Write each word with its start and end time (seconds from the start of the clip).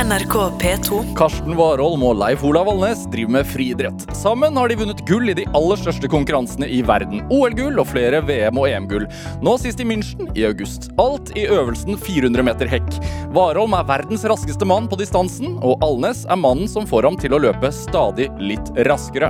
NRK 0.00 0.34
P2. 0.60 0.98
Karsten 1.16 1.52
Warholm 1.58 2.00
og 2.08 2.14
Leif 2.16 2.40
Olav 2.46 2.70
Alnes 2.72 3.02
driver 3.12 3.34
med 3.34 3.48
friidrett. 3.50 4.04
Sammen 4.16 4.56
har 4.56 4.70
de 4.70 4.78
vunnet 4.80 5.02
gull 5.04 5.28
i 5.28 5.34
de 5.36 5.44
aller 5.52 5.76
største 5.76 6.08
konkurransene 6.08 6.64
i 6.72 6.78
verden. 6.88 7.20
OL-gull 7.28 7.76
og 7.82 7.90
flere 7.90 8.22
VM- 8.24 8.56
og 8.62 8.70
EM-gull. 8.70 9.04
Nå 9.44 9.56
sist 9.60 9.82
i 9.82 9.84
München 9.84 10.30
i 10.32 10.46
august. 10.48 10.88
Alt 11.02 11.34
i 11.36 11.44
øvelsen 11.52 12.00
400 12.00 12.46
meter 12.48 12.70
hekk. 12.72 12.88
Warholm 13.36 13.76
er 13.76 13.84
verdens 13.90 14.24
raskeste 14.24 14.64
mann 14.64 14.88
på 14.88 14.96
distansen, 15.02 15.58
og 15.60 15.84
Alnes 15.84 16.24
er 16.24 16.40
mannen 16.40 16.70
som 16.70 16.88
får 16.88 17.10
ham 17.10 17.20
til 17.20 17.36
å 17.36 17.42
løpe 17.44 17.68
stadig 17.68 18.30
litt 18.40 18.72
raskere. 18.88 19.28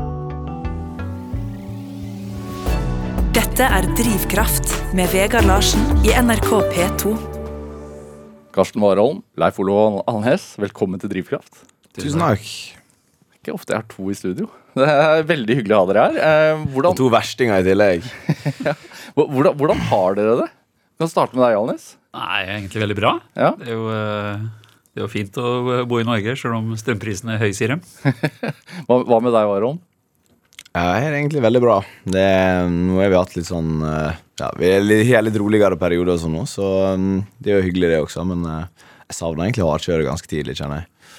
Dette 3.34 3.66
er 3.66 3.90
Drivkraft 3.98 4.70
med 4.94 5.10
Vegard 5.10 5.50
Larsen 5.50 6.06
i 6.06 6.14
NRK 6.14 6.54
P2. 6.70 7.29
Karsten 8.50 8.82
Warholm, 8.82 9.20
Leif 9.38 9.58
Olo 9.62 10.02
Alnes, 10.10 10.56
velkommen 10.58 10.98
til 10.98 11.10
Drivkraft. 11.12 11.60
Tusen 11.94 12.18
takk. 12.18 12.46
Ikke 13.38 13.52
ofte 13.54 13.72
jeg 13.72 13.78
har 13.78 13.86
to 13.92 14.08
i 14.10 14.16
studio. 14.18 14.48
Det 14.74 14.86
er 14.90 15.22
veldig 15.28 15.56
hyggelig 15.60 15.76
å 15.76 15.78
ha 15.80 15.88
dere 15.90 16.06
her. 16.06 16.62
Hvordan... 16.72 16.90
Og 16.90 16.98
to 16.98 17.06
verstinger 17.14 17.62
i 17.62 17.66
tillegg. 17.68 18.08
hvordan, 19.14 19.54
hvordan 19.54 19.84
har 19.92 20.18
dere 20.18 20.34
det? 20.42 20.48
Vi 20.50 21.04
kan 21.04 21.12
starte 21.12 21.38
med 21.38 21.44
deg, 21.46 21.60
Alnes. 21.60 21.84
Nei, 22.18 22.40
egentlig 22.56 22.82
veldig 22.82 22.96
bra. 22.98 23.12
Ja. 23.38 23.52
Det 23.60 23.70
er 23.70 23.78
jo, 23.78 23.86
eh, 23.94 24.42
det 24.90 25.00
er 25.00 25.06
jo 25.06 25.12
fint 25.12 25.38
å 25.38 25.52
bo 25.88 26.00
i 26.02 26.08
Norge, 26.08 26.34
selv 26.42 26.58
om 26.58 26.74
strømprisene 26.78 27.36
er 27.36 27.44
høye, 27.44 27.54
sier 27.54 27.76
de. 27.76 27.78
Hva, 28.88 28.98
hva 28.98 29.20
med 29.22 29.30
deg, 29.30 29.46
Warholm? 29.46 29.78
Jeg 30.70 31.06
det 31.06 31.06
er 31.06 31.16
egentlig 31.20 31.46
veldig 31.46 31.62
bra. 31.62 31.78
Det, 32.02 32.26
nå 32.70 32.98
har 32.98 33.14
vi 33.14 33.18
hatt 33.18 33.38
litt 33.38 33.48
sånn 33.48 33.78
eh, 33.86 34.18
Ja, 34.40 34.48
vi 34.56 35.12
har 35.12 35.24
litt 35.24 35.36
roligere 35.36 35.76
perioder 35.76 36.14
og 36.16 36.22
sånn 36.22 36.32
nå, 36.38 36.46
så 36.48 36.66
mm, 36.96 37.16
det 37.38 37.52
er 37.52 37.60
jo 37.60 37.66
hyggelig, 37.66 37.90
det 37.92 38.02
også. 38.06 38.24
Men 38.24 38.46
eh, 38.48 38.86
jeg 39.10 39.18
savner 39.18 39.44
egentlig 39.44 39.66
hardkjøret 39.68 40.08
ganske 40.08 40.30
tidlig, 40.30 40.56
kjenner 40.56 40.80
jeg. 40.80 41.16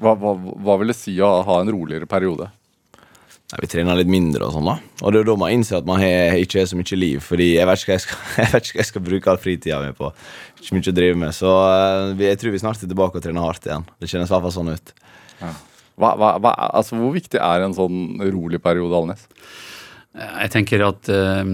Hva, 0.00 0.12
hva, 0.16 0.34
hva 0.36 0.76
vil 0.80 0.92
det 0.92 0.96
si 0.98 1.14
å 1.24 1.38
ha 1.46 1.60
en 1.62 1.72
roligere 1.72 2.08
periode? 2.08 2.50
Nei, 3.50 3.62
vi 3.64 3.70
trener 3.72 3.98
litt 3.98 4.10
mindre 4.12 4.46
og 4.46 4.52
sånn, 4.54 4.68
da. 4.68 4.76
Og 5.00 5.12
det 5.12 5.22
er 5.22 5.30
da 5.30 5.34
man 5.40 5.54
innser 5.54 5.80
at 5.80 5.88
man 5.88 5.98
har, 6.02 6.36
ikke 6.38 6.60
har 6.60 6.68
så 6.70 6.78
mye 6.78 6.98
liv. 7.00 7.24
Fordi 7.24 7.48
jeg 7.54 7.66
vet 7.66 7.80
ikke 7.80 7.90
hva 7.90 7.96
jeg 7.96 8.04
skal, 8.04 8.20
jeg 8.42 8.52
vet 8.52 8.68
ikke 8.68 8.76
hva 8.76 8.82
jeg 8.82 8.90
skal 8.90 9.06
bruke 9.08 9.32
all 9.32 9.40
fritida 9.42 9.80
mi 9.82 9.96
på. 9.96 10.12
Ikke 10.60 10.76
mye 10.76 10.92
å 10.92 10.96
drive 11.00 11.18
med. 11.24 11.36
Så 11.36 11.56
eh, 11.64 12.12
jeg 12.28 12.42
tror 12.42 12.54
vi 12.54 12.62
snart 12.62 12.84
er 12.84 12.92
tilbake 12.92 13.18
og 13.18 13.24
trener 13.24 13.48
hardt 13.48 13.66
igjen. 13.66 13.88
Det 13.96 14.12
kjennes 14.12 14.30
i 14.30 14.36
hvert 14.36 14.46
fall 14.46 14.56
sånn 14.58 14.72
ut. 14.76 14.94
Hva, 16.00 16.14
hva, 16.16 16.54
altså, 16.70 17.00
hvor 17.00 17.16
viktig 17.16 17.40
er 17.40 17.64
en 17.64 17.76
sånn 17.76 18.20
rolig 18.30 18.60
periode, 18.62 19.00
Alnes? 19.00 19.26
Jeg 20.10 20.50
tenker 20.50 20.82
at 20.82 21.06
eh, 21.12 21.50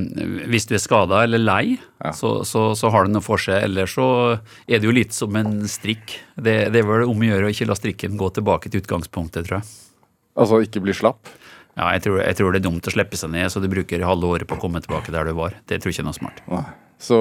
hvis 0.48 0.64
du 0.70 0.74
er 0.78 0.80
skada 0.80 1.18
eller 1.26 1.42
lei, 1.42 1.64
Ja. 2.00 2.12
så, 2.16 2.38
så, 2.48 2.70
så 2.78 2.88
har 2.92 3.04
det 3.04 3.12
noe 3.12 3.24
for 3.24 3.36
seg. 3.40 3.58
Ellers 3.66 3.92
så 3.98 4.06
er 4.66 4.78
det 4.80 4.86
jo 4.88 4.94
litt 4.96 5.12
som 5.12 5.34
en 5.36 5.58
strikk. 5.68 6.14
Det, 6.36 6.54
det 6.72 6.80
er 6.80 6.88
vel 6.88 7.04
om 7.08 7.20
å 7.20 7.28
gjøre 7.28 7.50
å 7.50 7.52
ikke 7.52 7.68
la 7.68 7.76
strikken 7.76 8.16
gå 8.20 8.30
tilbake 8.38 8.72
til 8.72 8.80
utgangspunktet, 8.80 9.44
tror 9.48 9.58
jeg. 9.60 9.68
Altså 10.36 10.62
ikke 10.64 10.80
bli 10.84 10.94
slapp? 10.96 11.28
Ja, 11.76 11.90
jeg 11.92 12.06
tror, 12.06 12.22
jeg 12.24 12.36
tror 12.38 12.52
det 12.56 12.62
er 12.62 12.66
dumt 12.70 12.88
å 12.88 12.92
slippe 12.94 13.18
seg 13.20 13.34
ned, 13.34 13.50
så 13.52 13.60
du 13.60 13.68
bruker 13.68 14.00
halve 14.08 14.28
året 14.32 14.48
på 14.48 14.56
å 14.56 14.60
komme 14.62 14.80
tilbake 14.80 15.12
der 15.12 15.28
du 15.28 15.34
var. 15.36 15.56
Det 15.68 15.76
tror 15.82 15.92
jeg 15.92 15.98
ikke 15.98 16.06
er 16.06 16.08
noe 16.08 16.16
smart. 16.16 16.40
Nei. 16.48 16.64
Så 16.96 17.16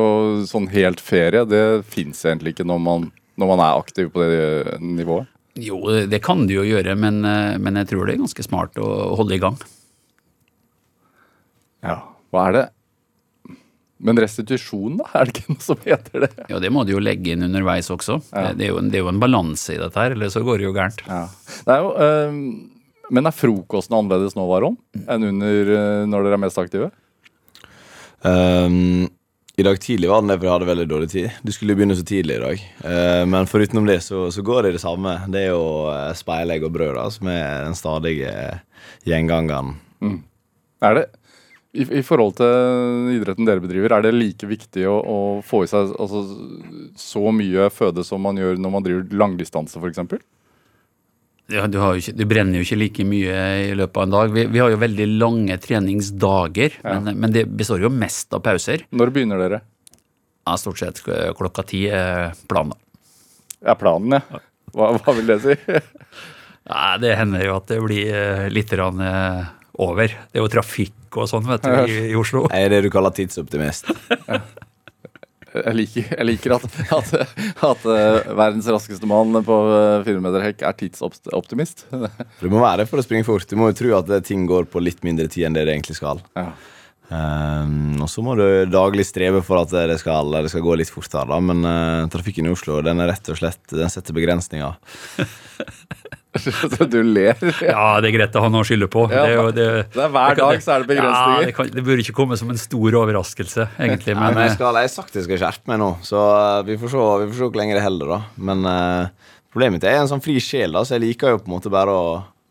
sånn 0.48 0.70
helt 0.72 1.02
ferie, 1.04 1.42
det 1.52 1.64
fins 1.92 2.22
egentlig 2.24 2.54
ikke 2.56 2.64
når 2.68 2.80
man, 2.80 3.10
når 3.36 3.50
man 3.52 3.64
er 3.66 3.80
aktiv 3.82 4.08
på 4.14 4.24
det 4.24 4.78
nivået? 4.80 5.28
Jo, 5.60 5.82
det 6.08 6.22
kan 6.24 6.46
du 6.48 6.54
jo 6.56 6.64
gjøre, 6.68 6.96
men, 7.00 7.20
eh, 7.28 7.58
men 7.60 7.76
jeg 7.80 7.92
tror 7.92 8.08
det 8.08 8.16
er 8.16 8.24
ganske 8.24 8.44
smart 8.48 8.80
å 8.80 8.88
holde 9.20 9.36
i 9.36 9.44
gang. 9.44 9.60
Ja. 11.86 12.00
Hva 12.34 12.48
er 12.50 12.58
det? 12.58 12.66
Men 14.06 14.20
restitusjon, 14.20 14.98
da? 15.00 15.06
Er 15.16 15.30
det 15.30 15.38
ikke 15.40 15.54
noe 15.56 15.64
som 15.64 15.80
heter 15.86 16.26
det? 16.26 16.32
Ja, 16.52 16.60
det 16.62 16.70
må 16.76 16.84
du 16.86 16.92
jo 16.96 17.00
legge 17.04 17.32
inn 17.32 17.46
underveis 17.48 17.88
også. 17.94 18.18
Ja. 18.36 18.50
Det, 18.54 18.68
er 18.68 18.74
jo, 18.74 18.80
en- 18.82 18.90
det 18.92 19.00
er 19.00 19.06
jo 19.06 19.12
en 19.14 19.22
balanse 19.24 19.78
i 19.78 19.80
dette 19.82 20.02
her, 20.02 20.12
eller 20.18 20.32
så 20.34 20.44
går 20.46 20.60
det 20.60 20.68
jo 20.68 20.74
gærent. 20.76 21.00
Ja. 21.08 21.22
Det 21.64 21.78
er 21.78 21.86
jo, 21.86 21.94
øh, 22.06 22.40
men 23.16 23.30
er 23.30 23.36
frokosten 23.38 23.96
annerledes 23.96 24.36
nå, 24.36 24.44
Varon, 24.50 24.76
enn 25.06 25.28
under 25.30 25.72
øh, 25.78 26.06
når 26.12 26.26
dere 26.28 26.38
er 26.40 26.44
mest 26.44 26.60
aktive? 26.60 26.92
Um, 28.26 29.06
I 29.56 29.64
dag 29.64 29.78
tidlig 29.80 30.10
var 30.12 30.24
den 30.24 30.32
der, 30.34 30.40
for 30.42 30.50
jeg 30.50 30.56
hadde 30.58 30.70
veldig 30.74 30.88
dårlig 30.92 31.10
tid. 31.14 31.28
Du 31.46 31.52
skulle 31.56 31.72
jo 31.76 31.80
begynne 31.80 31.96
så 31.96 32.04
tidlig 32.08 32.36
i 32.40 32.44
dag. 32.44 32.64
Uh, 32.84 33.24
men 33.32 33.48
forutenom 33.48 33.88
det, 33.88 34.00
så, 34.04 34.26
så 34.34 34.44
går 34.44 34.66
det 34.66 34.74
i 34.74 34.78
det 34.80 34.84
samme. 34.84 35.14
Det 35.32 35.46
er 35.46 35.54
jo 35.54 35.66
uh, 35.88 36.10
speilegg 36.18 36.66
og 36.68 36.74
brød, 36.76 36.96
da, 36.98 37.06
som 37.14 37.30
er 37.32 37.64
den 37.70 37.78
stadige 37.80 38.34
gjengangeren. 39.08 39.76
Er 40.84 40.98
det, 41.00 41.06
i, 41.76 41.86
I 42.00 42.04
forhold 42.06 42.38
til 42.40 43.12
idretten 43.16 43.48
dere 43.48 43.64
bedriver, 43.64 43.94
er 43.96 44.06
det 44.06 44.14
like 44.16 44.48
viktig 44.50 44.86
å, 44.90 44.96
å 45.02 45.18
få 45.46 45.66
i 45.66 45.70
seg 45.70 45.92
altså, 46.00 46.24
så 47.00 47.34
mye 47.36 47.68
føde 47.74 48.06
som 48.08 48.24
man 48.26 48.40
gjør 48.40 48.58
når 48.62 48.74
man 48.74 48.86
driver 48.86 49.20
langdistanse, 49.24 49.82
f.eks.? 49.82 50.24
Ja, 51.54 51.68
du, 51.70 51.78
ikke, 51.78 52.16
du 52.18 52.24
brenner 52.26 52.58
jo 52.58 52.66
ikke 52.66 52.80
like 52.80 53.06
mye 53.06 53.42
i 53.68 53.74
løpet 53.78 54.00
av 54.02 54.08
en 54.08 54.16
dag. 54.16 54.32
Vi, 54.34 54.48
vi 54.50 54.62
har 54.64 54.72
jo 54.74 54.82
veldig 54.82 55.06
lange 55.22 55.58
treningsdager, 55.62 56.80
men, 56.88 57.12
men 57.22 57.36
det 57.36 57.46
består 57.54 57.86
jo 57.86 57.92
mest 57.94 58.34
av 58.34 58.42
pauser. 58.46 58.88
Når 58.90 59.14
begynner 59.14 59.44
dere? 59.44 59.62
Ja, 60.46 60.56
stort 60.62 60.82
sett 60.82 61.04
klokka 61.06 61.66
ti 61.70 61.86
er 61.94 62.34
planen. 62.50 62.74
Er 63.66 63.78
planen, 63.78 64.18
ja. 64.18 64.42
Hva, 64.76 64.90
hva 64.98 65.14
vil 65.18 65.30
det 65.30 65.40
si? 65.46 65.60
Ja, 66.66 66.96
det 66.98 67.12
hender 67.14 67.44
jo 67.46 67.58
at 67.60 67.68
det 67.70 67.76
blir 67.84 68.08
eh, 68.10 68.48
litt 68.50 68.72
grann, 68.74 68.98
eh, 68.98 69.50
over. 69.82 70.14
Det 70.32 70.40
er 70.40 70.46
jo 70.46 70.52
trafikk 70.52 71.20
og 71.20 71.30
sånn, 71.32 71.48
vet 71.50 71.66
du, 71.66 71.74
i, 71.88 71.98
i 72.12 72.16
Oslo. 72.20 72.46
Jeg 72.52 72.68
er 72.68 72.76
det 72.76 72.86
du 72.86 72.92
kaller 72.94 73.14
tidsoptimist. 73.16 73.92
Jeg 75.56 75.72
liker, 75.72 76.08
jeg 76.12 76.26
liker 76.28 76.58
at, 76.58 76.66
at, 76.98 77.12
at 77.64 77.84
øh, 77.88 78.18
verdens 78.36 78.68
raskeste 78.68 79.08
mann 79.08 79.38
på 79.48 79.60
øh, 79.72 80.02
fire 80.04 80.24
meter 80.24 80.44
hekk 80.44 80.66
er 80.68 80.76
tidsoptimist. 80.82 81.86
Du 82.42 82.50
må 82.52 82.60
være 82.60 82.84
det 82.84 82.90
for 82.92 83.00
å 83.00 83.06
springe 83.06 83.28
fort. 83.28 83.48
Du 83.48 83.56
må 83.60 83.70
jo 83.72 83.78
tro 83.80 83.94
at 84.02 84.12
ting 84.28 84.44
går 84.50 84.68
på 84.68 84.84
litt 84.84 85.00
mindre 85.08 85.30
tid 85.32 85.48
enn 85.48 85.56
det 85.56 85.64
det 85.70 85.78
egentlig 85.78 85.96
skal. 86.02 86.20
Ja. 86.36 86.50
Um, 87.06 88.02
og 88.02 88.10
så 88.10 88.24
må 88.26 88.34
du 88.34 88.66
daglig 88.66 89.04
streve 89.06 89.44
for 89.46 89.62
at 89.62 89.70
det 89.92 90.00
skal, 90.02 90.32
det 90.42 90.50
skal 90.50 90.64
gå 90.66 90.74
litt 90.80 90.90
fortere, 90.90 91.28
da. 91.30 91.38
Men 91.38 91.62
uh, 91.62 92.08
trafikken 92.12 92.50
i 92.50 92.54
Oslo 92.54 92.80
den 92.86 93.04
er 93.04 93.12
rett 93.12 93.30
og 93.30 93.38
slett 93.38 93.62
Den 93.70 93.94
setter 93.94 94.16
begrensninger. 94.18 94.74
du 96.94 96.98
ler. 97.04 97.40
Ja, 97.64 98.00
det 98.04 98.10
er 98.10 98.16
greit 98.18 98.36
å 98.36 98.44
ha 98.44 98.50
noe 98.52 98.66
å 98.66 98.68
skylde 98.68 98.88
på. 98.92 99.06
Ja, 99.12 99.24
det 99.24 99.32
er 99.32 99.38
jo, 99.38 99.46
det, 99.56 99.68
det 99.94 100.02
er 100.04 100.12
hver 100.14 100.36
det 100.36 100.42
kan- 100.42 100.52
dag 100.52 100.64
så 100.66 100.74
er 100.74 100.84
det 100.84 100.90
begrensninger. 100.92 101.40
Ja, 101.40 101.50
det, 101.50 101.56
kan, 101.58 101.70
det 101.76 101.84
burde 101.86 102.04
ikke 102.04 102.16
komme 102.18 102.38
som 102.40 102.52
en 102.52 102.60
stor 102.60 102.98
overraskelse, 103.02 103.68
egentlig. 103.80 104.18
Men, 104.20 104.40
jeg, 104.42 104.52
eh, 104.52 104.58
skal, 104.58 104.80
jeg 104.82 104.90
har 104.90 104.94
sagt 104.96 105.16
jeg 105.20 105.28
skal 105.28 105.42
skjerpe 105.46 105.72
meg 105.72 105.82
nå, 105.82 105.92
så 106.06 106.26
uh, 106.36 106.60
vi, 106.68 106.78
får 106.82 106.94
se, 106.94 107.06
vi 107.24 107.30
får 107.32 107.40
se 107.40 107.48
hvor 107.48 107.62
lenge 107.62 107.78
det 107.78 107.86
holder. 107.86 108.14
da 108.16 108.20
Men 108.50 108.68
uh, 108.68 109.32
problemet 109.54 109.80
mitt 109.80 109.88
er 109.90 110.02
en 110.02 110.12
sånn 110.12 110.24
fri 110.26 110.38
sjel, 110.44 110.76
da 110.76 110.84
så 110.84 110.98
jeg 110.98 111.06
liker 111.08 111.36
jo 111.36 111.42
på 111.44 111.50
en 111.50 111.56
måte 111.58 111.74
bare 111.74 111.96
å 111.96 112.06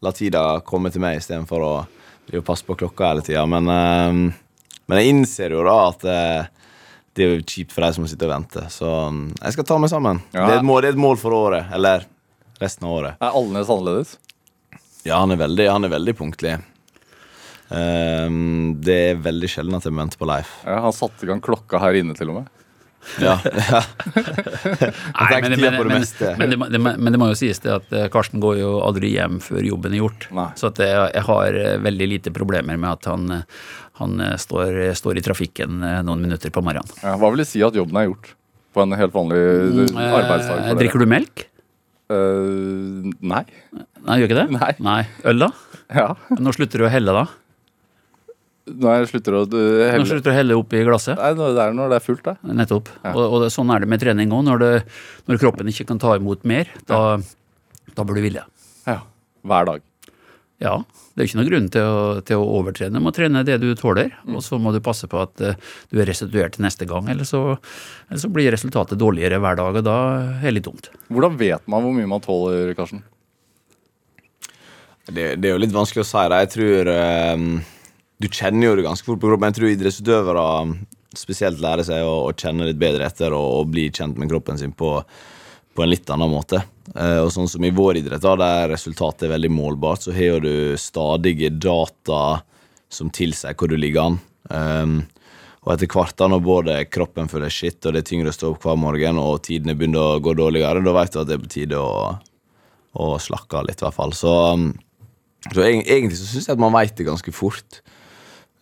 la 0.05 0.12
tida 0.16 0.47
komme 0.66 0.93
til 0.93 1.05
meg 1.05 1.21
istedenfor 1.21 1.65
å, 1.65 1.75
å 1.84 2.45
passe 2.45 2.66
på 2.66 2.77
klokka 2.81 3.12
hele 3.12 3.25
tida. 3.27 3.45
Men, 3.49 3.69
uh, 3.69 4.75
men 4.89 5.01
jeg 5.03 5.12
innser 5.12 5.56
jo 5.56 5.65
da 5.69 5.78
at 5.91 6.09
uh, 6.09 6.65
det 7.15 7.22
er 7.22 7.37
jo 7.37 7.45
kjipt 7.47 7.71
for 7.75 7.84
de 7.84 7.93
som 7.95 8.09
sitter 8.11 8.27
og 8.27 8.34
venter. 8.34 8.66
Så 8.72 8.89
um, 8.89 9.28
jeg 9.39 9.55
skal 9.55 9.69
ta 9.69 9.78
meg 9.78 9.93
sammen. 9.93 10.19
Ja. 10.33 10.49
Det, 10.49 10.56
er 10.56 10.61
et 10.62 10.66
mål, 10.66 10.83
det 10.83 10.91
er 10.91 10.97
et 10.97 11.05
mål 11.05 11.21
for 11.21 11.37
året. 11.37 11.71
Eller 11.77 12.09
resten 12.62 12.87
av 12.88 12.92
året. 13.00 13.19
Er 13.22 13.34
Alnes 13.41 13.70
annerledes? 13.72 14.16
Ja, 15.04 15.19
han 15.20 15.34
er 15.34 15.41
veldig, 15.42 15.66
han 15.72 15.84
er 15.84 15.92
veldig 15.92 16.15
punktlig. 16.16 16.54
Um, 17.75 18.76
det 18.84 18.97
er 19.10 19.22
veldig 19.25 19.48
sjelden 19.50 19.76
at 19.78 19.87
jeg 19.88 19.94
venter 19.97 20.20
på 20.20 20.28
Leif. 20.28 20.50
Ja, 20.69 20.78
han 20.84 20.94
satte 20.94 21.25
i 21.26 21.31
gang 21.31 21.41
klokka 21.44 21.81
her 21.82 21.97
inne, 21.98 22.15
til 22.16 22.31
og 22.32 22.42
med. 22.42 22.50
Ja, 23.20 23.34
ja. 23.69 23.81
Nei, 24.16 25.41
men, 25.44 25.50
men, 25.50 25.60
det 25.60 25.70
men, 25.76 26.04
men, 26.41 26.50
det, 26.50 26.56
må- 26.56 26.69
det, 26.72 26.81
men 26.81 27.12
det 27.12 27.19
må 27.20 27.26
jo 27.32 27.37
sies 27.37 27.60
det 27.60 27.72
at 27.75 27.91
eh, 27.92 28.06
Karsten 28.12 28.41
går 28.41 28.56
jo 28.62 28.71
aldri 28.81 29.10
hjem 29.12 29.42
før 29.44 29.60
jobben 29.66 29.92
er 29.92 30.00
gjort. 30.00 30.25
Nei. 30.32 30.47
Så 30.56 30.71
at 30.71 30.81
jeg, 30.81 31.10
jeg 31.12 31.25
har 31.26 31.59
eh, 31.60 31.75
veldig 31.84 32.09
lite 32.15 32.32
problemer 32.32 32.78
med 32.81 32.88
at 32.94 33.10
han, 33.12 33.26
eh, 33.41 33.66
han 34.00 34.16
eh, 34.25 34.38
står, 34.41 34.78
står 34.97 35.21
i 35.21 35.25
trafikken 35.26 35.84
eh, 35.84 35.98
noen 36.06 36.25
minutter 36.25 36.54
på 36.54 36.65
morgenen. 36.65 36.97
Ja, 37.04 37.19
hva 37.21 37.28
vil 37.34 37.44
det 37.44 37.48
si 37.50 37.60
at 37.66 37.76
jobben 37.76 38.00
er 38.00 38.09
gjort 38.09 38.32
på 38.75 38.82
en 38.86 38.97
helt 38.98 39.12
vanlig 39.15 39.42
øh, 39.42 39.84
arbeidsdag? 40.00 40.62
Eh, 40.62 40.71
for 40.72 40.81
drikker 40.81 41.04
du 41.04 41.10
melk? 41.12 41.44
Øh, 42.12 43.06
nei. 43.24 43.45
Nei, 44.04 44.18
gjør 44.21 44.28
ikke 44.28 44.42
det? 44.42 44.74
Nei. 44.84 45.01
Øl, 45.30 45.47
da? 45.47 45.48
Ja. 45.95 46.10
Når 46.36 46.59
slutter 46.59 46.83
du 46.83 46.86
å 46.89 46.92
helle, 46.92 47.15
da? 47.16 47.24
Når 48.65 48.95
jeg 48.97 49.09
slutter 49.10 49.34
å 49.36 49.41
helle 49.45 49.98
Når 50.01 50.09
slutter 50.09 50.30
du 50.30 50.33
å 50.33 50.36
helle 50.39 50.56
oppi 50.56 50.83
glasset? 50.86 51.18
Nei, 51.21 51.33
det 51.36 51.65
er 51.66 51.74
når 51.77 51.92
det 51.92 51.98
er 52.01 52.04
fullt, 52.04 52.24
da. 52.24 52.36
Nettopp. 52.62 52.92
Og, 53.12 53.22
og 53.27 53.39
det, 53.45 53.51
sånn 53.53 53.72
er 53.74 53.84
det 53.84 53.91
med 53.92 54.01
trening 54.01 54.33
òg. 54.33 54.45
Når, 54.47 54.66
når 55.28 55.41
kroppen 55.42 55.68
ikke 55.72 55.89
kan 55.91 56.01
ta 56.01 56.15
imot 56.16 56.47
mer, 56.48 56.71
da, 56.89 57.01
da 57.92 58.06
bør 58.06 58.21
du 58.21 58.24
ville. 58.24 58.45
Ja. 58.89 59.03
Hver 59.45 59.68
dag. 59.68 59.84
Ja, 60.62 60.78
det 61.15 61.22
er 61.22 61.28
ikke 61.28 61.39
noen 61.39 61.51
grunn 61.51 61.66
til 61.71 61.87
å, 61.87 61.99
til 62.27 62.41
å 62.43 62.47
overtrene. 62.59 62.99
Du 62.99 63.05
må 63.07 63.13
trene 63.15 63.45
det 63.47 63.61
du 63.63 63.69
tåler, 63.78 64.16
og 64.27 64.41
så 64.43 64.59
må 64.59 64.72
du 64.75 64.81
passe 64.83 65.07
på 65.11 65.21
at 65.22 65.43
eh, 65.47 65.59
du 65.93 66.01
er 66.03 66.09
restituert 66.11 66.57
til 66.57 66.65
neste 66.66 66.89
gang. 66.91 67.07
Eller 67.13 67.28
så, 67.28 67.43
eller 68.09 68.22
så 68.22 68.31
blir 68.34 68.51
resultatet 68.51 68.99
dårligere 68.99 69.39
hver 69.43 69.61
dag, 69.61 69.78
og 69.78 69.87
da 69.87 69.99
er 70.41 70.49
det 70.49 70.57
litt 70.57 70.66
dumt. 70.66 70.91
Hvordan 71.15 71.39
vet 71.39 71.71
man 71.71 71.87
hvor 71.87 71.95
mye 71.95 72.11
man 72.11 72.25
tåler, 72.25 72.75
Karsten? 72.75 73.05
Det, 75.07 75.37
det 75.39 75.47
er 75.47 75.55
jo 75.55 75.63
litt 75.63 75.77
vanskelig 75.77 76.03
å 76.03 76.09
si. 76.09 76.25
Det. 76.33 76.43
Jeg 76.43 76.53
tror 76.55 76.91
um, 77.37 77.49
Du 78.19 78.28
kjenner 78.33 78.71
jo 78.71 78.77
det 78.78 78.87
ganske 78.89 79.07
fort 79.07 79.22
på 79.22 79.31
kroppen. 79.31 79.53
Jeg 79.53 79.59
tror 79.61 79.71
idrettsutøvere 79.71 80.49
spesielt 81.15 81.63
lærer 81.63 81.87
seg 81.87 82.03
å, 82.03 82.25
å 82.27 82.34
kjenne 82.34 82.66
litt 82.66 82.81
bedre 82.81 83.07
etter 83.07 83.37
og, 83.37 83.61
og 83.61 83.71
bli 83.71 83.87
kjent 83.95 84.19
med 84.19 84.33
kroppen 84.33 84.59
sin 84.59 84.75
på, 84.75 84.97
på 85.74 85.84
en 85.84 85.91
litt 85.91 86.10
annen 86.10 86.30
måte. 86.30 86.62
Eh, 86.94 87.21
og 87.22 87.32
sånn 87.34 87.48
som 87.50 87.65
i 87.65 87.72
vår 87.74 88.00
idrett, 88.03 88.22
da, 88.22 88.34
der 88.38 88.71
resultatet 88.74 89.26
er 89.26 89.34
veldig 89.34 89.50
målbart, 89.53 90.04
så 90.04 90.15
har 90.15 90.44
du 90.44 90.76
stadige 90.80 91.50
data 91.50 92.42
som 92.92 93.10
tilsier 93.15 93.56
hvor 93.59 93.71
du 93.71 93.76
ligger 93.80 94.09
an. 94.09 94.18
Um, 94.50 94.97
og 95.65 95.72
etter 95.74 95.88
hvert, 95.88 96.15
da 96.21 96.28
når 96.28 96.42
både 96.44 96.76
kroppen 96.92 97.30
føler 97.32 97.53
shit, 97.53 97.80
og 97.86 97.94
det 97.94 98.03
er 98.03 98.09
tyngre 98.10 98.30
å 98.30 98.36
stå 98.36 98.53
opp 98.53 98.66
hver 98.66 98.76
morgen, 98.78 99.18
og 99.21 99.42
tidene 99.47 99.76
begynner 99.78 100.15
å 100.15 100.22
gå 100.22 100.36
dårligere, 100.36 100.84
da 100.84 100.94
vet 100.94 101.15
du 101.15 101.21
at 101.22 101.30
det 101.30 101.38
er 101.38 101.44
på 101.44 101.53
tide 101.54 101.80
å, 101.80 102.15
å 103.00 103.09
slakke 103.22 103.59
av 103.59 103.68
litt, 103.70 103.80
i 103.80 103.86
hvert 103.86 103.97
fall. 103.97 104.15
Så, 104.16 104.34
um, 104.53 104.70
så 105.48 105.65
egentlig 105.65 106.20
så 106.20 106.28
syns 106.28 106.50
jeg 106.50 106.59
at 106.59 106.62
man 106.62 106.77
vet 106.77 106.94
det 107.00 107.09
ganske 107.09 107.34
fort. 107.34 107.80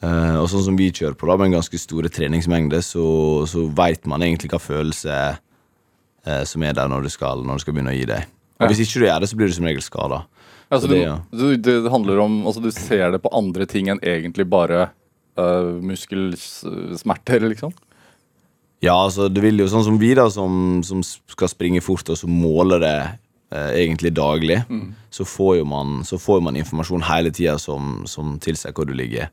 Uh, 0.03 0.41
og 0.41 0.49
sånn 0.51 0.65
som 0.71 0.79
vi 0.79 0.89
kjører 0.95 1.19
på, 1.19 1.27
da, 1.29 1.37
med 1.39 1.51
en 1.51 1.59
ganske 1.59 1.79
store 1.79 2.11
treningsmengde, 2.11 2.81
så, 2.87 3.05
så 3.51 3.67
vet 3.83 4.07
man 4.11 4.23
egentlig 4.25 4.55
hva 4.55 4.63
følelse 4.63 5.19
eh, 6.27 6.43
som 6.49 6.65
er 6.67 6.77
der 6.79 6.91
når 6.91 7.07
du 7.07 7.13
skal, 7.13 7.45
når 7.47 7.59
du 7.59 7.65
skal 7.65 7.77
begynne 7.77 7.95
å 7.95 7.97
gi 7.97 8.09
deg. 8.09 8.27
Og. 8.61 8.69
Hvis 8.71 8.85
ikke 8.85 9.03
du 9.03 9.07
gjør 9.09 9.23
det, 9.23 9.31
så 9.31 9.39
blir 9.39 9.51
du 9.51 9.57
som 9.57 9.69
regel 9.69 9.85
skada. 9.85 10.23
Altså, 10.73 10.89
det, 10.89 11.03
ja. 11.03 11.17
du, 11.37 11.47
det 11.61 11.75
handler 11.93 12.23
om 12.23 12.37
Altså, 12.49 12.63
du 12.65 12.71
ser 12.73 13.11
det 13.13 13.21
på 13.21 13.33
andre 13.37 13.67
ting 13.69 13.91
enn 13.93 14.01
egentlig 14.01 14.47
bare 14.49 14.87
uh, 15.37 15.73
muskelsmerter, 15.85 17.45
liksom? 17.51 17.75
Ja, 18.83 18.97
altså 18.97 19.29
det 19.31 19.43
vil 19.45 19.61
jo 19.63 19.69
sånn 19.71 19.85
som 19.87 19.99
vi 20.01 20.11
da 20.19 20.27
som, 20.33 20.81
som 20.87 21.03
skal 21.07 21.51
springe 21.51 21.83
fort 21.85 22.09
og 22.11 22.19
som 22.19 22.33
måler 22.35 22.81
det 22.83 22.97
eh, 23.55 23.69
egentlig 23.85 24.11
daglig, 24.17 24.57
så, 25.07 25.23
får 25.23 25.61
jo 25.61 25.69
man, 25.71 26.01
så 26.03 26.19
får 26.19 26.41
man 26.43 26.59
informasjon 26.59 27.05
hele 27.07 27.31
tida 27.31 27.55
som, 27.63 28.01
som 28.11 28.41
tilsier 28.43 28.75
hvor 28.75 28.89
du 28.91 28.97
ligger. 28.99 29.31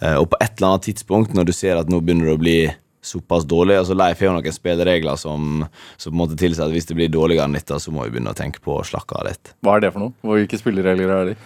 Eh, 0.00 0.16
og 0.16 0.30
på 0.32 0.38
et 0.40 0.54
eller 0.56 0.70
annet 0.70 0.88
tidspunkt, 0.88 1.36
når 1.36 1.50
du 1.50 1.52
ser 1.52 1.76
at 1.76 1.92
nå 1.92 2.00
begynner 2.00 2.30
det 2.30 2.38
å 2.38 2.40
bli 2.40 2.56
såpass 3.00 3.46
dårlig 3.48 3.78
altså 3.80 3.96
Leif 3.96 4.20
har 4.20 4.34
noen 4.36 4.52
spilleregler 4.54 5.16
som, 5.20 5.62
som 5.96 6.10
på 6.12 6.16
en 6.16 6.20
måte 6.20 6.36
tilsier 6.40 6.66
at 6.66 6.74
hvis 6.74 6.88
det 6.90 6.98
blir 6.98 7.12
dårligere 7.12 7.48
enn 7.48 7.56
dette, 7.56 7.78
så 7.80 7.94
må 7.94 8.04
vi 8.04 8.14
begynne 8.16 8.34
å 8.34 8.36
tenke 8.36 8.60
på 8.64 8.76
å 8.76 8.84
slakke 8.86 9.16
av 9.20 9.30
litt. 9.30 9.54
Hva 9.64 9.78
er 9.78 9.86
det 9.86 9.94
for 9.94 10.04
noe? 10.04 10.36
Hvilke 10.36 10.60
spilleregler 10.60 11.14
er 11.16 11.32
de? 11.32 11.38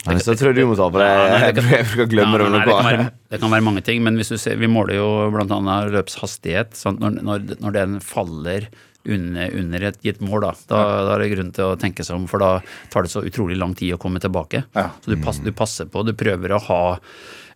Nei, 0.00 0.16
så 0.24 0.32
jeg 0.32 0.40
tror 0.40 0.54
du 0.56 0.62
må 0.64 0.76
ta 0.78 0.86
på 0.88 1.00
det. 1.02 1.08
Jeg 1.44 1.56
tror 1.58 1.72
jeg 1.74 1.88
skal 1.90 2.06
glemme 2.08 2.38
Ja, 2.40 2.44
det. 2.46 2.52
nei, 2.54 2.60
det, 2.64 2.70
kan 2.72 2.86
være, 2.86 3.08
det 3.34 3.40
kan 3.42 3.52
være 3.52 3.66
mange 3.66 3.82
ting, 3.84 3.98
men 4.06 4.16
hvis 4.16 4.32
du 4.32 4.38
ser, 4.40 4.56
vi 4.56 4.70
måler 4.70 4.96
jo 4.96 5.08
bl.a. 5.34 5.74
løpshastighet. 5.92 6.72
Sant? 6.78 7.02
Når, 7.04 7.18
når, 7.20 7.44
når 7.60 7.74
den 7.76 7.98
faller 8.00 8.70
under, 9.04 9.52
under 9.60 9.84
et 9.90 10.00
gitt 10.04 10.22
mål, 10.24 10.46
da, 10.46 10.54
da, 10.72 10.80
da 11.04 11.12
er 11.18 11.24
det 11.26 11.28
grunn 11.34 11.52
til 11.56 11.68
å 11.68 11.76
tenke 11.80 12.04
seg 12.06 12.16
om, 12.16 12.24
for 12.30 12.40
da 12.40 12.50
tar 12.92 13.04
det 13.04 13.12
så 13.12 13.22
utrolig 13.28 13.58
lang 13.60 13.76
tid 13.76 13.92
å 13.96 14.00
komme 14.00 14.20
tilbake. 14.24 14.64
Ja. 14.76 14.88
Så 15.04 15.12
du, 15.12 15.18
pass, 15.20 15.42
du 15.44 15.52
passer 15.56 15.88
på, 15.92 16.04
du 16.08 16.14
prøver 16.16 16.56
å 16.56 16.62
ha 16.70 16.80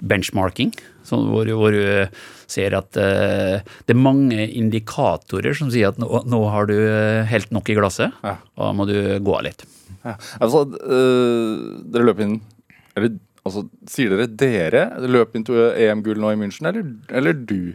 benchmarking, 0.04 0.72
hvor, 1.08 1.48
hvor 1.56 1.74
du 1.74 1.82
ser 2.50 2.76
at 2.78 2.96
uh, 3.00 3.60
det 3.88 3.94
er 3.94 4.00
mange 4.00 4.46
indikatorer 4.46 5.56
som 5.56 5.70
sier 5.72 5.90
at 5.92 6.00
nå, 6.00 6.08
nå 6.28 6.40
har 6.52 6.68
du 6.68 6.74
eh, 6.76 7.24
helt 7.30 7.52
nok 7.54 7.70
i 7.72 7.76
glasset, 7.78 8.12
Ja. 8.24 8.36
og 8.56 8.66
da 8.66 8.72
må 8.76 8.86
du 8.88 8.96
gå 9.24 9.36
av 9.36 9.44
litt. 9.46 9.64
Ja. 10.04 10.16
Altså, 10.44 10.64
uh, 10.68 11.80
dere 11.88 12.04
løp 12.10 12.20
inn 12.20 12.34
Eller 12.94 13.14
altså, 13.46 13.62
sier 13.88 14.12
dere 14.12 14.26
dere 14.28 14.82
løp 15.08 15.34
inn 15.38 15.46
til 15.48 15.56
EM-gull 15.72 16.20
nå 16.20 16.34
i 16.34 16.38
München, 16.40 16.68
eller, 16.68 16.84
eller 17.08 17.32
du? 17.36 17.74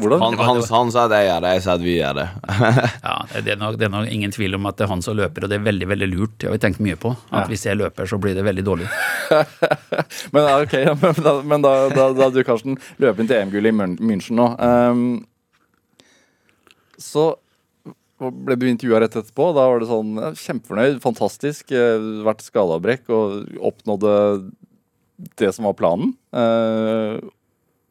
Hvordan? 0.00 0.22
Han, 0.22 0.34
han, 0.40 0.58
han 0.72 0.90
sa 0.94 1.02
at 1.04 1.12
jeg 1.18 1.26
gjør 1.28 1.42
det, 1.44 1.50
jeg 1.52 1.62
sa 1.66 1.72
at 1.76 1.82
vi 1.84 1.94
gjør 1.98 2.14
det. 2.16 2.24
Ja, 3.06 3.16
det 3.44 3.52
er, 3.52 3.58
nok, 3.60 3.76
det 3.78 3.86
er 3.86 3.92
nok 3.92 4.08
ingen 4.08 4.32
tvil 4.32 4.56
om 4.56 4.64
at 4.70 4.78
det 4.78 4.86
er 4.86 4.90
han 4.94 5.02
som 5.04 5.18
løper, 5.18 5.44
og 5.44 5.52
det 5.52 5.58
er 5.58 5.66
veldig 5.66 5.88
veldig 5.90 6.08
lurt. 6.14 6.32
Det 6.40 6.48
har 6.48 6.54
vi 6.56 6.62
tenkt 6.64 6.80
mye 6.84 6.96
på. 6.98 7.12
At 7.28 7.50
hvis 7.52 7.66
jeg 7.68 7.76
løper, 7.76 8.08
så 8.08 8.16
blir 8.22 8.34
det 8.38 8.44
veldig 8.46 8.64
dårlig. 8.66 8.88
Men 10.34 10.48
ok, 10.62 10.72
ja, 10.80 10.94
men 10.96 11.20
da, 11.24 11.34
men 11.44 11.64
da, 11.64 11.74
da, 11.92 12.06
da 12.16 12.30
du, 12.32 12.40
Karsten, 12.46 12.78
løper 13.02 13.22
inn 13.22 13.28
til 13.30 13.38
EM-gull 13.42 13.68
i 13.68 13.72
München 13.76 14.36
nå 14.40 14.48
um, 14.60 15.04
Så 17.00 17.24
ble 18.22 18.56
du 18.60 18.66
intervjua 18.70 19.00
rett 19.02 19.16
etterpå. 19.18 19.48
Da 19.56 19.64
var 19.70 19.82
det 19.82 19.88
sånn 19.90 20.12
Kjempefornøyd, 20.38 21.00
fantastisk. 21.02 21.72
eh, 21.74 22.04
Vært 22.26 22.44
skadeavbrekk 22.46 23.10
og 23.12 23.56
oppnådde 23.72 24.12
det 25.40 25.50
som 25.56 25.66
var 25.68 25.74
planen. 25.78 26.12
Eh, 26.34 27.18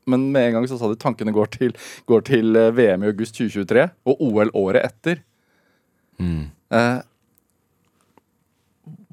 men 0.10 0.32
med 0.34 0.48
en 0.48 0.58
gang 0.58 0.68
så 0.70 0.80
sa 0.80 0.90
du 0.90 0.98
tankene 1.00 1.34
går 1.36 1.52
til, 1.54 1.76
går 2.10 2.26
til 2.28 2.58
eh, 2.58 2.72
VM 2.78 3.06
i 3.06 3.12
august 3.12 3.38
2023 3.38 3.88
og 4.10 4.24
OL 4.28 4.54
året 4.58 4.86
etter. 4.88 5.22
Eh, 6.22 7.02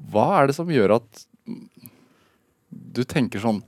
hva 0.09 0.27
er 0.39 0.49
det 0.49 0.57
som 0.57 0.69
gjør 0.71 0.97
at 0.99 1.25
du 2.69 3.03
tenker 3.05 3.41
sånn 3.43 3.61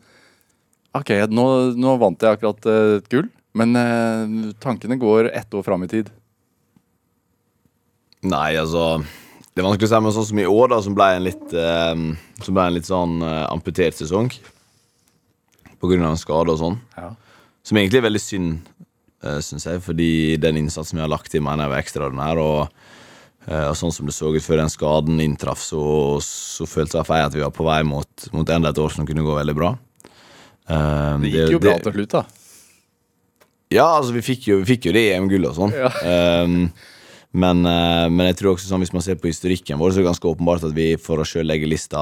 Ok, 0.98 1.08
nå, 1.32 1.44
nå 1.80 1.92
vant 2.02 2.20
jeg 2.20 2.36
akkurat 2.36 2.66
eh, 2.68 2.98
et 2.98 3.06
gull, 3.14 3.30
men 3.56 3.78
eh, 3.80 4.50
tankene 4.60 4.98
går 5.00 5.30
ett 5.32 5.54
år 5.56 5.64
fram 5.64 5.86
i 5.86 5.88
tid. 5.88 6.10
Nei, 8.28 8.58
altså 8.60 9.00
Det 9.56 9.62
er 9.62 9.70
vanskelig 9.70 9.88
å 9.88 9.92
si, 9.94 10.02
men 10.04 10.16
sånn 10.18 10.28
som 10.34 10.42
i 10.44 10.50
år, 10.52 10.68
da, 10.74 10.82
som 10.84 10.98
ble 10.98 11.08
en 11.16 11.24
litt 11.26 11.56
eh, 11.58 12.04
Som 12.44 12.58
ble 12.58 12.66
en 12.68 12.76
litt 12.76 12.90
sånn 12.90 13.16
eh, 13.24 13.46
amputert 13.48 13.98
sesong 13.98 14.30
av 15.84 16.14
en 16.14 16.20
skade 16.22 16.54
og 16.54 16.60
sånn. 16.62 16.80
Ja. 16.98 17.12
Som 17.66 17.78
egentlig 17.78 18.02
er 18.02 18.08
veldig 18.08 18.22
synd, 18.22 18.72
uh, 19.26 19.40
syns 19.44 19.68
jeg, 19.70 19.82
fordi 19.86 20.12
den 20.42 20.60
innsatsen 20.64 20.98
vi 20.98 21.04
har 21.06 21.12
lagt 21.12 21.36
i, 21.36 21.42
mener 21.44 21.66
jeg 21.66 21.74
var 21.74 21.84
ekstraordinær. 21.84 22.42
Og, 22.42 22.84
eh, 23.48 23.68
og 23.70 23.78
sånn 23.78 23.94
som 23.94 24.10
det 24.10 24.16
så 24.18 24.32
ut 24.34 24.46
før 24.46 24.62
den 24.64 24.74
skaden 24.74 25.22
inntraff, 25.24 25.62
så, 25.66 25.84
så 26.26 26.68
følte 26.70 27.02
jeg 27.02 27.10
jeg 27.10 27.30
at 27.30 27.38
vi 27.38 27.46
var 27.46 27.54
på 27.56 27.66
vei 27.68 27.82
mot, 27.88 28.28
mot 28.34 28.50
enda 28.50 28.70
et 28.74 28.82
år 28.82 28.94
som 28.94 29.08
kunne 29.08 29.26
gå 29.26 29.38
veldig 29.38 29.58
bra. 29.58 29.76
Eh, 30.70 31.18
Det 31.22 31.34
gikk 31.34 31.58
jo 31.58 31.62
bra 31.66 31.78
til 31.82 31.98
slutt, 32.00 32.16
da. 32.18 32.24
Ja, 33.72 33.86
altså 33.98 34.12
vi 34.12 34.24
fikk 34.26 34.50
jo, 34.50 34.58
vi 34.62 34.74
fikk 34.74 34.90
jo 34.90 34.96
det 34.96 35.06
EM-gullet 35.14 35.54
og 35.54 35.56
sånn. 35.56 35.72
Ja. 35.78 35.92
Um, 36.44 36.66
men, 37.32 37.64
eh, 37.64 38.08
men 38.12 38.28
jeg 38.28 38.42
tror 38.42 38.56
også 38.56 38.68
sånn, 38.68 38.84
hvis 38.84 38.92
man 38.92 39.04
ser 39.06 39.16
på 39.20 39.30
historikken 39.32 39.80
vår, 39.80 39.94
så 39.94 40.02
er 40.02 40.04
det 40.04 40.10
ganske 40.10 40.32
åpenbart 40.34 40.66
at 40.68 40.76
vi 40.76 40.90
for 41.00 41.24
oss 41.24 41.32
sjøl 41.32 41.48
legger 41.48 41.72
lista 41.72 42.02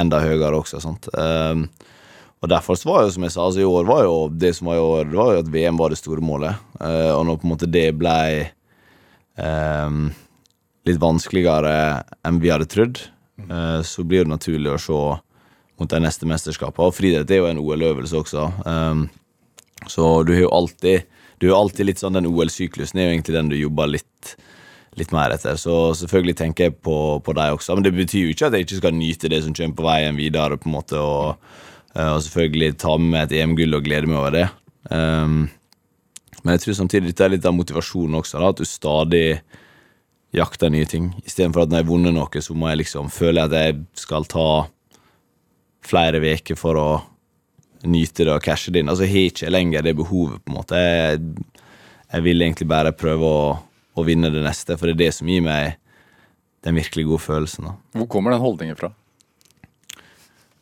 enda 0.00 0.22
høyere 0.24 0.56
også. 0.56 0.80
Sant? 0.80 1.08
Ehm, 1.16 1.66
og 2.44 2.50
derfor 2.52 2.76
var 2.84 3.06
jo, 3.06 3.14
som 3.14 3.24
jeg 3.24 3.32
sa, 3.32 3.46
altså 3.46 3.62
i 3.62 3.68
år 3.68 3.86
var 3.88 4.04
jo 4.04 4.16
det 4.28 4.52
som 4.56 4.68
var 4.68 4.76
i 4.76 4.84
år, 4.84 5.12
var 5.14 5.32
jo 5.34 5.42
at 5.42 5.50
VM 5.52 5.78
var 5.80 5.92
det 5.92 6.00
store 6.00 6.24
målet. 6.24 6.58
Eh, 6.78 7.12
og 7.14 7.24
når 7.26 7.38
på 7.40 7.48
en 7.48 7.52
måte 7.54 7.68
det 7.72 7.86
ble 7.96 8.16
ehm, 9.40 10.10
litt 10.86 11.00
vanskeligere 11.02 11.76
enn 12.26 12.40
vi 12.42 12.52
hadde 12.52 12.68
trodd, 12.70 13.00
eh, 13.48 13.80
så 13.80 14.04
blir 14.04 14.26
det 14.26 14.34
naturlig 14.34 14.74
å 14.74 14.82
se 14.82 15.00
mot 15.76 15.92
de 15.92 16.02
neste 16.04 16.28
mesterskapene. 16.28 16.88
Og 16.88 16.96
friidrett 16.96 17.32
er 17.32 17.40
jo 17.40 17.48
en 17.48 17.62
OL-øvelse 17.62 18.20
også. 18.20 18.48
Ehm, 18.68 19.06
så 19.88 20.10
du 20.26 20.34
har 20.36 20.46
jo 20.46 20.56
alltid 20.56 21.12
Du 21.36 21.50
er 21.50 21.52
alltid 21.52 21.84
litt 21.84 22.00
sånn 22.00 22.14
Den 22.16 22.26
OL-syklusen 22.26 22.96
er 22.96 23.04
jo 23.04 23.10
egentlig 23.12 23.34
den 23.34 23.50
du 23.50 23.58
jobber 23.58 23.90
litt 23.92 24.30
Litt 24.96 25.12
mer 25.12 25.34
etter. 25.34 25.58
Så 25.60 25.92
selvfølgelig 26.00 26.36
tenker 26.38 26.64
jeg 26.64 26.78
på, 26.80 27.20
på 27.20 27.32
deg 27.36 27.52
også. 27.52 27.74
Men 27.76 27.84
det 27.84 27.92
betyr 27.92 28.22
jo 28.22 28.32
ikke 28.32 28.46
at 28.48 28.54
jeg 28.56 28.64
ikke 28.64 28.78
skal 28.78 28.94
nyte 28.96 29.28
det 29.28 29.42
som 29.44 29.52
kommer 29.52 29.76
på 29.76 29.84
veien 29.84 30.16
videre, 30.16 30.56
på 30.56 30.70
en 30.70 30.72
måte, 30.72 30.96
og, 30.96 31.36
eh, 31.36 31.65
og 31.96 32.22
selvfølgelig 32.26 32.76
ta 32.82 32.96
med 33.00 33.12
meg 33.12 33.22
et 33.26 33.36
EM-gull 33.40 33.78
og 33.78 33.86
glede 33.86 34.10
meg 34.10 34.20
over 34.20 34.34
det. 34.34 34.46
Um, 34.90 35.46
men 36.42 36.54
jeg 36.54 36.62
tror 36.62 36.76
samtidig 36.78 37.10
dette 37.10 37.24
er 37.26 37.32
litt 37.32 37.46
av 37.48 37.56
motivasjonen 37.56 38.20
også, 38.20 38.38
da, 38.38 38.50
at 38.52 38.60
du 38.60 38.68
stadig 38.68 39.26
jakter 40.36 40.70
nye 40.70 40.86
ting. 40.88 41.10
Istedenfor 41.24 41.64
at 41.64 41.72
når 41.72 41.80
jeg 41.80 41.86
har 41.86 41.90
vunnet 41.90 42.14
noe, 42.14 42.42
så 42.42 42.54
må 42.54 42.68
jeg 42.70 42.82
liksom 42.84 43.08
føle 43.12 43.46
at 43.46 43.54
jeg 43.56 43.80
skal 43.98 44.28
ta 44.28 44.48
flere 45.86 46.20
uker 46.20 46.58
for 46.58 46.80
å 46.80 46.88
nyte 47.86 48.26
det 48.26 48.34
og 48.34 48.44
cashe 48.44 48.72
det 48.74 48.82
inn. 48.82 48.90
Altså, 48.92 49.06
jeg 49.06 49.14
har 49.14 49.30
ikke 49.30 49.54
lenger 49.54 49.86
det 49.86 49.96
behovet, 49.98 50.42
på 50.42 50.52
en 50.52 50.58
måte. 50.58 50.82
Jeg, 50.82 51.22
jeg 52.12 52.26
vil 52.26 52.42
egentlig 52.42 52.68
bare 52.70 52.94
prøve 52.96 53.26
å, 53.30 53.42
å 53.96 54.06
vinne 54.06 54.30
det 54.34 54.44
neste, 54.44 54.76
for 54.76 54.90
det 54.90 54.96
er 54.96 55.02
det 55.06 55.12
som 55.18 55.30
gir 55.30 55.44
meg 55.46 55.78
den 56.66 56.78
virkelig 56.78 57.06
gode 57.06 57.22
følelsen. 57.22 57.68
Da. 57.70 57.76
Hvor 58.00 58.10
kommer 58.16 58.34
den 58.34 58.42
holdningen 58.42 58.78
fra? 58.78 58.90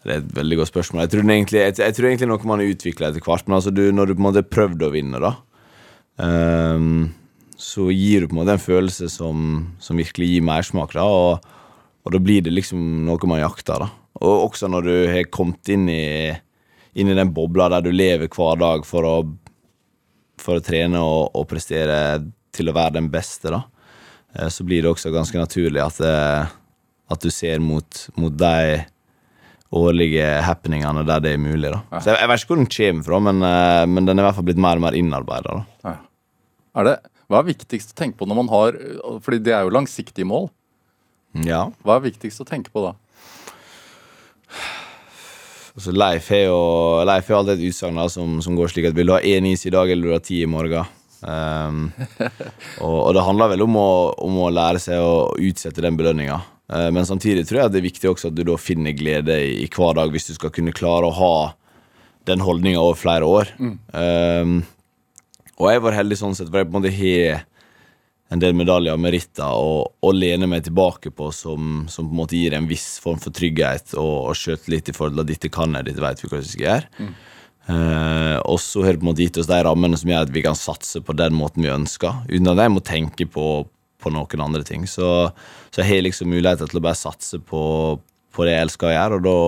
Det 0.05 0.13
er 0.13 0.21
et 0.21 0.33
veldig 0.37 0.59
godt 0.61 0.69
spørsmål. 0.69 1.03
Jeg 1.07 1.13
tror, 1.15 1.25
egentlig, 1.33 1.61
jeg, 1.63 1.77
jeg 1.81 1.97
noe 2.29 2.49
man 2.49 2.61
har 2.61 2.73
utvikla 2.75 3.09
etter 3.09 3.25
hvert. 3.25 3.47
Men 3.49 3.57
altså 3.57 3.73
du, 3.73 3.87
når 3.89 4.11
du 4.11 4.15
på 4.15 4.21
en 4.21 4.27
måte 4.27 4.43
har 4.45 4.85
å 4.85 4.93
vinne, 4.93 5.21
da, 5.23 5.31
um, 6.21 7.07
så 7.57 7.89
gir 7.89 8.21
du 8.21 8.29
på 8.29 8.37
en 8.37 8.43
måte 8.43 8.59
en 8.59 8.61
følelse 8.67 9.09
som, 9.09 9.65
som 9.81 10.01
virkelig 10.01 10.29
gir 10.29 10.45
mersmak. 10.45 10.93
Da, 10.93 11.07
og, 11.09 11.49
og 12.05 12.13
da 12.13 12.21
blir 12.21 12.45
det 12.45 12.53
liksom 12.53 12.85
noe 13.09 13.31
man 13.31 13.41
jakter. 13.41 13.87
da. 13.87 13.91
Og 14.21 14.51
også 14.51 14.69
når 14.69 14.91
du 14.91 14.95
har 15.15 15.33
kommet 15.33 15.73
inn 15.73 15.89
i, 15.89 16.35
inn 17.01 17.11
i 17.11 17.17
den 17.17 17.33
bobla 17.35 17.71
der 17.73 17.89
du 17.89 17.93
lever 17.95 18.29
hver 18.29 18.61
dag 18.61 18.85
for 18.87 19.09
å, 19.09 19.17
for 20.41 20.61
å 20.61 20.65
trene 20.65 21.01
og, 21.01 21.33
og 21.33 21.49
prestere 21.49 21.99
til 22.55 22.69
å 22.69 22.77
være 22.77 22.99
den 23.01 23.09
beste, 23.11 23.51
da, 23.51 23.65
eh, 24.37 24.51
så 24.53 24.69
blir 24.69 24.85
det 24.85 24.93
også 24.93 25.11
ganske 25.15 25.41
naturlig 25.41 25.81
at, 25.83 26.05
eh, 26.05 26.53
at 27.11 27.25
du 27.25 27.33
ser 27.33 27.65
mot, 27.65 28.05
mot 28.21 28.37
de 28.37 28.85
årlige 29.75 30.26
happeningene 30.47 31.04
der 31.07 31.23
det 31.25 31.35
er 31.35 31.43
mulig. 31.43 31.73
da. 31.73 31.81
Så 31.99 32.12
jeg, 32.12 32.21
jeg 32.21 32.31
vet 32.31 32.43
ikke 32.43 32.52
hvor 32.52 32.61
den 32.62 32.73
kommer 32.76 33.09
fra, 33.09 33.21
men, 33.28 33.43
eh, 33.49 33.85
men 33.90 34.09
den 34.09 34.19
er 34.19 34.25
i 34.25 34.26
hvert 34.28 34.38
fall 34.38 34.49
blitt 34.50 34.62
mer 34.62 34.81
og 34.81 34.87
mer 34.87 34.99
innarbeida. 34.99 35.61
Ja. 35.87 35.97
Er 36.75 36.88
det, 36.88 36.97
hva 37.31 37.40
er 37.40 37.49
viktigst 37.49 37.95
å 37.95 37.99
tenke 37.99 38.21
på 38.21 38.26
når 38.28 38.37
man 38.37 38.49
har 38.50 38.76
Fordi 39.25 39.38
det 39.47 39.52
er 39.57 39.62
jo 39.64 39.73
langsiktige 39.73 40.26
mål. 40.28 40.49
Ja. 41.47 41.69
Hva 41.83 41.99
er 41.99 42.09
viktigst 42.11 42.43
å 42.43 42.47
tenke 42.49 42.71
på 42.75 42.85
da? 42.85 42.95
Altså, 45.75 45.90
Leif 45.90 46.28
har 46.31 46.45
jo 46.45 46.59
Leif 47.09 47.31
har 47.31 47.40
alltid 47.40 47.59
et 47.59 47.73
utsagn 47.73 47.99
som, 48.12 48.37
som 48.45 48.59
går 48.59 48.71
slik 48.71 48.90
at 48.90 48.95
vil 48.95 49.11
du 49.11 49.16
ha 49.16 49.23
én 49.23 49.49
is 49.50 49.64
i 49.66 49.73
dag, 49.75 49.90
eller 49.90 50.07
vil 50.07 50.14
du 50.14 50.19
ha 50.19 50.23
ti 50.23 50.45
i 50.45 50.50
morgen? 50.50 50.87
Um, 51.25 51.88
og, 52.85 52.99
og 53.00 53.14
det 53.16 53.25
handler 53.25 53.54
vel 53.54 53.64
om 53.64 53.78
å, 53.81 53.90
om 54.23 54.43
å 54.45 54.52
lære 54.52 54.83
seg 54.83 55.00
å 55.02 55.33
utsette 55.40 55.83
den 55.83 55.97
belønninga. 55.99 56.37
Uh, 56.73 56.88
men 56.94 57.06
samtidig 57.09 57.44
tror 57.49 57.64
jeg 57.64 57.75
det 57.75 57.80
er 57.83 57.88
viktig 57.90 58.11
også 58.11 58.30
at 58.30 58.38
du 58.38 58.44
da 58.49 58.56
finner 58.61 58.97
glede 58.97 59.37
i, 59.44 59.66
hver 59.68 59.99
dag, 59.99 60.12
hvis 60.14 60.30
du 60.30 60.37
skal 60.37 60.52
kunne 60.54 60.75
klare 60.76 61.11
å 61.11 61.16
ha 61.18 61.35
den 62.28 62.40
holdninga 62.40 62.80
over 62.80 62.97
flere 62.97 63.28
år. 63.28 63.50
Um, 63.61 64.62
og 65.61 65.68
jeg 65.71 65.83
var 65.85 65.99
heldig 65.99 66.18
sånn 66.18 66.37
sett, 66.37 66.49
for 66.50 66.62
jeg 66.62 66.71
på 66.71 66.75
en 66.75 66.80
måte 66.80 66.94
har 66.97 67.44
en 68.33 68.40
del 68.42 68.56
medaljer 68.56 68.97
og 68.97 69.02
meritter 69.02 69.44
å, 69.47 69.85
å 69.85 70.11
lene 70.14 70.49
meg 70.50 70.64
tilbake 70.66 71.12
på 71.14 71.28
som, 71.35 71.85
som, 71.92 72.09
på 72.09 72.14
en 72.14 72.23
måte 72.23 72.38
gir 72.38 72.56
en 72.56 72.66
viss 72.66 72.97
form 73.02 73.21
for 73.23 73.35
trygghet 73.35 73.94
og, 74.00 74.30
og 74.30 74.38
sjøltillit 74.38 74.90
i 74.90 74.97
forhold 74.97 75.18
til 75.18 75.25
at 75.25 75.30
dette 75.30 75.52
kan 75.54 75.76
jeg, 75.76 75.88
dette 75.90 76.02
vet 76.02 76.23
vi 76.23 76.30
hva 76.33 76.40
vi 76.40 76.50
skal 76.50 76.66
gjøre. 76.66 76.90
Mm. 76.99 77.14
Uh, 77.64 78.38
og 78.44 78.59
så 78.61 78.83
har 78.85 78.92
det 78.92 79.00
på 79.00 79.06
en 79.06 79.11
måte 79.12 79.25
gitt 79.25 79.38
oss 79.40 79.49
de 79.49 79.61
rammene 79.64 79.97
som 79.97 80.11
gjør 80.11 80.26
at 80.26 80.33
vi 80.35 80.42
kan 80.44 80.59
satse 80.59 81.00
på 81.04 81.14
den 81.16 81.37
måten 81.37 81.64
vi 81.64 81.73
ønsker, 81.73 82.25
uten 82.28 82.50
at 82.52 82.61
jeg 82.64 82.75
må 82.75 82.83
tenke 82.85 83.28
på, 83.30 83.47
på 84.05 84.13
noen 84.13 84.45
andre 84.45 84.65
ting. 84.67 84.85
Så, 84.91 85.09
så 85.71 85.83
jeg 85.83 85.91
har 85.91 86.05
liksom 86.05 86.31
muligheter 86.33 86.71
til 86.71 86.83
å 86.83 86.85
bare 86.85 87.01
satse 87.01 87.41
på, 87.41 87.63
på 88.35 88.47
det 88.47 88.59
jeg 88.59 88.69
elsker 88.69 88.91
å 88.91 88.95
gjøre, 88.95 89.19
og 89.19 89.27
da 89.27 89.39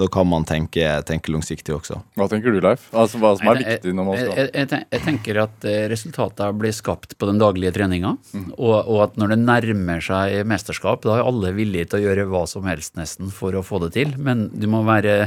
da 0.00 0.06
kan 0.08 0.26
man 0.28 0.44
tenke, 0.46 0.84
tenke, 1.06 1.32
langsiktig 1.32 1.74
også. 1.74 1.98
Hva 2.18 2.26
tenker 2.30 2.54
du, 2.54 2.60
Leif? 2.62 2.86
Altså, 2.96 3.18
hva 3.20 3.32
som 3.36 3.50
er 3.50 3.58
viktig 3.60 3.92
når 3.96 4.06
man 4.06 4.18
skal 4.20 4.38
jeg, 4.38 4.50
jeg, 4.54 4.86
jeg, 4.94 5.02
tenker 5.04 5.40
at 5.42 5.66
eh, 5.68 5.80
resultatene 5.90 6.56
blir 6.60 6.74
skapt 6.76 7.16
på 7.18 7.28
den 7.28 7.40
daglige 7.42 7.74
treninga. 7.76 8.14
Mm. 8.32 8.46
Og, 8.54 8.76
og, 8.78 8.96
at 9.08 9.18
når 9.20 9.34
det 9.34 9.38
nærmer 9.42 10.04
seg 10.04 10.46
mesterskap, 10.48 11.04
da 11.04 11.18
er 11.18 11.26
alle 11.26 11.52
villige 11.56 11.90
til 11.90 12.00
å 12.00 12.04
gjøre 12.06 12.28
hva 12.30 12.44
som 12.50 12.68
helst 12.70 12.96
nesten 13.00 13.32
for 13.34 13.56
å 13.58 13.64
få 13.66 13.82
det 13.84 13.92
til. 13.98 14.14
Men 14.16 14.48
du 14.54 14.68
må 14.70 14.84
være 14.86 15.18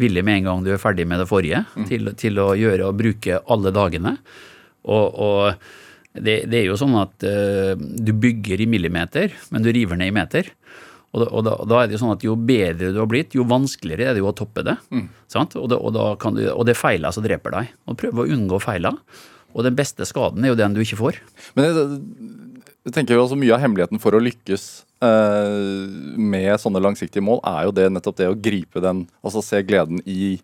villig 0.00 0.26
med 0.26 0.42
en 0.42 0.50
gang 0.50 0.66
du 0.66 0.72
er 0.74 0.82
ferdig 0.82 1.08
med 1.08 1.22
det 1.22 1.30
forrige, 1.30 1.64
mm. 1.72 1.88
til, 1.88 2.14
til, 2.18 2.42
å 2.42 2.52
gjøre 2.58 2.90
og 2.90 2.98
bruke 3.00 3.42
alle 3.46 3.74
dagene. 3.74 4.18
Og, 4.88 5.06
og 5.14 5.70
det, 6.16 6.36
det, 6.48 6.60
er 6.60 6.70
jo 6.70 6.78
sånn 6.80 6.96
at 6.98 7.24
uh, 7.26 7.74
du 7.76 8.12
bygger 8.16 8.62
i 8.64 8.68
millimeter, 8.70 9.34
men 9.52 9.64
du 9.64 9.70
river 9.74 9.98
ned 10.00 10.12
i 10.12 10.16
meter. 10.16 10.50
Og, 11.08 11.22
da, 11.22 11.28
og 11.32 11.44
da, 11.46 11.54
da, 11.64 11.80
er 11.80 11.88
det 11.88 11.96
jo 11.96 12.02
sånn 12.02 12.14
at 12.16 12.24
jo 12.24 12.34
bedre 12.36 12.90
du 12.92 13.00
har 13.00 13.08
blitt, 13.08 13.36
jo 13.36 13.46
vanskeligere 13.48 14.10
er 14.10 14.16
det 14.16 14.22
jo 14.22 14.28
å 14.28 14.36
toppe 14.36 14.64
det. 14.66 14.76
Mm. 14.92 15.06
Og, 15.08 15.68
det 15.70 15.78
og, 15.78 15.94
du, 15.94 16.42
og, 16.52 16.62
det 16.68 16.74
er 16.74 16.80
feiler 16.80 17.14
som 17.14 17.24
dreper 17.24 17.54
deg. 17.54 17.70
Og 17.88 17.96
Prøv 18.00 18.24
å 18.24 18.28
unngå 18.28 18.60
feiler. 18.60 18.98
Og 19.56 19.64
den 19.64 19.78
beste 19.78 20.04
skaden 20.08 20.44
er 20.44 20.52
jo 20.52 20.58
den 20.58 20.76
du 20.76 20.82
ikke 20.82 21.00
får. 21.00 21.20
Men 21.56 21.68
jeg, 21.70 22.02
jeg 22.88 22.94
tenker 22.96 23.16
jo 23.16 23.24
også 23.24 23.38
Mye 23.40 23.54
av 23.56 23.62
hemmeligheten 23.64 24.02
for 24.02 24.16
å 24.16 24.20
lykkes 24.20 24.66
eh, 25.04 25.88
med 26.20 26.52
sånne 26.60 26.82
langsiktige 26.84 27.24
mål, 27.24 27.40
er 27.46 27.68
jo 27.68 27.74
det 27.80 27.88
nettopp 27.94 28.18
det 28.20 28.28
å 28.28 28.36
gripe 28.36 28.84
den, 28.84 29.06
altså 29.24 29.42
se 29.44 29.62
gleden 29.66 30.02
i, 30.04 30.36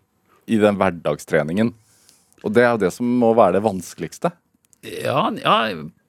i 0.49 0.59
den 0.61 0.79
hverdagstreningen. 0.81 1.71
Og 2.45 2.57
det 2.57 2.65
er 2.65 2.73
jo 2.73 2.81
det 2.87 2.91
som 2.93 3.09
må 3.21 3.31
være 3.37 3.59
det 3.59 3.65
vanskeligste. 3.65 4.33
Ja, 4.85 5.29
ja 5.41 5.55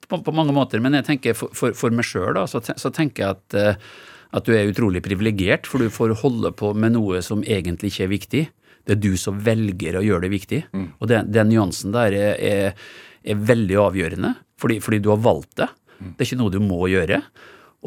på, 0.07 0.21
på, 0.23 0.31
mange 0.35 0.55
måter. 0.55 0.79
Men 0.83 0.95
jeg 0.95 1.07
tenker 1.07 1.35
for, 1.35 1.51
for, 1.57 1.75
for 1.75 1.95
meg 1.95 2.07
sjøl 2.07 2.37
så, 2.47 2.61
så, 2.63 2.91
tenker 2.95 3.23
jeg 3.23 3.35
at 3.35 3.57
eh, 3.59 3.89
at 4.35 4.47
du 4.47 4.53
er 4.55 4.69
utrolig 4.69 5.01
privilegert, 5.05 5.67
for 5.69 5.81
du 5.81 5.91
får 5.93 6.17
holde 6.21 6.51
på 6.57 6.73
med 6.77 6.95
noe 6.97 7.21
som 7.25 7.43
egentlig 7.47 7.93
ikke 7.93 8.05
er 8.05 8.13
viktig. 8.13 8.43
Det 8.87 8.95
er 8.95 9.03
du 9.03 9.13
som 9.19 9.39
velger 9.43 9.99
å 9.99 10.03
gjøre 10.03 10.25
det 10.27 10.33
viktig. 10.33 10.61
Mm. 10.71 10.87
Og 10.99 11.11
den, 11.11 11.29
den, 11.33 11.51
nyansen 11.51 11.95
der 11.95 12.15
er, 12.15 12.33
er, 12.39 12.87
er 13.23 13.45
veldig 13.49 13.77
avgjørende, 13.83 14.33
fordi, 14.59 14.79
fordi, 14.83 15.01
du 15.03 15.11
har 15.13 15.21
valgt 15.23 15.57
det. 15.61 15.69
Mm. 15.99 16.09
Det 16.13 16.23
er 16.23 16.29
ikke 16.29 16.39
noe 16.41 16.53
du 16.53 16.59
må 16.63 16.81
gjøre. 16.91 17.21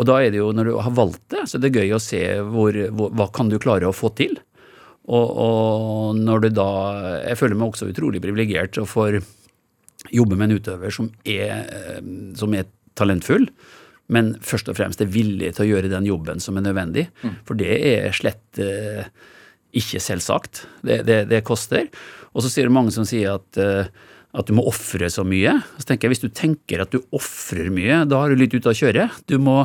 Og 0.00 0.06
da 0.08 0.20
er 0.22 0.32
det 0.32 0.40
jo, 0.40 0.52
når 0.56 0.70
du 0.70 0.76
har 0.80 0.94
valgt 0.96 1.24
det, 1.32 1.44
så 1.48 1.58
er 1.58 1.64
det 1.64 1.74
gøy 1.76 1.96
å 1.96 2.02
se 2.02 2.22
hvor, 2.52 2.78
hvor, 2.96 3.12
hva 3.16 3.28
kan 3.34 3.50
du 3.50 3.58
klare 3.62 3.88
å 3.88 3.96
få 3.96 4.12
til. 4.16 4.38
Og, 5.10 5.28
og, 5.42 6.18
når 6.20 6.44
du 6.44 6.48
da 6.54 6.70
Jeg 7.24 7.38
føler 7.40 7.56
meg 7.58 7.72
også 7.72 7.88
utrolig 7.88 8.20
privilegert 8.22 8.76
og 8.78 8.86
får 8.86 9.16
jobbe 10.14 10.36
med 10.36 10.50
en 10.50 10.60
utøver 10.60 10.94
som 10.94 11.10
er, 11.28 12.00
som 12.38 12.54
er 12.56 12.68
talentfull 12.98 13.46
men 14.10 14.34
først 14.42 14.70
og 14.70 14.78
fremst 14.78 15.02
er 15.02 15.10
villig 15.10 15.52
til 15.54 15.66
å 15.66 15.70
gjøre 15.72 15.90
den 15.92 16.08
jobben 16.08 16.42
som 16.42 16.58
er 16.58 16.66
nødvendig. 16.66 17.06
Mm. 17.22 17.36
For 17.46 17.58
det 17.58 17.76
er 17.92 18.16
slett 18.16 18.60
eh, 18.62 19.06
ikke 19.76 20.02
selvsagt. 20.02 20.64
Det, 20.86 21.00
det, 21.06 21.22
det, 21.30 21.44
koster. 21.46 21.86
Og 22.34 22.44
så 22.44 22.50
sier 22.50 22.66
det 22.66 22.74
mange 22.74 22.94
som 22.94 23.06
sier 23.08 23.38
at, 23.38 23.60
eh, 23.60 23.86
at 24.34 24.50
du 24.50 24.56
må 24.58 24.66
ofre 24.68 25.10
så 25.12 25.24
mye. 25.26 25.56
Så 25.78 25.86
tenker 25.86 26.08
jeg 26.08 26.16
Hvis 26.16 26.24
du 26.26 26.30
tenker 26.34 26.82
at 26.82 26.94
du 26.94 27.00
ofrer 27.14 27.70
mye, 27.74 28.02
da 28.10 28.24
har 28.24 28.34
du 28.34 28.40
litt 28.40 28.56
ute 28.56 28.72
å 28.72 28.76
kjøre. 28.76 29.08
Du 29.30 29.38
må 29.42 29.62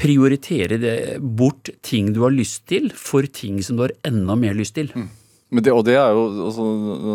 prioritere 0.00 0.80
det 0.80 0.96
bort 1.20 1.68
ting 1.84 2.14
du 2.16 2.24
har 2.24 2.32
lyst 2.34 2.64
til, 2.72 2.88
for 2.96 3.28
ting 3.28 3.60
som 3.62 3.76
du 3.76 3.84
har 3.84 3.98
enda 4.08 4.38
mer 4.40 4.56
lyst 4.56 4.78
til. 4.80 4.88
Mm. 4.96 5.10
Men 5.52 5.64
det, 5.64 5.72
og 5.76 5.82
det 5.84 5.98
er 6.00 6.14
jo, 6.16 6.22
også, 6.48 6.66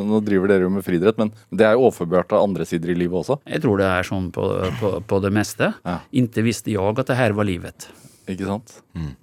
Nå 0.06 0.20
driver 0.26 0.52
dere 0.52 0.68
jo 0.68 0.74
med 0.76 0.86
friidrett, 0.86 1.18
men 1.18 1.32
det 1.50 1.66
er 1.66 1.74
jo 1.74 1.88
overførbart 1.88 2.36
av 2.38 2.46
andre 2.46 2.68
sider 2.70 2.92
i 2.94 2.98
livet 3.00 3.18
også? 3.24 3.40
Jeg 3.50 3.64
tror 3.64 3.82
det 3.82 3.88
er 3.90 4.06
sånn 4.06 4.28
på, 4.34 4.46
på, 4.78 4.92
på 5.10 5.22
det 5.24 5.32
meste. 5.34 5.72
Ja. 5.82 5.96
Inntil 6.22 6.46
visste 6.46 6.70
jeg 6.70 7.02
at 7.02 7.10
det 7.10 7.18
her 7.18 7.34
var 7.38 7.48
livet. 7.50 7.88
Ikke 8.30 8.46
sant? 8.46 8.76
Mm. 8.94 9.16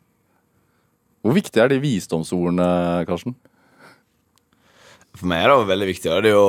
Hvor 1.25 1.37
viktig 1.39 1.63
er 1.63 1.71
de 1.71 1.79
visdomsordene, 1.81 2.67
Karsten? 3.09 3.37
For 5.15 5.31
meg 5.31 5.45
er 5.45 5.53
det 5.53 5.59
jo 5.61 5.69
veldig 5.69 5.89
viktig. 5.89 6.17
Det, 6.27 6.33
jo, 6.35 6.49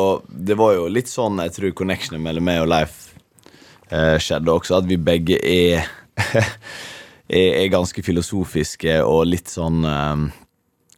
det, 0.50 0.58
var 0.58 0.74
jo 0.74 0.88
litt 0.90 1.12
sånn 1.12 1.38
jeg 1.44 1.54
tror 1.56 1.76
connectionen 1.78 2.24
mellom 2.26 2.48
meg 2.50 2.64
og 2.64 2.72
Leif 2.72 2.96
eh, 3.92 4.18
skjedde 4.18 4.56
også. 4.56 4.80
At 4.82 4.90
vi 4.90 4.98
begge 4.98 5.38
er, 5.38 5.86
er, 7.30 7.62
er 7.62 7.70
ganske 7.74 8.02
filosofiske 8.04 8.98
og 9.06 9.28
litt 9.30 9.54
sånn 9.54 9.86
eh, 9.86 10.26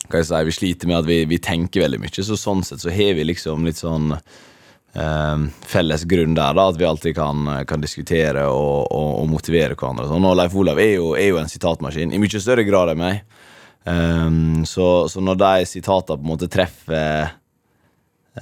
hva 0.10 0.22
jeg 0.22 0.30
si, 0.30 0.44
Vi 0.48 0.56
sliter 0.56 0.92
med 0.92 1.00
at 1.02 1.08
vi, 1.08 1.22
vi, 1.30 1.40
tenker 1.44 1.86
veldig 1.86 2.02
mye, 2.04 2.26
så 2.26 2.38
sånn 2.40 2.64
sett 2.66 2.84
så 2.84 2.94
har 2.94 3.18
vi 3.18 3.26
liksom 3.28 3.66
litt 3.68 3.80
sånn 3.80 4.14
eh, 4.14 5.46
felles 5.68 6.06
grunn 6.10 6.38
der, 6.38 6.58
da, 6.58 6.68
at 6.70 6.80
vi 6.80 6.88
alltid 6.88 7.18
kan, 7.18 7.48
kan 7.70 7.84
diskutere 7.84 8.48
og, 8.50 8.88
og, 8.92 9.12
og, 9.22 9.30
motivere 9.32 9.78
hverandre. 9.78 10.08
Sånn. 10.12 10.28
Og 10.28 10.38
Leif 10.40 10.56
Olav 10.58 10.82
er 10.84 10.96
jo, 10.98 11.12
er 11.20 11.32
jo, 11.32 11.42
en 11.42 11.52
sitatmaskin, 11.52 12.14
i 12.14 12.22
mye 12.22 12.44
større 12.44 12.66
grad 12.68 12.94
enn 12.94 13.04
meg. 13.04 13.24
Um, 13.88 14.66
så, 14.68 15.08
så, 15.08 15.22
når 15.24 15.38
de 15.40 15.68
sitatene 15.70 16.20
på 16.20 16.26
en 16.26 16.32
måte 16.34 16.50
treffer 16.52 17.30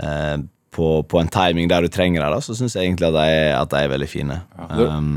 eh, 0.01 0.38
på, 0.74 0.88
på, 1.05 1.19
en 1.22 1.29
timing 1.29 1.69
der 1.69 1.86
du 1.86 1.91
trenger 1.93 2.25
det, 2.25 2.41
så 2.48 2.55
syns 2.57 2.74
jeg 2.75 2.89
egentlig 2.89 3.12
at 3.12 3.17
de, 3.19 3.36
at 3.53 3.74
de, 3.75 3.84
er 3.84 3.91
veldig 3.93 4.10
fine. 4.10 4.39
Ja, 4.57 4.69
du, 4.74 4.86
um, 4.89 5.12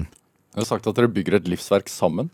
du 0.53 0.61
har 0.61 0.69
sagt 0.69 0.91
at 0.91 0.99
dere 0.99 1.11
bygger 1.13 1.39
et 1.39 1.49
livsverk 1.49 1.89
sammen. 1.93 2.29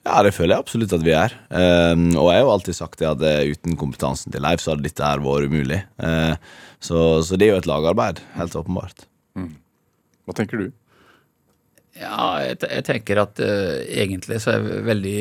Ja, 0.00 0.22
det 0.24 0.32
føler 0.32 0.54
jeg 0.54 0.64
absolutt 0.64 0.94
at 0.96 1.04
vi 1.04 1.12
er. 1.12 1.34
Um, 1.52 2.06
og 2.16 2.30
jeg 2.30 2.40
har 2.40 2.46
jo 2.46 2.52
alltid 2.54 2.76
sagt 2.78 3.00
det 3.02 3.08
at 3.10 3.20
uh, 3.20 3.52
uten 3.52 3.76
kompetansen 3.80 4.32
til 4.32 4.40
Leif 4.40 4.62
så 4.64 4.72
hadde 4.72 4.86
dette 4.86 5.04
her 5.04 5.20
vært 5.20 5.50
umulig. 5.52 5.82
Uh, 6.00 6.32
så, 6.80 7.20
så, 7.26 7.36
det 7.36 7.46
er 7.46 7.52
jo 7.52 7.60
et 7.60 7.68
lagarbeid, 7.68 8.22
helt 8.38 8.56
åpenbart. 8.56 9.04
Mm. 9.36 9.52
Hva 10.24 10.36
tenker 10.38 10.62
du? 10.62 10.70
Ja, 12.00 12.40
jeg, 12.46 12.56
jeg 12.64 12.86
tenker 12.88 13.20
at 13.26 13.44
uh, 13.44 13.76
egentlig 13.92 14.40
så 14.40 14.54
er 14.54 14.64
jeg 14.64 14.86
veldig 14.88 15.20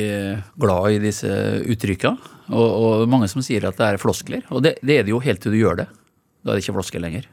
glad 0.63 0.95
i 0.95 1.03
disse 1.09 1.33
uttrykka. 1.75 2.15
Og, 2.48 2.67
og, 2.69 3.05
mange 3.12 3.27
som 3.29 3.43
sier 3.43 3.67
at 3.67 3.77
det 3.77 3.91
er 3.91 4.01
floskler. 4.01 4.48
Og 4.48 4.63
det, 4.63 4.77
det 4.79 5.01
er 5.01 5.03
det 5.03 5.12
jo 5.12 5.19
helt 5.27 5.43
til 5.43 5.57
du 5.57 5.59
gjør 5.59 5.83
det. 5.83 5.89
Da 6.39 6.53
er 6.53 6.55
det 6.55 6.63
ikke 6.63 6.79
floskler 6.79 7.03
lenger. 7.03 7.27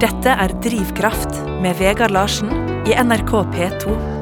Dette 0.00 0.32
er 0.32 0.52
Drivkraft 0.64 1.42
med 1.60 1.76
Vegard 1.76 2.16
Larsen 2.16 2.48
i 2.88 2.96
NRK 2.96 3.42
P2. 3.52 4.15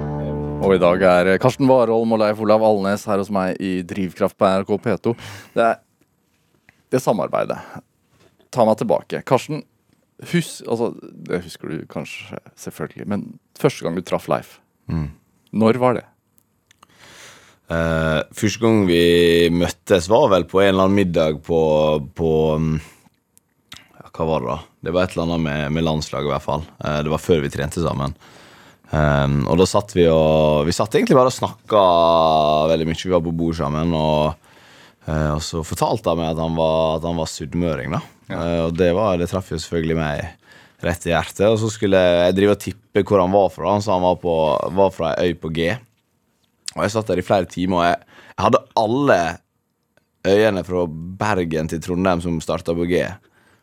Og 0.64 0.78
i 0.78 0.80
dag 0.80 1.02
er 1.04 1.34
Karsten 1.42 1.68
Warholm 1.68 2.14
og 2.16 2.20
Leif 2.22 2.38
Olav 2.40 2.62
Alnes 2.64 3.04
her 3.08 3.20
hos 3.20 3.30
meg 3.32 3.58
i 3.60 3.82
Drivkraft 3.84 4.36
på 4.40 4.48
NRK 4.48 4.70
P2. 4.86 5.12
Det 5.52 5.64
er 5.66 5.76
det 6.94 7.02
samarbeidet. 7.04 7.58
Ta 8.54 8.64
meg 8.64 8.78
tilbake. 8.80 9.20
Karsten, 9.28 9.60
hus, 10.30 10.56
altså, 10.64 10.92
det 11.28 11.42
husker 11.44 11.72
du 11.74 11.84
kanskje, 11.90 12.40
selvfølgelig. 12.64 13.08
Men 13.10 13.26
første 13.60 13.84
gang 13.84 13.98
du 13.98 14.04
traff 14.06 14.30
Leif, 14.32 14.56
mm. 14.88 15.08
når 15.60 15.80
var 15.82 15.98
det? 15.98 16.06
Uh, 17.64 18.20
første 18.36 18.60
gang 18.64 18.84
vi 18.88 19.04
møttes, 19.52 20.08
var 20.12 20.30
vel 20.32 20.48
på 20.48 20.62
en 20.62 20.70
eller 20.70 20.86
annen 20.86 21.00
middag 21.00 21.40
på, 21.44 21.58
på 22.16 22.30
um, 22.60 22.74
ja, 23.72 24.08
Hva 24.12 24.28
var 24.28 24.44
det, 24.44 24.48
da? 24.48 24.58
Det 24.84 24.96
var 24.96 25.04
et 25.04 25.16
eller 25.16 25.26
annet 25.28 25.44
med, 25.44 25.76
med 25.76 25.86
landslaget, 25.88 26.28
i 26.28 26.32
hvert 26.32 26.48
fall. 26.48 26.64
Uh, 26.80 27.00
det 27.04 27.12
var 27.12 27.24
før 27.24 27.44
vi 27.44 27.52
trente 27.52 27.84
sammen. 27.84 28.16
Um, 28.94 29.40
og 29.50 29.58
da 29.58 29.64
satt 29.66 29.94
vi 29.96 30.04
og 30.06 30.68
Vi 30.68 30.74
satt 30.76 30.92
egentlig 30.94 31.16
bare 31.16 31.32
og 31.32 31.34
snakka 31.34 31.80
veldig 32.70 32.86
mye. 32.86 33.00
Vi 33.00 33.14
var 33.14 33.24
på 33.24 33.34
bord 33.34 33.56
sammen. 33.58 33.94
Og, 33.96 34.52
uh, 35.08 35.30
og 35.34 35.42
så 35.42 35.64
fortalte 35.66 36.12
han 36.12 36.20
meg 36.20 36.32
at 36.34 36.42
han 36.42 36.58
var, 36.58 36.98
at 36.98 37.08
han 37.08 37.18
var 37.18 37.30
sunnmøring. 37.30 37.96
Ja. 37.96 38.02
Uh, 38.30 38.60
og 38.68 38.78
det, 38.78 38.92
var, 38.96 39.18
det 39.20 39.30
traff 39.32 39.50
jo 39.52 39.60
selvfølgelig 39.60 39.98
meg 39.98 40.24
rett 40.84 41.08
i 41.08 41.14
hjertet. 41.14 41.46
Og 41.48 41.58
så 41.62 41.70
skulle 41.72 42.00
jeg 42.00 42.36
drive 42.36 42.56
og 42.56 42.62
tippe 42.62 43.04
hvor 43.08 43.24
han 43.24 43.34
var 43.34 43.50
fra. 43.54 43.72
Han 43.72 43.84
sa 43.84 43.96
han 43.96 44.06
var, 44.06 44.20
på, 44.22 44.36
var 44.78 44.94
fra 44.94 45.14
ei 45.18 45.32
øy 45.32 45.40
på 45.40 45.52
G. 45.56 45.72
Og 46.74 46.84
jeg 46.84 46.94
satt 46.94 47.10
der 47.10 47.22
i 47.22 47.26
flere 47.26 47.46
timer, 47.46 47.80
og 47.80 47.86
jeg, 47.86 48.22
jeg 48.34 48.44
hadde 48.48 48.64
alle 48.80 49.18
øyene 50.24 50.64
fra 50.66 50.86
Bergen 51.20 51.68
til 51.70 51.82
Trondheim 51.84 52.22
som 52.24 52.40
starta 52.42 52.74
på 52.74 52.86
G. 52.90 53.04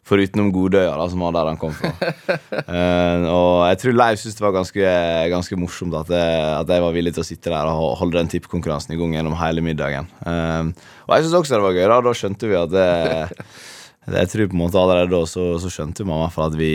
Foruten 0.08 0.48
Godøya, 0.51 0.96
da, 0.98 1.05
som 1.12 1.22
var 1.22 1.36
der 1.36 1.50
han 1.51 1.60
kom 1.62 1.74
fra. 1.77 1.91
uh, 1.93 3.25
og 3.38 3.51
jeg 3.70 3.77
tror 3.84 3.93
Leif 4.00 4.20
syntes 4.24 4.39
det 4.39 4.43
var 4.48 4.55
ganske, 4.55 4.93
ganske 5.36 5.60
morsomt 5.62 5.93
at 6.00 6.10
jeg, 6.10 6.39
at 6.58 6.74
jeg, 6.74 6.81
var 6.88 6.96
villig 6.96 7.13
til 7.15 7.22
å 7.24 7.27
sitte 7.27 7.53
der 7.53 7.70
og 7.70 7.93
holde 8.00 8.17
den 8.17 8.31
tippekonkurransen 8.34 8.96
i 8.96 9.00
gang 9.00 9.13
gjennom 9.20 9.38
hele 9.39 9.62
middagen. 9.65 10.10
Uh, 10.25 10.74
og 11.05 11.13
jeg 11.15 11.27
syns 11.27 11.38
også 11.43 11.55
det 11.60 11.63
var 11.67 11.77
gøy. 11.77 11.86
Da 11.93 12.00
Da 12.10 12.15
skjønte 12.17 12.50
vi 12.50 12.58
at 12.58 12.74
det, 12.74 12.89
jeg 14.17 14.31
tror 14.34 14.50
på 14.50 14.58
en 14.58 14.63
måte 14.63 14.81
allerede 14.81 15.13
da 15.13 15.22
så, 15.29 15.48
så 15.62 15.70
skjønte 15.72 16.05
man 16.10 16.17
i 16.17 16.25
hvert 16.25 16.38
fall 16.39 16.50
at 16.50 16.58
vi 16.60 16.74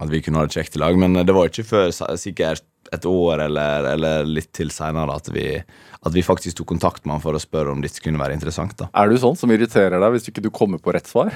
At 0.00 0.08
vi 0.08 0.22
kunne 0.24 0.40
ha 0.40 0.46
det 0.48 0.56
kjekt 0.56 0.76
i 0.78 0.80
lag. 0.80 0.96
Men 0.96 1.20
det 1.20 1.34
var 1.36 1.50
ikke 1.50 1.66
før 1.68 1.90
sikkert 2.16 2.64
et 2.92 3.04
år 3.08 3.40
eller, 3.46 3.86
eller 3.94 4.24
litt 4.28 4.50
til 4.56 4.72
seinere 4.72 5.14
at, 5.16 5.28
vi- 5.32 5.60
at 5.62 6.12
vi 6.12 6.24
faktisk 6.24 6.58
tok 6.58 6.68
kontakt 6.74 7.04
med 7.06 7.14
han 7.18 7.22
for 7.24 7.36
å 7.36 7.40
spørre 7.40 7.72
om 7.72 7.80
dette 7.84 8.00
kunne 8.04 8.20
være 8.20 8.34
interessant. 8.36 8.74
da 8.80 8.88
Er 8.96 9.08
du 9.12 9.16
sånn 9.20 9.36
som 9.38 9.52
irriterer 9.52 10.00
deg 10.00 10.12
hvis 10.16 10.28
ikke 10.32 10.42
du 10.44 10.50
kommer 10.52 10.80
på 10.82 10.92
rett 10.96 11.08
svar? 11.08 11.32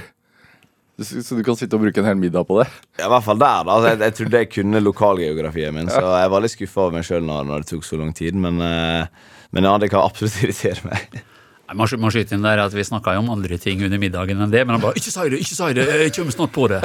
Så 0.97 1.37
du 1.37 1.43
kan 1.45 1.57
sitte 1.59 1.77
og 1.77 1.83
bruke 1.85 2.01
en 2.01 2.09
hel 2.09 2.17
middag 2.17 2.47
på 2.49 2.57
det? 2.63 2.67
Ja, 2.97 3.05
I 3.05 3.13
hvert 3.13 3.25
fall 3.27 3.41
der. 3.41 3.65
da 3.69 3.75
altså, 3.75 3.91
jeg, 3.93 4.01
jeg 4.01 4.15
trodde 4.17 4.41
jeg 4.41 4.51
kunne 4.55 4.81
lokalgeografien 4.81 5.75
min, 5.77 5.91
så 5.93 6.01
jeg 6.01 6.31
var 6.33 6.45
litt 6.45 6.55
skuffa 6.55 6.87
over 6.87 6.97
meg 6.97 7.05
sjøl 7.05 7.27
når, 7.27 7.49
når 7.51 7.65
det 7.65 7.73
tok 7.75 7.85
så 7.85 7.99
lang 8.01 8.15
tid. 8.17 8.39
Men, 8.41 8.63
eh, 8.65 9.33
men 9.53 9.69
ja, 9.69 9.75
det 9.83 9.91
kan 9.93 10.07
absolutt 10.07 10.39
irritere 10.47 10.89
meg. 10.89 11.19
Jeg 11.67 11.75
Man 11.77 11.91
må 12.01 12.13
skyte 12.15 12.37
inn 12.37 12.47
der 12.47 12.63
at 12.63 12.73
vi 12.73 12.85
snakka 12.87 13.17
jo 13.17 13.25
om 13.25 13.33
andre 13.35 13.59
ting 13.59 13.81
under 13.83 13.99
middagen 14.01 14.39
enn 14.41 14.53
det, 14.53 14.63
men 14.65 14.77
han 14.77 14.85
bare 14.85 14.97
'ikke 14.97 15.11
si 15.11 15.29
det, 15.29 15.41
ikke 15.43 15.59
si 15.59 15.73
det, 15.75 15.87
jeg 16.05 16.15
kommer 16.15 16.33
snart 16.37 16.53
på 16.55 16.69
det'. 16.71 16.81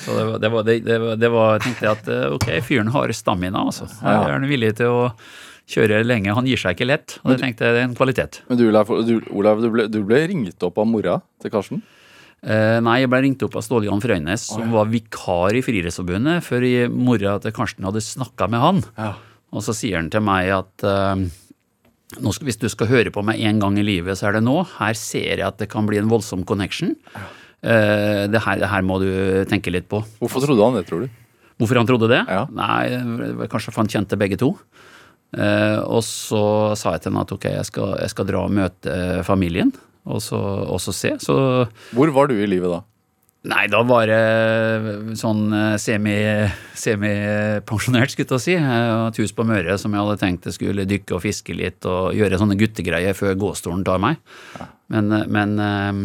Så 0.00 0.16
det 0.16 0.24
var, 0.24 0.38
det 0.40 0.50
var, 0.54 0.62
det, 0.64 0.76
det 0.88 0.98
var, 1.02 1.16
det 1.20 1.30
var 1.30 1.52
jeg 1.52 1.62
tenkte 1.66 1.86
jeg 1.86 1.92
at 1.92 2.08
eh, 2.08 2.34
ok, 2.34 2.48
fyren 2.64 2.90
har 2.96 3.12
stamina, 3.12 3.62
altså. 3.68 3.86
Jeg 4.00 4.16
er 4.24 4.32
han 4.32 4.48
villig 4.48 4.72
til 4.80 4.88
å 4.88 5.06
kjøre 5.70 6.02
lenge. 6.02 6.34
Han 6.34 6.48
gir 6.48 6.58
seg 6.58 6.74
ikke 6.74 6.88
lett, 6.88 7.20
og 7.22 7.34
det 7.34 7.40
tenkte 7.44 7.68
jeg 7.68 7.76
det 7.76 7.84
er 7.84 7.88
en 7.90 7.94
kvalitet. 7.94 8.40
Men 8.48 8.58
du, 8.58 8.66
Olav, 8.72 9.60
du, 9.62 9.68
ble, 9.70 9.86
du 9.92 10.00
ble 10.02 10.24
ringt 10.32 10.66
opp 10.66 10.80
av 10.80 10.88
mora 10.88 11.20
til 11.42 11.52
Karsten? 11.52 11.84
Eh, 12.40 12.78
nei, 12.80 13.00
jeg 13.02 13.10
ble 13.12 13.20
ringt 13.24 13.42
opp 13.44 13.58
av 13.60 13.64
Ståle 13.66 13.88
Jan 13.90 14.00
Frøynes, 14.00 14.46
som 14.48 14.70
var 14.72 14.88
vikar 14.88 15.56
i 15.58 15.62
Friidrettsforbundet, 15.64 16.44
for 16.46 16.64
i 16.64 16.86
mora 16.88 17.36
til 17.42 17.52
Karsten 17.56 17.84
hadde 17.88 18.02
snakka 18.04 18.48
med 18.52 18.64
han. 18.64 18.82
Ja. 18.96 19.12
Og 19.50 19.64
så 19.66 19.74
sier 19.76 19.98
han 19.98 20.08
til 20.12 20.24
meg 20.24 20.48
at 20.54 20.86
eh, 20.86 21.26
skal, 22.16 22.46
hvis 22.48 22.60
du 22.62 22.68
skal 22.72 22.90
høre 22.90 23.12
på 23.14 23.24
meg 23.26 23.42
én 23.44 23.60
gang 23.62 23.76
i 23.78 23.84
livet, 23.86 24.18
så 24.18 24.30
er 24.30 24.38
det 24.38 24.44
nå. 24.46 24.56
Her 24.78 24.96
ser 24.98 25.36
jeg 25.36 25.46
at 25.46 25.60
det 25.60 25.68
kan 25.72 25.88
bli 25.88 26.00
en 26.00 26.10
voldsom 26.10 26.46
connection. 26.48 26.94
Eh, 27.60 28.24
det, 28.30 28.40
her, 28.46 28.62
det 28.62 28.70
her 28.72 28.86
må 28.86 29.00
du 29.02 29.10
tenke 29.50 29.74
litt 29.74 29.90
på. 29.90 30.00
Hvorfor 30.22 30.46
trodde 30.46 30.64
han 30.64 30.80
det, 30.80 30.86
tror 30.88 31.04
du? 31.04 31.18
Hvorfor 31.60 31.76
han 31.76 31.88
trodde 31.88 32.08
det? 32.08 32.22
Ja. 32.24 32.46
Nei, 32.56 33.44
Kanskje 33.52 33.74
for 33.74 33.82
han 33.82 33.92
kjente 33.92 34.16
begge 34.20 34.38
to. 34.40 34.54
Eh, 35.36 35.78
og 35.84 36.00
så 36.06 36.72
sa 36.78 36.96
jeg 36.96 37.04
til 37.04 37.12
henne 37.12 37.22
at 37.26 37.34
ok, 37.36 37.46
jeg 37.52 37.68
skal, 37.68 37.92
jeg 38.00 38.12
skal 38.14 38.26
dra 38.26 38.46
og 38.46 38.54
møte 38.56 38.90
eh, 38.90 39.20
familien, 39.26 39.70
og 40.08 40.22
så, 40.24 40.38
og 40.38 40.80
så 40.80 40.94
se. 40.96 41.16
Så 41.20 41.34
Hvor 41.96 42.12
var 42.14 42.30
du 42.30 42.36
i 42.38 42.48
livet 42.48 42.70
da? 42.72 42.80
Nei, 43.50 43.62
da 43.72 43.78
var 43.88 44.04
jeg 44.10 45.14
sånn 45.16 45.46
semipensjonert, 45.80 46.60
semi- 46.76 48.10
skulle 48.12 48.36
jeg 48.36 48.42
si. 48.44 48.52
Jeg 48.52 48.64
har 48.68 49.06
et 49.08 49.20
hus 49.22 49.32
på 49.32 49.46
Møre 49.48 49.78
som 49.80 49.94
jeg 49.96 50.02
hadde 50.04 50.20
tenkt 50.20 50.48
jeg 50.50 50.58
skulle 50.58 50.84
dykke 50.88 51.16
og 51.16 51.22
fiske 51.24 51.56
litt 51.56 51.86
og 51.88 52.12
gjøre 52.18 52.36
sånne 52.40 52.58
guttegreier 52.60 53.16
før 53.16 53.38
gåstolen 53.40 53.84
tar 53.86 54.02
meg. 54.02 54.20
Men, 54.92 55.08
eh, 55.16 55.24
men 55.32 55.54
eh, 55.58 56.02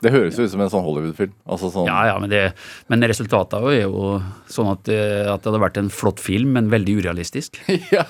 Det 0.00 0.14
høres 0.14 0.38
jo 0.40 0.46
ut 0.48 0.54
som 0.54 0.62
en 0.64 0.72
sånn 0.72 0.86
Hollywood-film. 0.86 1.34
Altså 1.44 1.68
sånn, 1.68 1.90
ja, 1.90 1.98
ja, 2.08 2.16
men, 2.16 2.30
det, 2.32 2.54
men 2.88 3.04
resultatet 3.04 3.60
er 3.60 3.82
jo 3.82 4.22
sånn 4.48 4.72
at 4.72 4.88
at 4.88 5.42
det 5.44 5.50
hadde 5.52 5.60
vært 5.60 5.76
en 5.82 5.92
flott 5.92 6.22
film, 6.24 6.54
men 6.56 6.72
veldig 6.72 6.96
urealistisk. 7.02 7.60
ja. 7.92 8.06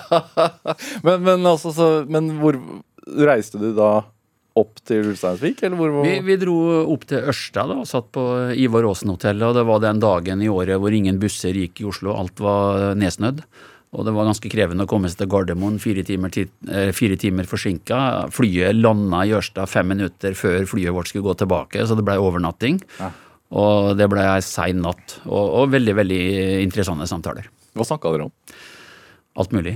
Men, 1.03 1.27
men 1.27 1.43
altså, 1.43 1.75
så, 1.75 1.91
men 2.07 2.37
hvor 2.39 2.55
reiste 3.27 3.59
du 3.59 3.73
da 3.75 4.05
opp 4.59 4.81
til 4.83 5.11
Ulsteinsvik, 5.13 5.61
eller 5.63 5.79
hvor? 5.79 5.91
hvor? 5.95 6.05
Vi, 6.07 6.17
vi 6.27 6.35
dro 6.41 6.55
opp 6.91 7.05
til 7.07 7.27
Ørsta 7.31 7.63
da, 7.69 7.77
og 7.83 7.87
satt 7.87 8.09
på 8.15 8.23
Ivar 8.59 8.87
Aasen-hotellet, 8.89 9.45
og 9.47 9.55
det 9.55 9.63
var 9.69 9.83
den 9.83 10.01
dagen 10.03 10.41
i 10.43 10.49
året 10.51 10.81
hvor 10.81 10.95
ingen 10.95 11.19
busser 11.21 11.55
gikk 11.55 11.83
i 11.83 11.87
Oslo, 11.87 12.15
alt 12.19 12.41
var 12.43 12.91
nedsnødd. 12.99 13.43
Og 13.91 14.05
det 14.07 14.13
var 14.15 14.23
ganske 14.23 14.47
krevende 14.47 14.85
å 14.85 14.87
komme 14.87 15.09
seg 15.11 15.19
til 15.19 15.27
Gardermoen, 15.33 15.75
fire 15.83 16.03
timer, 16.07 16.31
ti, 16.31 16.45
eh, 16.71 16.93
fire 16.95 17.17
timer 17.19 17.43
forsinka. 17.47 17.97
Flyet 18.31 18.77
landa 18.79 19.25
i 19.27 19.33
Ørsta 19.35 19.65
fem 19.67 19.89
minutter 19.91 20.31
før 20.39 20.63
flyet 20.63 20.95
vårt 20.95 21.11
skulle 21.11 21.27
gå 21.27 21.33
tilbake, 21.41 21.83
så 21.83 21.97
det 21.99 22.05
blei 22.07 22.15
overnatting. 22.15 22.79
Og 23.51 23.97
det 23.99 24.07
blei 24.07 24.23
ei 24.31 24.39
sein 24.47 24.79
natt, 24.79 25.17
og, 25.25 25.43
og 25.59 25.73
veldig, 25.73 25.95
veldig 25.99 26.21
interessante 26.63 27.07
samtaler. 27.11 27.49
Hva 27.75 27.87
snakka 27.87 28.13
dere 28.15 28.29
om? 28.29 28.35
Alt 29.39 29.55
mulig. 29.55 29.75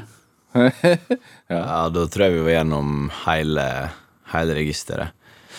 Ja, 1.52 1.90
Da 1.92 2.06
tror 2.08 2.26
jeg 2.26 2.38
vi 2.38 2.44
var 2.46 2.54
gjennom 2.62 3.10
hele, 3.26 3.66
hele 4.34 4.58
registeret. 4.58 5.14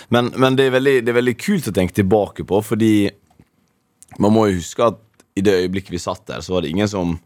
Men, 0.08 0.30
men 0.36 0.56
det, 0.56 0.68
er 0.68 0.76
veldig, 0.76 0.96
det 1.04 1.12
er 1.12 1.18
veldig 1.18 1.36
kult 1.40 1.70
å 1.70 1.74
tenke 1.74 1.96
tilbake 1.96 2.44
på, 2.46 2.60
fordi 2.62 3.08
man 4.22 4.34
må 4.34 4.46
jo 4.48 4.60
huske 4.60 4.84
at 4.86 5.00
i 5.36 5.44
det 5.44 5.56
øyeblikket 5.62 5.92
vi 5.92 6.00
satt 6.00 6.24
der, 6.30 6.40
så 6.44 6.54
var 6.54 6.64
det 6.64 6.72
ingen 6.72 6.88
som, 6.88 7.16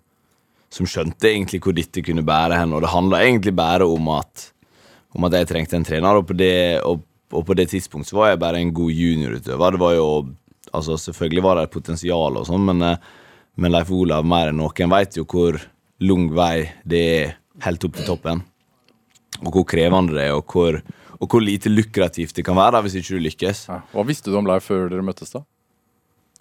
som 0.73 0.89
skjønte 0.89 1.31
egentlig 1.31 1.61
hvor 1.63 1.77
dette 1.77 2.03
kunne 2.05 2.27
bære 2.27 2.59
hen. 2.59 2.75
Og 2.75 2.83
det 2.83 2.93
handla 2.95 3.23
egentlig 3.23 3.55
bare 3.59 3.87
om 3.87 4.11
at, 4.17 4.51
om 5.15 5.27
at 5.29 5.37
jeg 5.39 5.51
trengte 5.53 5.79
en 5.79 5.87
trener, 5.87 6.19
og 6.19 6.27
på, 6.31 6.37
det, 6.39 6.81
og, 6.87 7.05
og 7.31 7.47
på 7.47 7.57
det 7.59 7.69
tidspunkt 7.75 8.11
så 8.11 8.19
var 8.19 8.33
jeg 8.33 8.43
bare 8.43 8.63
en 8.63 8.75
god 8.75 8.91
juniorutøver. 8.91 9.77
Det 9.77 9.83
var 9.85 9.97
jo, 9.99 10.09
altså 10.73 10.99
Selvfølgelig 10.99 11.47
var 11.47 11.59
det 11.59 11.69
et 11.69 11.77
potensial, 11.77 12.41
og 12.41 12.49
sånn, 12.49 12.67
men, 12.73 12.83
eh, 12.87 13.11
men 13.61 13.75
Leif 13.75 13.93
Olav 13.95 14.27
mer 14.27 14.51
enn 14.51 14.59
noen 14.63 14.95
veit 14.95 15.19
jo 15.19 15.27
hvor 15.29 15.61
lang 16.01 16.31
vei 16.35 16.55
det 16.89 17.05
er 17.15 17.37
helt 17.67 17.85
opp 17.87 17.99
til 17.99 18.09
toppen. 18.09 18.43
Og 19.45 19.53
hvor 19.55 19.69
krevende 19.69 20.17
det 20.17 20.27
er, 20.27 20.35
og 20.35 20.51
hvor, 20.51 20.81
og 21.21 21.29
hvor 21.29 21.43
lite 21.45 21.73
lukrativt 21.73 22.37
det 22.39 22.45
kan 22.47 22.57
være 22.57 22.79
da, 22.79 22.85
hvis 22.85 22.97
ikke 22.99 23.19
du 23.19 23.25
lykkes. 23.27 23.65
Ja. 23.69 23.81
Hva 23.93 24.05
visste 24.09 24.33
du 24.33 24.39
om 24.41 24.49
Leif 24.49 24.69
før 24.71 24.89
dere 24.89 25.05
møttes, 25.05 25.35
da? 25.35 25.45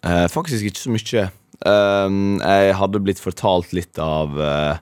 Eh, 0.07 0.27
faktisk 0.31 0.69
ikke 0.69 0.79
så 0.79 0.93
mye. 0.93 1.25
Eh, 1.67 2.19
jeg 2.39 2.77
hadde 2.79 3.01
blitt 3.03 3.19
fortalt 3.19 3.73
litt 3.75 3.99
av 3.99 4.39
eh, 4.39 4.79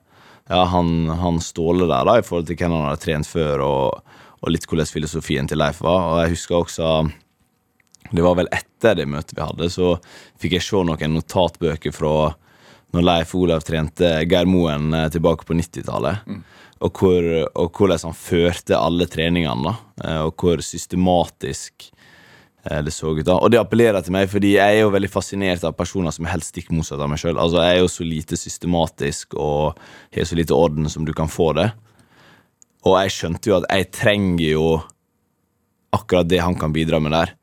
ja, 0.47 0.63
han, 0.71 1.09
han 1.09 1.41
Ståle 1.43 1.87
der, 1.89 2.05
da, 2.07 2.17
i 2.19 2.25
forhold 2.25 2.47
til 2.49 2.59
hvem 2.59 2.75
han 2.77 2.89
hadde 2.91 3.03
trent 3.03 3.29
før, 3.29 3.63
og, 3.65 4.19
og 4.41 4.53
litt 4.53 4.67
hvordan 4.69 4.89
filosofien 4.89 5.49
til 5.49 5.61
Leif 5.61 5.81
var. 5.83 6.11
Og 6.11 6.21
jeg 6.23 6.35
husker 6.35 6.61
også 6.61 6.91
Det 8.13 8.23
var 8.23 8.37
vel 8.39 8.51
etter 8.55 8.95
det 8.95 9.07
møtet 9.09 9.35
vi 9.35 9.43
hadde, 9.43 9.71
så 9.73 9.95
fikk 10.39 10.59
jeg 10.59 10.67
se 10.67 10.83
noen 10.85 11.17
notatbøker 11.17 11.95
fra 11.95 12.35
når 12.95 13.03
Leif 13.03 13.33
Olav 13.35 13.65
trente 13.67 14.13
Geir 14.29 14.47
Moen 14.47 14.93
eh, 14.95 15.09
tilbake 15.11 15.43
på 15.43 15.57
90-tallet. 15.57 16.23
Og, 16.79 16.91
hvor, 16.99 17.25
og 17.57 17.69
hvordan 17.73 18.03
han 18.09 18.17
førte 18.17 18.77
alle 18.77 19.07
treningene, 19.09 19.63
da. 19.71 19.75
eh, 20.05 20.19
Og 20.27 20.35
hvor 20.37 20.61
systematisk 20.61 21.87
eh, 22.69 22.81
det 22.85 22.93
så 22.93 23.13
ut 23.17 23.25
da. 23.25 23.39
Og 23.39 23.49
det 23.51 23.59
appellerer 23.61 24.03
til 24.05 24.13
meg, 24.13 24.29
fordi 24.29 24.55
jeg 24.55 24.75
er 24.77 24.83
jo 24.83 24.91
veldig 24.93 25.09
fascinert 25.09 25.63
av 25.65 25.73
personer 25.77 26.13
som 26.13 26.25
er 26.27 26.35
helt 26.35 26.45
stikk 26.45 26.69
motsatt 26.75 27.01
av 27.01 27.09
meg 27.09 27.21
sjøl. 27.21 27.39
Altså, 27.41 27.63
jeg 27.63 27.77
er 27.77 27.81
jo 27.81 27.89
så 27.95 28.05
lite 28.05 28.37
systematisk 28.37 29.33
og 29.39 29.79
har 30.13 30.29
så 30.29 30.37
lite 30.37 30.53
orden 30.53 30.89
som 30.89 31.05
du 31.07 31.13
kan 31.17 31.31
få 31.31 31.53
det. 31.57 31.71
Og 32.85 32.99
jeg 33.01 33.15
skjønte 33.15 33.49
jo 33.49 33.57
at 33.57 33.65
jeg 33.73 33.89
trenger 33.91 34.45
jo 34.51 34.67
akkurat 35.97 36.27
det 36.29 36.43
han 36.43 36.55
kan 36.59 36.71
bidra 36.75 36.99
med 37.01 37.11
der. 37.15 37.33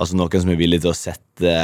Altså 0.00 0.16
noen 0.16 0.42
som 0.42 0.50
er 0.50 0.58
villig 0.58 0.80
til 0.82 0.90
å 0.90 0.96
sette 0.96 1.54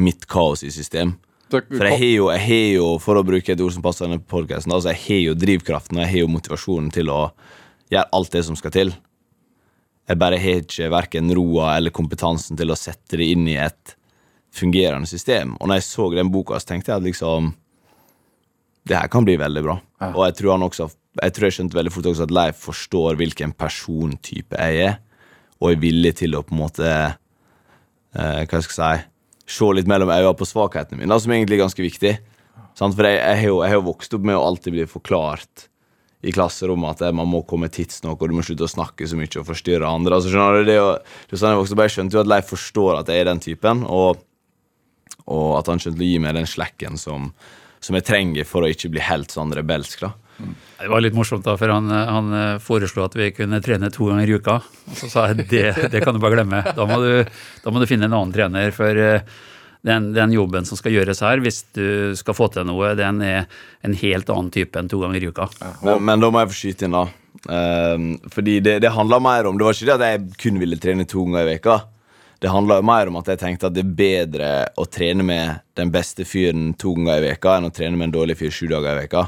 mitt 0.00 0.24
kaos 0.30 0.62
i 0.64 0.70
system. 0.74 1.16
For 1.54 1.88
jeg 1.88 1.98
har 2.00 2.12
jo, 2.12 2.28
jeg 2.34 2.44
har 2.48 2.68
jo 2.74 2.86
for 3.02 3.20
å 3.20 3.24
bruke 3.26 3.54
et 3.54 3.62
ord 3.62 3.74
som 3.74 3.84
passer 3.84 4.08
denne 4.08 4.20
podcasten, 4.20 4.72
altså 4.74 4.92
jeg 4.92 5.02
har 5.04 5.20
jo 5.28 5.34
drivkraften 5.38 5.98
og 5.98 6.04
jeg 6.04 6.12
har 6.12 6.24
jo 6.24 6.30
motivasjonen 6.32 6.92
til 6.94 7.12
å 7.14 7.20
gjøre 7.92 8.08
alt 8.18 8.32
det 8.34 8.42
som 8.48 8.58
skal 8.58 8.74
til. 8.74 8.94
Jeg 10.04 10.20
bare 10.20 10.38
har 10.40 10.64
ikke 10.64 10.90
verken 10.92 11.32
roa 11.36 11.76
eller 11.78 11.94
kompetansen 11.94 12.58
til 12.60 12.72
å 12.72 12.78
sette 12.78 13.20
det 13.20 13.30
inn 13.32 13.46
i 13.48 13.56
et 13.60 13.94
fungerende 14.54 15.08
system. 15.08 15.54
Og 15.60 15.70
når 15.70 15.80
jeg 15.80 15.88
så 15.88 16.08
den 16.12 16.32
boka, 16.34 16.58
så 16.60 16.72
tenkte 16.72 16.92
jeg 16.92 17.00
at 17.00 17.08
liksom 17.08 17.54
Det 18.84 18.98
her 18.98 19.08
kan 19.08 19.24
bli 19.24 19.38
veldig 19.40 19.62
bra. 19.64 19.78
Og 20.12 20.26
jeg 20.26 20.34
tror 20.36 20.52
han 20.52 20.66
også 20.66 20.90
Jeg 21.22 21.32
tror 21.32 21.46
jeg 21.46 21.56
skjønte 21.56 21.76
veldig 21.78 21.92
fort 21.94 22.06
også 22.10 22.26
at 22.26 22.34
Leif 22.34 22.56
forstår 22.58 23.16
hvilken 23.16 23.52
persontype 23.56 24.58
jeg 24.58 24.86
er, 24.88 24.96
og 25.62 25.70
er 25.70 25.80
villig 25.80 26.16
til 26.18 26.34
å 26.34 26.42
på 26.42 26.52
en 26.52 26.60
måte 26.60 26.88
eh, 26.90 28.40
Hva 28.50 28.60
skal 28.60 28.74
jeg 28.74 28.74
si 28.74 29.13
Se 29.46 29.66
litt 29.76 29.88
mellom 29.90 30.08
øynene 30.08 30.36
på 30.38 30.46
svakhetene 30.48 31.02
mine, 31.02 31.18
som 31.20 31.32
egentlig 31.34 31.58
er 31.58 31.64
ganske 31.66 31.84
viktig. 31.84 32.14
For 32.74 33.06
jeg, 33.06 33.18
jeg, 33.20 33.44
jeg 33.44 33.70
har 33.70 33.76
jo 33.78 33.86
vokst 33.90 34.14
opp 34.16 34.24
med 34.26 34.38
å 34.38 34.44
alltid 34.48 34.72
bli 34.74 34.86
forklart 34.90 35.68
i 36.24 36.32
klasserommet 36.32 37.02
at 37.04 37.12
man 37.14 37.28
må 37.28 37.42
komme 37.44 37.68
tidsnok, 37.68 38.16
og 38.24 38.30
du 38.30 38.34
må 38.38 38.42
slutte 38.46 38.64
å 38.64 38.70
snakke 38.72 39.04
så 39.06 39.18
mye 39.18 39.28
og 39.42 39.44
forstyrre 39.50 39.84
andre. 39.86 40.16
Altså, 40.16 40.30
skjønner 40.32 40.62
du, 40.62 40.70
det, 40.70 40.78
jo- 40.78 41.26
det 41.30 41.36
sånn 41.38 41.52
jeg 41.52 41.60
opp, 41.60 41.82
Jeg 41.84 41.92
skjønte 41.92 42.16
jo 42.16 42.22
at 42.24 42.30
Leif 42.32 42.48
forstår 42.48 43.00
at 43.02 43.12
jeg 43.12 43.20
er 43.20 43.28
den 43.28 43.42
typen, 43.44 43.84
og, 43.84 44.22
og 45.28 45.50
at 45.58 45.68
han 45.68 45.82
skjønte 45.84 46.00
å 46.00 46.08
gi 46.08 46.18
meg 46.24 46.34
den 46.38 46.48
slekken 46.48 46.96
som, 46.98 47.28
som 47.84 47.98
jeg 48.00 48.06
trenger 48.08 48.48
for 48.48 48.64
å 48.64 48.70
ikke 48.72 48.88
bli 48.94 49.04
helt 49.04 49.30
sånn 49.36 49.52
rebelsk. 49.52 50.00
da. 50.06 50.14
Det 50.36 50.90
var 50.90 51.00
litt 51.00 51.14
morsomt, 51.16 51.44
da, 51.46 51.54
for 51.56 51.70
han, 51.70 51.88
han 51.88 52.36
eh, 52.36 52.58
foreslo 52.62 53.04
at 53.06 53.14
vi 53.16 53.30
kunne 53.36 53.62
trene 53.64 53.90
to 53.94 54.10
ganger 54.10 54.28
i 54.28 54.38
uka. 54.38 54.58
Og 54.90 54.98
så 54.98 55.10
sa 55.10 55.26
jeg 55.30 55.46
det, 55.48 55.64
det 55.92 56.02
kan 56.04 56.16
du 56.16 56.20
bare 56.22 56.36
glemme. 56.40 56.60
Da 56.76 56.86
må 56.90 57.00
du, 57.02 57.10
da 57.64 57.72
må 57.72 57.82
du 57.82 57.88
finne 57.88 58.08
en 58.08 58.16
annen 58.16 58.34
trener. 58.34 58.74
For 58.74 59.00
eh, 59.00 59.24
den, 59.84 60.12
den 60.16 60.32
jobben 60.34 60.66
som 60.68 60.80
skal 60.80 60.96
gjøres 60.96 61.22
her, 61.24 61.42
hvis 61.44 61.62
du 61.76 62.14
skal 62.18 62.36
få 62.36 62.48
til 62.52 62.66
noe, 62.68 62.94
den 62.98 63.20
er 63.24 63.44
en 63.84 63.96
helt 64.00 64.30
annen 64.32 64.52
type 64.54 64.80
enn 64.80 64.90
to 64.90 65.02
ganger 65.02 65.22
i 65.22 65.30
uka. 65.30 65.50
Men, 65.84 66.02
men 66.08 66.24
da 66.24 66.32
må 66.32 66.42
jeg 66.42 66.52
få 66.52 66.60
skyte 66.62 66.88
inn, 66.88 66.96
da. 66.96 67.04
Ehm, 67.50 68.14
fordi 68.32 68.60
det, 68.64 68.78
det 68.80 68.88
handla 68.94 69.18
mer 69.20 69.44
om 69.50 69.58
Det 69.58 69.64
var 69.66 69.74
ikke 69.74 69.88
det 69.88 69.94
at 69.94 70.04
jeg 70.06 70.36
kun 70.40 70.60
ville 70.62 70.78
trene 70.80 71.04
to 71.04 71.24
ganger 71.26 71.42
i 71.42 71.48
veka 71.50 71.74
Det 72.40 72.48
handla 72.48 72.78
mer 72.86 73.10
om 73.10 73.18
at 73.20 73.28
jeg 73.28 73.40
tenkte 73.42 73.68
at 73.68 73.74
det 73.74 73.82
er 73.82 73.90
bedre 73.98 74.52
å 74.80 74.86
trene 74.88 75.26
med 75.26 75.60
den 75.76 75.90
beste 75.92 76.24
fyren 76.24 76.70
to 76.80 76.94
ganger 76.96 77.18
i 77.18 77.26
veka 77.26 77.58
enn 77.58 77.68
å 77.68 77.72
trene 77.74 77.98
med 77.98 78.08
en 78.08 78.14
dårlig 78.14 78.38
fyr 78.38 78.54
sju 78.54 78.64
dager 78.70 78.94
i 78.94 79.02
veka. 79.02 79.26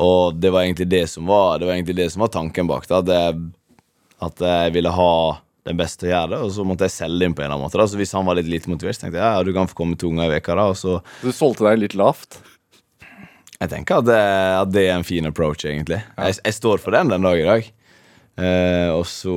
Og 0.00 0.38
det 0.40 0.52
var 0.54 0.64
egentlig 0.64 0.88
det 0.88 1.04
som 1.12 1.26
var 1.28 1.58
Det 1.60 1.66
var 1.68 1.74
egentlig 1.74 1.98
det 1.98 2.06
som 2.14 2.22
var 2.24 2.30
tanken 2.32 2.68
bak 2.70 2.86
det. 2.88 2.96
At 3.02 3.10
jeg, 3.12 3.42
at 4.24 4.44
jeg 4.46 4.72
ville 4.76 4.92
ha 4.96 5.12
den 5.68 5.78
beste 5.78 6.02
til 6.02 6.10
å 6.10 6.14
gjøre 6.14 6.30
det, 6.32 6.38
og 6.42 6.54
så 6.56 6.64
måtte 6.66 6.88
jeg 6.88 6.94
selge 6.96 7.26
inn 7.28 7.34
på 7.36 7.42
en 7.42 7.46
eller 7.46 7.54
annen 7.58 7.68
måte. 7.68 7.78
da, 7.78 7.86
så 7.86 7.98
Hvis 8.00 8.14
han 8.16 8.26
var 8.26 8.38
litt 8.38 8.50
lite 8.50 8.70
motivert, 8.72 8.98
så 8.98 9.04
tenkte 9.04 9.20
jeg 9.20 9.26
ja, 9.36 9.44
du 9.46 9.52
kan 9.54 9.70
få 9.70 9.78
komme 9.78 9.98
to 9.98 10.10
ganger 10.10 10.30
i 10.30 10.34
veka 10.38 10.56
da, 10.58 10.64
og 10.72 10.78
så 10.80 10.96
Du 11.22 11.28
solgte 11.30 11.68
deg 11.68 11.84
litt 11.84 11.94
lavt. 11.98 12.40
Jeg 13.62 13.70
tenker 13.70 14.00
at 14.00 14.08
det, 14.08 14.22
at 14.58 14.72
det 14.74 14.88
er 14.88 14.96
en 14.96 15.06
fin 15.06 15.28
approach, 15.28 15.62
egentlig. 15.68 16.00
Jeg, 16.16 16.38
jeg 16.40 16.56
står 16.56 16.82
for 16.82 16.96
den 16.96 17.12
den 17.12 17.22
dag 17.22 17.38
i 17.38 17.46
dag. 17.46 17.68
Eh, 18.42 18.88
og 18.90 19.04
så 19.06 19.34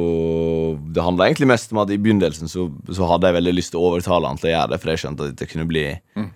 Det 0.96 1.04
handla 1.04 1.28
egentlig 1.28 1.50
mest 1.52 1.74
om 1.76 1.82
at 1.84 1.92
i 1.92 2.00
begynnelsen 2.00 2.48
så, 2.50 2.70
så 2.90 3.10
hadde 3.12 3.28
jeg 3.28 3.38
veldig 3.38 3.54
lyst 3.58 3.74
til 3.76 3.82
å 3.82 3.90
overtale 3.92 4.32
han 4.32 4.40
til 4.40 4.50
å 4.50 4.54
gjøre 4.56 4.72
det, 4.72 4.80
for 4.82 4.94
jeg 4.94 5.04
skjønte 5.04 5.30
at 5.30 5.38
det 5.42 5.50
kunne 5.52 5.68
bli 5.70 5.84
eh, 5.92 6.30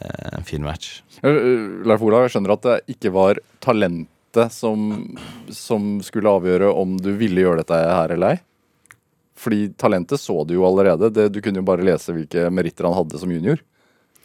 en 0.00 0.44
fin 0.44 0.62
match. 0.64 1.02
Eh, 1.22 1.34
Leif 1.86 2.02
Olav, 2.02 2.26
jeg 2.26 2.36
skjønner 2.36 2.54
at 2.56 2.68
det 2.68 2.78
ikke 2.94 3.12
var 3.14 3.40
talentet 3.64 4.54
som, 4.54 4.86
som 5.52 5.98
skulle 6.04 6.32
avgjøre 6.32 6.70
om 6.72 6.96
du 7.00 7.12
ville 7.20 7.44
gjøre 7.44 7.60
dette 7.62 7.82
her 7.82 8.14
eller 8.16 8.36
ei. 8.36 8.40
Fordi 9.42 9.66
talentet 9.80 10.22
så 10.22 10.44
du 10.46 10.54
jo 10.56 10.64
allerede. 10.68 11.10
Det, 11.12 11.28
du 11.34 11.40
kunne 11.42 11.60
jo 11.60 11.66
bare 11.66 11.84
lese 11.84 12.14
hvilke 12.14 12.46
meritter 12.54 12.86
han 12.88 12.96
hadde 12.96 13.20
som 13.20 13.32
junior. 13.32 13.60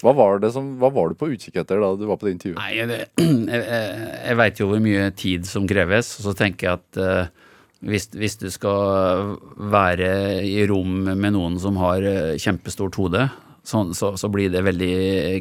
Hva 0.03 0.13
var, 0.13 0.37
det 0.43 0.51
som, 0.53 0.75
hva 0.77 0.91
var 0.93 1.09
du 1.09 1.17
på 1.17 1.31
utkikk 1.33 1.57
etter 1.63 1.81
da 1.81 1.89
du 1.97 2.05
var 2.05 2.19
på 2.21 2.27
det 2.27 2.35
intervjuet? 2.35 2.59
Nei, 2.61 2.85
det, 2.85 2.99
jeg, 3.23 3.63
jeg, 3.63 4.11
jeg 4.29 4.39
veit 4.43 4.61
jo 4.61 4.69
hvor 4.69 4.83
mye 4.83 5.07
tid 5.17 5.49
som 5.49 5.65
kreves, 5.69 6.11
og 6.19 6.27
så 6.27 6.35
tenker 6.37 6.67
jeg 6.67 6.77
at 6.77 6.99
uh, 7.01 7.47
hvis, 7.87 8.07
hvis 8.13 8.37
du 8.41 8.47
skal 8.53 9.33
være 9.57 10.11
i 10.45 10.61
rom 10.69 11.09
med 11.09 11.33
noen 11.33 11.57
som 11.61 11.77
har 11.81 12.05
eh, 12.05 12.37
kjempestort 12.41 12.97
hode, 12.97 13.27
så, 13.67 13.81
så, 13.97 14.13
så 14.15 14.29
blir 14.31 14.47
det 14.53 14.61
veldig 14.63 14.91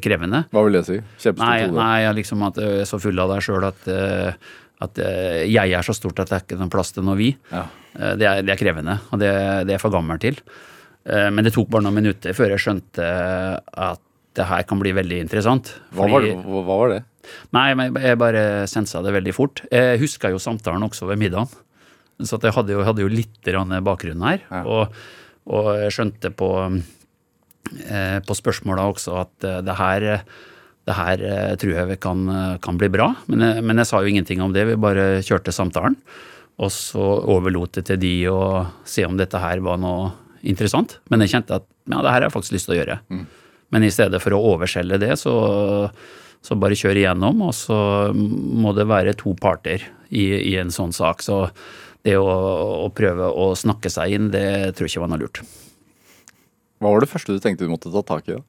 krevende. 0.02 0.44
Hva 0.50 0.64
vil 0.66 0.74
det 0.80 0.84
si? 0.88 0.96
Kjempestort 1.22 1.66
hode. 1.68 1.76
nei, 1.78 1.96
ja, 2.02 2.12
liksom 2.16 2.40
at 2.48 2.56
du 2.58 2.64
er 2.82 2.86
så 2.90 2.98
full 3.02 3.20
av 3.22 3.30
deg 3.30 3.44
sjøl 3.46 3.66
at, 3.68 3.84
eh, 3.92 4.54
at 4.82 4.98
eh, 4.98 5.42
jeg 5.46 5.76
er 5.78 5.86
så 5.86 5.94
stort 5.94 6.18
at 6.24 6.32
det 6.32 6.38
er 6.40 6.42
ikke 6.48 6.58
noen 6.58 6.72
plass 6.74 6.90
til 6.96 7.06
noe 7.06 7.14
vi. 7.20 7.30
Ja. 7.52 7.62
Eh, 7.94 8.16
Det 8.18 8.26
er, 8.26 8.42
det 8.42 8.56
er 8.56 8.60
krevende, 8.64 8.98
og 9.12 9.22
det, 9.22 9.30
det 9.68 9.70
er 9.70 9.76
jeg 9.78 9.84
for 9.84 9.94
gammel 9.94 10.18
til. 10.22 10.40
Eh, 11.06 11.28
Men 11.30 11.46
det 11.46 11.54
tok 11.54 11.70
bare 11.70 11.86
noen 11.86 12.00
minutter 12.02 12.34
før 12.36 12.56
jeg 12.56 12.64
skjønte 12.66 13.06
at 13.86 14.02
det 14.36 14.44
her 14.50 14.66
kan 14.68 14.82
bli 14.82 14.90
veldig 14.92 15.20
interessant. 15.22 15.70
Hva, 15.96 16.10
var, 16.12 16.26
det- 16.26 16.34
hva, 16.44 16.64
var 16.66 16.90
det? 16.92 17.02
Nei, 17.56 17.70
jeg 18.04 18.18
bare 18.20 18.42
sensa 18.70 19.00
det 19.02 19.14
veldig 19.16 19.32
fort. 19.34 19.62
Jeg 19.72 19.98
huska 20.02 20.28
jo 20.34 20.38
samtalen 20.42 20.84
også 20.86 21.08
ved 21.08 21.18
middagen. 21.22 21.48
Så 22.22 22.38
jeg 22.42 22.52
hadde 22.54 22.72
jo, 22.74 22.82
hadde 22.86 23.02
jo 23.02 23.08
litt 23.12 23.48
bakgrunn 23.84 24.22
her. 24.26 24.44
Ja. 24.50 24.60
Og, 24.64 24.92
og 25.46 25.66
jeg 25.80 25.94
skjønte 25.96 26.30
på, 26.36 26.50
eh, 26.66 26.76
på 28.26 28.36
spørsmåla 28.38 28.84
også 28.90 29.16
at 29.22 29.46
eh, 29.46 29.62
det 29.66 29.74
her 29.78 30.06
det 30.86 30.94
her 30.94 31.22
eh, 31.26 31.54
tror 31.58 31.74
jeg 31.74 31.90
vi 31.90 31.98
kan, 31.98 32.26
eh, 32.30 32.58
kan 32.62 32.78
bli 32.78 32.88
bra, 32.92 33.10
men 33.26 33.42
jeg, 33.42 33.62
men 33.66 33.82
jeg 33.82 33.90
sa 33.90 34.02
jo 34.02 34.10
ingenting 34.12 34.42
om 34.44 34.52
det. 34.54 34.68
Vi 34.68 34.78
bare 34.78 35.16
kjørte 35.26 35.54
samtalen. 35.54 35.98
Og 36.62 36.70
så 36.72 37.02
overlot 37.28 37.74
det 37.76 37.88
til 37.90 37.98
de 38.00 38.12
å 38.32 38.38
se 38.88 39.04
om 39.04 39.18
dette 39.18 39.40
her 39.42 39.60
var 39.64 39.80
noe 39.82 40.12
interessant. 40.46 40.96
Men 41.10 41.24
jeg 41.24 41.34
kjente 41.34 41.58
at 41.58 41.66
ja, 41.66 41.98
det 41.98 42.06
her 42.06 42.14
har 42.14 42.28
jeg 42.28 42.36
faktisk 42.36 42.54
lyst 42.56 42.70
til 42.70 42.76
å 42.76 42.78
gjøre. 42.78 42.96
Men 43.74 43.84
i 43.84 43.90
stedet 43.92 44.22
for 44.22 44.32
å 44.32 44.40
overselge 44.54 45.00
det, 45.02 45.10
så, 45.20 45.34
så 46.40 46.56
bare 46.56 46.78
kjør 46.78 47.02
igjennom, 47.02 47.42
og 47.44 47.52
så 47.58 47.78
må 48.14 48.72
det 48.78 48.86
være 48.88 49.18
to 49.20 49.34
parter 49.36 49.84
i, 50.08 50.30
i 50.38 50.54
en 50.62 50.72
sånn 50.72 50.94
sak. 50.96 51.20
Så 51.26 51.42
det 52.06 52.16
å, 52.16 52.30
å 52.86 52.88
prøve 52.94 53.28
å 53.28 53.50
snakke 53.58 53.92
seg 53.92 54.16
inn, 54.16 54.32
det 54.32 54.46
tror 54.78 54.86
jeg 54.86 54.94
ikke 54.94 55.04
var 55.04 55.12
noe 55.12 55.24
lurt. 55.26 55.42
Hva 56.80 56.92
var 56.92 57.02
det 57.02 57.10
første 57.10 57.34
du 57.36 57.42
tenkte 57.42 57.64
du 57.64 57.72
måtte 57.72 57.92
ta 57.92 58.04
tak 58.04 58.28
i? 58.28 58.36
da? 58.36 58.44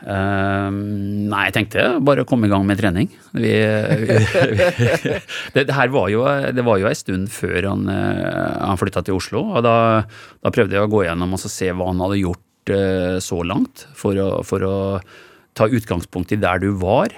Uh, 0.00 0.72
nei, 0.72 1.42
jeg 1.50 1.54
tenkte 1.58 1.82
bare 2.00 2.24
å 2.24 2.28
komme 2.28 2.48
i 2.48 2.52
gang 2.52 2.64
med 2.64 2.78
trening. 2.80 3.10
Vi, 3.36 3.52
vi, 3.52 4.18
det, 5.54 5.66
det 5.68 5.76
her 5.76 5.90
var 5.92 6.08
jo, 6.12 6.24
det 6.56 6.64
var 6.64 6.80
jo 6.80 6.88
en 6.88 6.96
stund 6.96 7.32
før 7.34 7.68
han, 7.68 7.88
eh, 7.92 8.54
han 8.64 8.80
flytta 8.80 9.04
til 9.04 9.18
Oslo. 9.18 9.44
og 9.52 9.64
da, 9.66 9.74
da 10.40 10.52
prøvde 10.54 10.78
jeg 10.78 10.88
å 10.88 10.92
gå 10.92 11.04
gjennom 11.04 11.36
og 11.36 11.44
se 11.44 11.68
hva 11.68 11.90
han 11.90 12.00
hadde 12.06 12.22
gjort 12.22 12.72
uh, 12.72 13.18
så 13.20 13.42
langt, 13.44 13.84
for 13.96 14.16
å, 14.16 14.30
for 14.46 14.64
å 14.64 14.76
ta 15.58 15.68
utgangspunkt 15.68 16.32
i 16.32 16.40
der 16.40 16.62
du 16.64 16.72
var. 16.80 17.12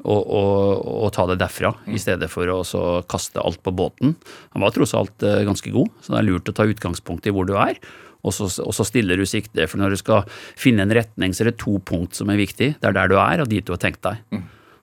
Og, 0.00 0.16
og, 0.32 0.86
og 1.04 1.10
ta 1.12 1.26
det 1.28 1.42
derfra, 1.42 1.74
i 1.92 1.98
stedet 2.00 2.30
for 2.32 2.48
å 2.48 2.62
kaste 3.10 3.42
alt 3.42 3.60
på 3.60 3.74
båten. 3.76 4.14
Han 4.54 4.62
var 4.64 4.72
tross 4.72 4.94
alt 4.96 5.26
eh, 5.28 5.42
ganske 5.44 5.68
god, 5.74 5.90
så 6.00 6.14
det 6.14 6.22
er 6.22 6.24
lurt 6.30 6.48
å 6.48 6.54
ta 6.56 6.64
utgangspunkt 6.64 7.28
i 7.28 7.34
hvor 7.36 7.44
du 7.44 7.52
er. 7.60 7.76
Og 8.26 8.34
så, 8.36 8.48
og 8.64 8.74
så 8.76 8.84
stiller 8.84 9.16
du 9.20 9.24
sikte, 9.28 9.66
for 9.70 9.80
når 9.80 9.94
du 9.94 10.00
skal 10.00 10.26
finne 10.58 10.84
en 10.84 10.92
retning, 10.96 11.32
så 11.34 11.44
er 11.44 11.52
det 11.52 11.60
to 11.62 11.78
punkt 11.88 12.18
som 12.18 12.32
er 12.32 12.40
viktig. 12.40 12.74
Det 12.80 12.90
er 12.90 12.96
der 12.96 13.10
du 13.10 13.16
er, 13.20 13.42
og 13.42 13.50
dit 13.52 13.64
du 13.66 13.72
har 13.74 13.80
tenkt 13.82 14.02
deg. 14.06 14.20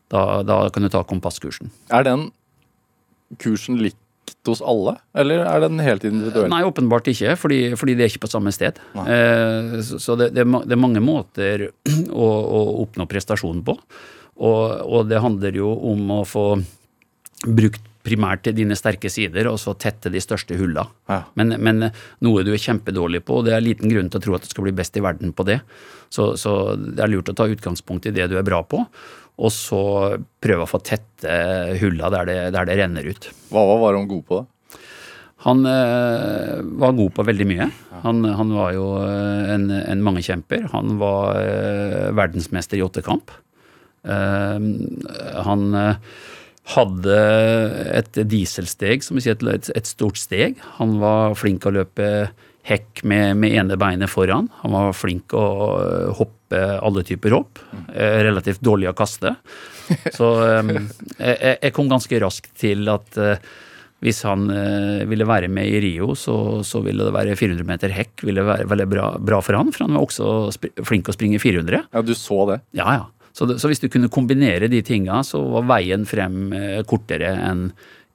Da, 0.09 0.41
da 0.47 0.59
kan 0.73 0.85
du 0.85 0.89
ta 0.91 1.03
kompasskursen. 1.05 1.71
Er 1.93 2.05
den 2.07 2.29
kursen 3.43 3.79
likt 3.83 3.99
hos 4.47 4.61
alle, 4.63 4.93
eller 5.17 5.43
er 5.43 5.63
den 5.65 5.81
helt 5.83 6.05
individuell? 6.07 6.47
Nei, 6.51 6.61
åpenbart 6.63 7.09
ikke, 7.11 7.35
fordi, 7.39 7.59
fordi 7.79 7.97
det 7.99 8.05
er 8.05 8.13
ikke 8.13 8.23
på 8.23 8.31
samme 8.31 8.53
sted. 8.55 8.79
Eh, 9.03 9.73
så 9.83 9.99
så 9.99 10.15
det, 10.19 10.29
det, 10.35 10.45
det 10.47 10.77
er 10.77 10.79
mange 10.79 11.03
måter 11.03 11.67
å, 12.23 12.27
å 12.27 12.61
oppnå 12.85 13.07
prestasjon 13.11 13.59
på. 13.67 13.75
Og, 14.37 14.63
og 14.85 15.07
det 15.09 15.19
handler 15.23 15.55
jo 15.57 15.73
om 15.91 16.11
å 16.19 16.21
få 16.27 16.47
brukt 17.47 17.83
primært 18.07 18.45
til 18.47 18.55
dine 18.57 18.77
sterke 18.79 19.11
sider, 19.11 19.49
og 19.51 19.59
så 19.61 19.75
tette 19.79 20.11
de 20.13 20.23
største 20.23 20.57
hulla. 20.59 20.87
Ja. 21.11 21.21
Men, 21.39 21.57
men 21.61 21.89
noe 22.25 22.45
du 22.47 22.53
er 22.55 22.63
kjempedårlig 22.63 23.25
på, 23.27 23.41
og 23.41 23.47
det 23.47 23.57
er 23.57 23.65
liten 23.65 23.91
grunn 23.91 24.09
til 24.09 24.21
å 24.21 24.25
tro 24.25 24.39
at 24.39 24.47
du 24.47 24.51
skal 24.51 24.67
bli 24.69 24.75
best 24.79 24.97
i 24.97 25.03
verden 25.05 25.35
på 25.35 25.45
det. 25.47 25.59
Så, 26.09 26.31
så 26.39 26.73
det 26.79 27.03
er 27.03 27.11
lurt 27.11 27.31
å 27.31 27.35
ta 27.37 27.49
utgangspunkt 27.51 28.07
i 28.07 28.15
det 28.15 28.29
du 28.31 28.37
er 28.39 28.47
bra 28.47 28.63
på, 28.63 28.85
og 29.37 29.53
så 29.53 29.81
prøve 30.41 30.65
å 30.65 30.69
få 30.69 30.81
tette 30.81 31.33
hulla 31.81 32.09
der 32.13 32.29
det, 32.29 32.37
der 32.55 32.69
det 32.69 32.77
renner 32.79 33.09
ut. 33.11 33.27
Hva 33.53 33.65
var 33.83 33.99
han 33.99 34.09
god 34.09 34.23
på, 34.25 34.39
da? 34.41 34.51
Han 35.45 35.67
øh, 35.69 36.63
var 36.81 36.95
god 36.97 37.11
på 37.13 37.25
veldig 37.27 37.45
mye. 37.45 37.67
Han, 38.01 38.23
han 38.25 38.53
var 38.57 38.71
jo 38.73 38.87
eh, 39.05 39.51
en, 39.53 39.69
en 39.69 40.01
mangekjemper. 40.03 40.65
Han 40.73 40.97
var 40.97 41.37
øh, 41.37 42.15
verdensmester 42.17 42.79
i 42.79 42.85
åttekamp. 42.85 43.35
Uh, 44.07 44.61
han 45.43 45.63
eh, 45.75 45.97
hadde 46.67 47.17
et 47.95 48.19
dieselsteg, 48.27 49.05
som 49.05 49.17
vi 49.17 49.23
sier, 49.23 49.39
et, 49.53 49.69
et, 49.71 49.87
stort 49.87 50.19
steg. 50.19 50.59
Han 50.81 50.97
var 51.01 51.37
flink 51.39 51.65
å 51.67 51.73
løpe 51.77 52.09
hekk 52.67 53.05
med, 53.07 53.37
med 53.39 53.55
ene 53.55 53.77
beinet 53.79 54.11
foran. 54.11 54.49
Han 54.63 54.75
var 54.75 54.97
flink 54.97 55.35
å 55.37 55.45
eh, 55.77 56.09
hoppe 56.17 56.63
alle 56.83 57.05
typer 57.07 57.37
hopp. 57.37 57.61
Eh, 57.93 58.19
relativt 58.27 58.63
dårlig 58.65 58.91
å 58.91 58.97
kaste. 58.97 59.37
Så 60.11 60.33
jeg, 60.43 61.55
jeg 61.55 61.73
kom 61.75 61.87
ganske 61.91 62.19
raskt 62.19 62.51
til 62.59 62.91
at 62.91 63.15
eh, 63.23 63.39
hvis 64.05 64.19
han 64.27 64.45
eh, 64.53 65.05
ville 65.09 65.25
være 65.25 65.49
med 65.49 65.71
i 65.71 65.79
Rio, 65.81 66.11
så, 66.17 66.61
så 66.67 66.83
ville 66.85 67.07
det 67.07 67.13
være 67.15 67.37
400 67.39 67.65
meter 67.65 67.93
hekk. 67.95 68.27
ville 68.27 68.45
være 68.45 68.67
veldig 68.69 68.89
bra, 68.91 69.07
bra 69.17 69.39
for 69.41 69.57
han, 69.57 69.71
for 69.73 69.87
han 69.87 69.97
var 69.97 70.05
også 70.05 70.83
flink 70.85 71.09
å 71.09 71.15
springe 71.15 71.41
400. 71.41 71.87
Ja, 71.93 72.03
Du 72.05 72.13
så 72.17 72.43
det? 72.51 72.61
Ja, 72.77 72.91
ja. 72.99 73.05
Så, 73.37 73.45
det, 73.45 73.59
så 73.61 73.69
hvis 73.69 73.81
du 73.83 73.85
kunne 73.93 74.09
kombinere 74.09 74.69
de 74.71 74.79
tinga, 74.81 75.19
så 75.25 75.43
var 75.53 75.67
veien 75.75 76.07
frem 76.09 76.47
eh, 76.57 76.79
kortere 76.89 77.35
enn 77.51 77.67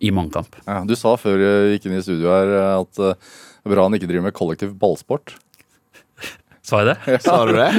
i 0.03 0.11
mannkamp. 0.11 0.57
Ja, 0.67 0.81
du 0.83 0.97
sa 0.99 1.15
før 1.21 1.39
jeg 1.39 1.77
gikk 1.77 1.87
inn 1.87 2.01
i 2.01 2.03
studio 2.03 2.33
her 2.35 2.51
eh, 2.57 2.75
at 2.81 2.99
eh, 3.07 3.31
det 3.63 3.71
er 3.71 3.75
bra 3.77 3.85
han 3.87 3.95
ikke 3.95 4.09
driver 4.11 4.27
med 4.27 4.35
kollektiv 4.35 4.73
ballsport. 4.81 5.37
Sa 6.67 6.81
jeg 6.83 6.91
det? 6.91 7.21
Sa 7.23 7.37
du 7.47 7.53
det? 7.55 7.71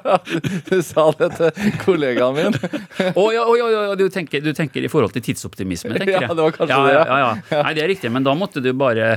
Du 0.70 0.78
sa 0.84 1.06
det 1.20 1.28
til 1.36 1.76
kollegaen 1.84 2.36
min. 2.36 2.56
Å 3.20 3.26
ja, 3.32 3.44
oh, 3.44 3.54
ja, 3.60 3.68
ja, 3.74 3.84
du, 4.00 4.06
tenker, 4.12 4.40
du 4.44 4.52
tenker 4.56 4.84
i 4.84 4.90
forhold 4.92 5.12
til 5.16 5.24
tidsoptimisme, 5.28 5.92
tenker 5.96 6.16
jeg. 6.16 6.26
Ja, 6.28 6.32
det 6.36 6.48
var 6.48 6.56
kanskje 6.56 6.80
ja, 6.80 6.80
det, 6.88 6.96
ja. 6.96 7.04
ja. 7.04 7.20
Ja, 7.20 7.30
ja. 7.52 7.62
Nei, 7.68 7.76
det 7.76 7.84
er 7.84 7.92
riktig, 7.92 8.12
men 8.16 8.24
da 8.24 8.34
måtte 8.36 8.64
du 8.64 8.72
bare 8.76 9.14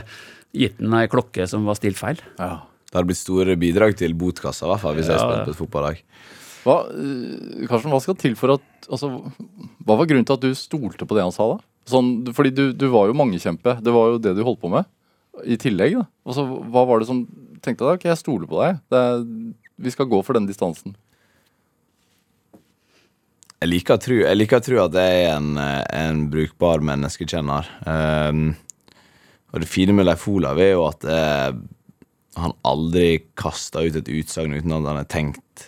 gitt 0.56 0.80
den 0.84 0.95
ei 0.99 1.08
klokke 1.12 1.47
som 1.52 1.63
var 1.67 1.80
stilt 1.80 1.99
feil. 1.99 2.19
Ja. 2.39 2.62
Det 2.91 2.99
hadde 2.99 3.10
blitt 3.10 3.23
store 3.23 3.56
bidrag 3.60 3.95
til 3.97 4.12
botkassa, 4.19 4.67
i 4.67 4.71
hvert 4.73 4.84
fall, 4.84 4.99
hvis 4.99 5.08
jeg 5.10 5.17
Ja. 5.17 5.23
spilte 5.23 5.47
på 5.47 5.56
et 5.56 5.62
fotballag. 5.63 6.04
Hva, 6.63 6.78
eh, 6.89 7.67
Karsten, 7.67 7.91
hva 7.91 7.99
skal 8.04 8.17
til 8.19 8.36
for 8.39 8.56
at 8.56 8.89
altså, 8.89 9.10
Hva 9.84 9.97
var 9.99 10.08
grunnen 10.08 10.28
til 10.28 10.38
at 10.38 10.43
du 10.43 10.56
stolte 10.58 11.08
på 11.08 11.17
det 11.17 11.26
han 11.26 11.36
sa, 11.36 11.49
da? 11.56 11.63
Sånn, 11.89 12.12
fordi 12.32 12.54
du, 12.56 12.65
du 12.71 12.88
var 12.93 13.10
jo 13.10 13.17
mangekjempe. 13.19 13.76
Det 13.84 13.91
var 13.91 14.13
jo 14.13 14.21
det 14.23 14.38
du 14.38 14.43
holdt 14.47 14.62
på 14.62 14.71
med. 14.71 14.88
I 15.43 15.58
tillegg, 15.60 15.97
da. 15.99 16.06
Altså, 16.23 16.45
hva 16.47 16.86
var 16.88 17.02
det 17.02 17.10
som 17.10 17.26
tenkte 17.63 17.84
deg? 17.84 17.97
Ok, 17.97 18.06
jeg 18.08 18.21
stoler 18.21 18.47
på 18.47 18.62
deg. 18.62 18.80
Er, 18.95 19.26
vi 19.84 19.91
skal 19.91 20.08
gå 20.08 20.21
for 20.23 20.39
den 20.39 20.47
distansen. 20.47 20.95
Jeg 23.60 23.71
liker 23.71 23.95
å 23.95 24.04
tro, 24.04 24.15
jeg 24.23 24.39
liker 24.39 24.60
å 24.60 24.63
tro 24.63 24.80
at 24.84 24.95
jeg 24.99 25.19
er 25.26 25.38
en, 25.38 25.60
en 25.60 26.23
brukbar 26.32 26.84
menneskekjenner. 26.84 27.67
Um, 27.88 28.49
og 29.54 29.62
det 29.62 29.69
fine 29.69 29.95
med 29.95 30.08
Leif 30.08 30.26
Olav 30.32 30.60
er 30.60 30.73
jo 30.73 30.88
at 30.88 31.06
eh, 31.06 31.52
han 32.41 32.56
aldri 32.65 33.21
kaster 33.38 33.86
ut 33.86 33.99
et 33.99 34.10
utsagn 34.10 34.56
uten 34.58 34.73
at 34.73 34.88
han 34.89 34.97
har 34.97 35.10
tenkt 35.12 35.67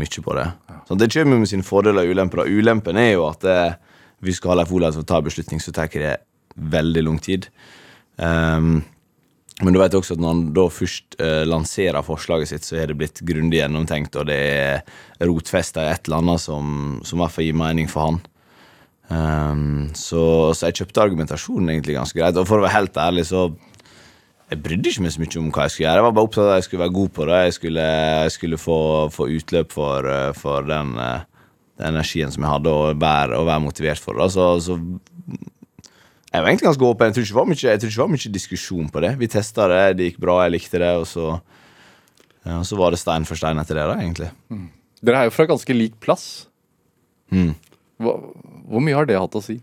mye 0.00 0.24
på 0.24 0.36
det. 0.38 0.46
Så 0.88 0.96
det 0.98 1.10
kommer 1.14 1.40
med 1.40 1.50
sine 1.50 1.66
fordeler 1.66 2.04
og 2.04 2.14
ulemper. 2.14 2.44
Og 2.44 2.60
ulempen 2.60 2.98
er 3.00 3.12
jo 3.14 3.28
at 3.28 3.44
hvis 3.44 4.36
vi 4.36 4.38
skal 4.38 4.54
ha 4.54 4.62
Leif 4.62 4.72
Olav 4.72 4.94
til 4.94 5.04
å 5.04 5.08
ta 5.08 5.20
en 5.20 5.28
beslutning, 5.28 5.60
så 5.60 5.72
tar 5.74 5.92
det 5.92 6.16
veldig 6.54 7.02
lang 7.04 7.20
tid. 7.22 7.48
Um, 8.16 8.82
men 9.62 9.74
du 9.74 9.78
vet 9.78 9.94
også 9.94 10.16
at 10.16 10.22
når 10.22 10.32
han 10.32 10.44
da 10.56 10.64
først 10.72 11.16
uh, 11.20 11.42
lanserer 11.46 12.06
forslaget 12.06 12.50
sitt, 12.50 12.66
så 12.66 12.78
er 12.80 12.90
det 12.90 12.98
blitt 12.98 13.22
grundig 13.26 13.60
gjennomtenkt, 13.60 14.16
og 14.18 14.26
det 14.30 14.38
er 14.38 15.28
rotfesta 15.28 15.84
i 15.84 15.92
et 15.92 16.08
eller 16.08 16.24
annet 16.24 16.42
som, 16.42 16.72
som 17.06 17.18
i 17.18 17.22
hvert 17.22 17.36
fall 17.36 17.46
gir 17.46 17.58
mening 17.58 17.90
for 17.90 18.08
han. 18.08 18.22
Um, 19.04 19.92
så, 19.94 20.24
så 20.56 20.70
jeg 20.70 20.80
kjøpte 20.80 21.04
argumentasjonen 21.04 21.70
egentlig 21.74 21.98
ganske 21.98 22.18
greit. 22.18 22.40
Og 22.40 22.48
for 22.48 22.58
å 22.58 22.66
være 22.66 22.78
helt 22.78 22.98
ærlig, 22.98 23.28
så 23.30 23.46
jeg 24.54 24.62
brydde 24.62 24.90
ikke 24.90 25.04
meg 25.04 25.12
så 25.14 25.22
mye 25.22 25.40
om 25.40 25.48
hva 25.52 25.64
jeg 25.66 25.74
skulle 25.74 25.86
gjøre. 25.86 25.98
Jeg 25.98 26.06
var 26.06 26.14
bare 26.16 26.28
opptatt 26.28 26.44
av 26.44 26.52
at 26.52 26.60
jeg 26.60 26.66
skulle 26.68 26.84
være 26.84 26.94
god 26.94 27.10
på 27.16 27.26
det. 27.28 27.38
Jeg 27.44 27.56
skulle, 27.56 27.86
jeg 28.24 28.34
skulle 28.34 28.58
få, 28.60 28.78
få 29.14 29.26
utløp 29.34 29.74
for, 29.74 30.10
eh, 30.10 30.30
for 30.38 30.68
den, 30.68 30.92
eh, 31.02 31.50
den 31.80 31.90
energien 31.90 32.30
som 32.34 32.46
jeg 32.46 32.52
hadde, 32.52 32.74
og 32.74 33.02
være, 33.02 33.40
og 33.40 33.48
være 33.50 33.64
motivert 33.64 34.02
for 34.02 34.20
det. 34.20 34.30
Så, 34.34 34.46
så 34.62 34.78
jeg 36.34 36.42
var 36.42 36.50
egentlig 36.50 36.68
ganske 36.68 36.86
åpen. 36.86 37.10
Jeg 37.10 37.16
tror 37.16 37.26
ikke 37.26 37.34
det 37.34 37.40
var 37.40 37.50
mye, 37.50 37.74
det 37.82 37.90
var 37.98 38.14
mye 38.14 38.32
diskusjon 38.38 38.88
på 38.94 39.04
det. 39.04 39.12
Vi 39.20 39.30
testa 39.30 39.68
det, 39.70 39.82
det 39.98 40.08
gikk 40.10 40.22
bra, 40.22 40.38
jeg 40.44 40.54
likte 40.56 40.82
det, 40.82 40.94
og 40.98 41.06
så, 41.10 41.28
ja, 42.46 42.62
så 42.66 42.78
var 42.78 42.94
det 42.94 43.02
stein 43.02 43.26
for 43.28 43.38
stein 43.38 43.60
etter 43.62 43.78
det, 43.78 43.84
da, 43.90 43.98
egentlig. 44.02 44.30
Dere 45.04 45.20
er 45.20 45.28
jo 45.28 45.34
fra 45.36 45.46
ganske 45.50 45.76
lik 45.76 45.98
plass. 46.02 46.46
Mm. 47.34 47.52
Hva, 48.02 48.16
hvor 48.70 48.82
mye 48.82 48.96
har 48.98 49.06
det 49.06 49.18
hatt 49.18 49.38
å 49.38 49.42
si? 49.44 49.60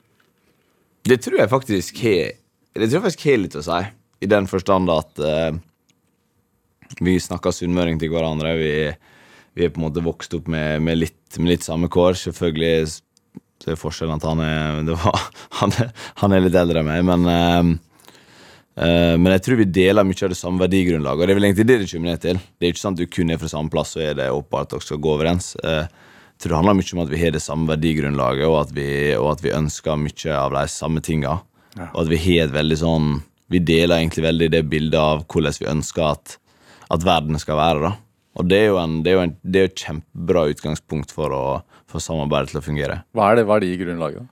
Det 1.07 1.17
tror 1.23 1.39
jeg 1.39 1.49
faktisk 1.49 1.97
har 2.03 2.35
Det 2.77 2.87
tror 2.87 2.99
jeg 2.99 3.05
faktisk 3.07 3.23
har 3.25 3.39
litt 3.41 3.55
å 3.57 3.63
si, 3.65 3.79
i 4.21 4.29
den 4.29 4.47
forstand 4.49 4.89
at 4.93 5.21
eh, 5.25 5.53
vi 7.01 7.19
snakker 7.21 7.53
sunnmøring 7.55 7.99
til 8.01 8.11
hverandre. 8.13 8.55
Vi, 8.59 8.73
vi 9.57 9.65
er 9.65 9.71
på 9.73 9.81
en 9.81 9.87
måte 9.87 10.03
vokst 10.05 10.35
opp 10.37 10.49
med, 10.51 10.81
med, 10.85 10.99
litt, 11.01 11.39
med 11.39 11.55
litt 11.55 11.65
samme 11.65 11.89
kår. 11.91 12.17
Selvfølgelig 12.19 12.91
så 13.61 13.71
er 13.71 13.79
forskjellen 13.79 14.17
at 14.17 14.25
han 14.25 14.41
er, 14.43 14.81
det 14.87 14.97
var, 14.97 15.23
han 15.61 15.73
er, 15.77 15.89
han 16.23 16.35
er 16.35 16.45
litt 16.45 16.57
eldre 16.57 16.81
enn 16.81 16.89
meg, 16.89 17.07
men 17.07 17.31
eh, 17.31 17.71
eh, 18.81 19.15
men 19.17 19.35
jeg 19.35 19.45
tror 19.45 19.61
vi 19.61 19.69
deler 19.69 20.07
mye 20.07 20.25
av 20.25 20.33
det 20.33 20.39
samme 20.39 20.63
verdigrunnlaget. 20.63 21.21
Og 21.21 21.27
det 21.27 21.35
er 21.35 21.41
vel 21.41 21.49
egentlig 21.49 21.67
det 21.69 21.81
det 21.83 21.89
kommer 21.91 22.13
ned 22.13 22.23
til. 22.23 22.41
Det 22.57 22.67
er 22.67 22.75
ikke 22.75 22.85
sant 22.85 23.01
at 23.01 23.05
du 23.05 23.15
kun 23.17 23.33
er 23.33 23.41
fra 23.41 23.51
samme 23.51 23.73
plass, 23.73 23.95
så 23.95 24.05
er 24.05 24.17
det 24.17 24.31
åpenbart 24.33 24.69
at 24.69 24.77
dere 24.77 24.87
skal 24.87 25.03
gå 25.03 25.13
overens. 25.17 25.53
Eh, 25.61 25.83
jeg 25.85 26.45
tror 26.45 26.55
det 26.55 26.61
handler 26.63 26.79
mye 26.79 26.95
om 26.95 27.03
at 27.03 27.11
vi 27.11 27.21
har 27.21 27.33
det 27.35 27.43
samme 27.45 27.69
verdigrunnlaget, 27.69 28.47
og 28.49 28.55
at 28.63 28.71
vi, 28.73 28.87
og 29.13 29.27
at 29.35 29.43
vi 29.45 29.53
ønsker 29.53 29.99
mye 30.01 30.37
av 30.37 30.55
de 30.57 30.63
samme 30.73 31.03
tinga. 31.05 31.35
Og 31.91 31.99
at 32.01 32.09
vi 32.09 32.17
har 32.23 32.47
et 32.47 32.55
veldig 32.55 32.77
sånn 32.81 33.11
Vi 33.51 33.59
deler 33.67 33.99
egentlig 33.99 34.23
veldig 34.25 34.49
det 34.53 34.63
bildet 34.71 34.99
av 34.99 35.25
hvordan 35.27 35.57
vi 35.59 35.69
ønsker 35.73 36.07
at, 36.13 36.37
at 36.91 37.03
verden 37.05 37.39
skal 37.41 37.59
være. 37.59 37.81
da. 37.89 37.93
Og 38.39 38.47
det 38.47 38.61
er 38.61 38.69
jo, 38.71 38.77
en, 38.79 38.99
det 39.03 39.11
er 39.11 39.17
jo, 39.17 39.23
en, 39.27 39.33
det 39.43 39.61
er 39.61 39.69
et 39.69 39.81
kjempebra 39.85 40.45
utgangspunkt 40.53 41.11
for 41.11 41.33
å 41.35 41.45
få 41.91 41.99
samarbeidet 41.99 42.53
til 42.53 42.61
å 42.61 42.63
fungere. 42.63 43.01
Hva 43.11 43.31
er 43.33 43.41
det 43.43 43.67
i 43.67 43.79
grunnlaget? 43.81 44.29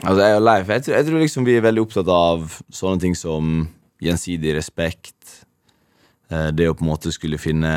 Altså, 0.00 0.20
jeg 0.24 0.36
og 0.38 0.44
Leif, 0.46 0.68
jeg 0.72 0.84
tror, 0.84 0.94
jeg 0.96 1.06
tror 1.08 1.20
liksom 1.24 1.46
vi 1.48 1.54
er 1.58 1.64
veldig 1.64 1.82
opptatt 1.84 2.10
av 2.12 2.44
sånne 2.72 3.02
ting 3.02 3.16
som 3.18 3.66
gjensidig 4.00 4.54
respekt. 4.56 5.44
eh, 6.30 6.50
Det 6.56 6.68
å 6.68 6.76
på 6.76 6.84
en 6.84 6.90
måte 6.92 7.12
skulle 7.12 7.40
finne 7.40 7.72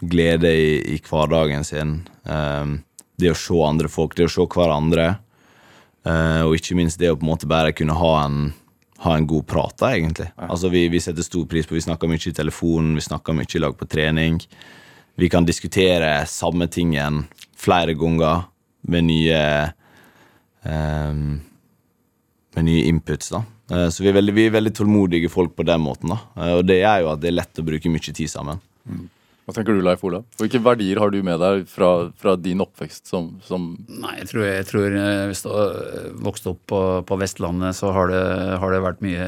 glede 0.00 0.50
i, 0.50 0.94
i 0.94 0.98
hverdagen 0.98 1.64
sin. 1.66 2.06
eh, 2.26 2.74
Det 3.18 3.30
å 3.30 3.38
se 3.38 3.54
andre 3.66 3.88
folk, 3.88 4.14
det 4.16 4.26
å 4.26 4.30
se 4.34 4.46
hverandre. 4.46 5.18
eh, 6.06 6.42
Og 6.42 6.54
ikke 6.58 6.74
minst 6.78 6.98
det 6.98 7.10
å 7.10 7.16
på 7.16 7.22
en 7.22 7.32
måte 7.34 7.46
bare 7.50 7.72
kunne 7.72 7.94
ha 7.94 8.24
en, 8.26 8.52
ha 8.98 9.16
en 9.16 9.26
god 9.26 9.46
prat, 9.46 9.74
da, 9.78 9.90
egentlig. 9.96 10.28
Altså, 10.36 10.68
vi, 10.72 10.88
vi 10.88 11.00
setter 11.00 11.22
stor 11.22 11.46
pris 11.50 11.66
på 11.66 11.74
Vi 11.74 11.80
snakker 11.84 12.08
mye 12.08 12.28
i 12.30 12.32
telefonen, 12.32 12.94
vi 12.94 13.00
snakker 13.04 13.34
mye 13.34 13.50
i 13.54 13.58
lag 13.62 13.74
på 13.78 13.88
trening. 13.90 14.38
Vi 15.16 15.28
kan 15.28 15.44
diskutere 15.44 16.26
samme 16.26 16.66
tingen 16.68 17.24
flere 17.56 17.94
ganger 17.94 18.44
med 18.88 19.04
nye 19.04 19.72
um, 20.62 21.40
med 22.54 22.64
nye 22.64 22.84
inputs. 22.88 23.30
da. 23.34 23.42
Eh, 23.70 23.88
Så 23.88 24.02
vi 24.02 24.08
er, 24.08 24.16
veldig, 24.18 24.34
vi 24.34 24.46
er 24.46 24.54
veldig 24.54 24.74
tålmodige 24.74 25.30
folk 25.30 25.56
på 25.56 25.66
den 25.66 25.80
måten. 25.80 26.08
da. 26.14 26.18
Eh, 26.36 26.54
Og 26.58 26.66
det 26.66 26.82
er 26.82 27.00
jo 27.02 27.10
at 27.12 27.20
det 27.20 27.28
er 27.28 27.38
lett 27.40 27.58
å 27.58 27.66
bruke 27.66 27.90
mye 27.90 28.12
tid 28.14 28.30
sammen. 28.30 28.60
Hva 29.44 29.52
tenker 29.52 29.76
du, 29.76 29.82
Leif 29.84 30.00
Olav? 30.08 30.24
Hvilke 30.40 30.60
verdier 30.64 30.98
har 31.02 31.10
du 31.12 31.18
med 31.26 31.36
deg 31.42 31.66
fra, 31.68 31.90
fra 32.16 32.32
din 32.40 32.62
oppvekst 32.64 33.10
som, 33.10 33.34
som 33.44 33.74
Nei, 33.92 34.14
jeg 34.22 34.30
tror, 34.30 34.44
jeg 34.48 34.68
tror 34.70 34.96
eh, 34.96 35.24
hvis 35.28 35.44
du 35.44 35.50
har 35.52 35.74
vokst 36.24 36.48
opp 36.48 36.62
på, 36.72 36.80
på 37.04 37.18
Vestlandet, 37.20 37.76
så 37.76 37.92
har 37.92 38.08
det, 38.08 38.22
har 38.62 38.72
det 38.72 38.80
vært 38.86 39.04
mye 39.04 39.26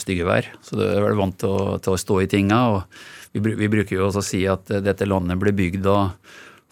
stygge 0.00 0.26
vær. 0.26 0.50
Så 0.66 0.80
du 0.80 0.82
er 0.88 1.06
vel 1.06 1.20
vant 1.20 1.38
til 1.38 1.54
å, 1.54 1.78
til 1.78 1.94
å 1.94 2.00
stå 2.02 2.18
i 2.24 2.30
tinga. 2.32 2.58
og 2.74 2.82
vi, 3.32 3.54
vi 3.62 3.70
bruker 3.70 3.94
jo 3.94 4.08
også 4.08 4.24
å 4.24 4.26
si 4.26 4.42
at 4.50 4.74
eh, 4.74 4.82
dette 4.84 5.06
landet 5.06 5.38
ble 5.38 5.54
bygd 5.54 5.86
av 5.92 6.10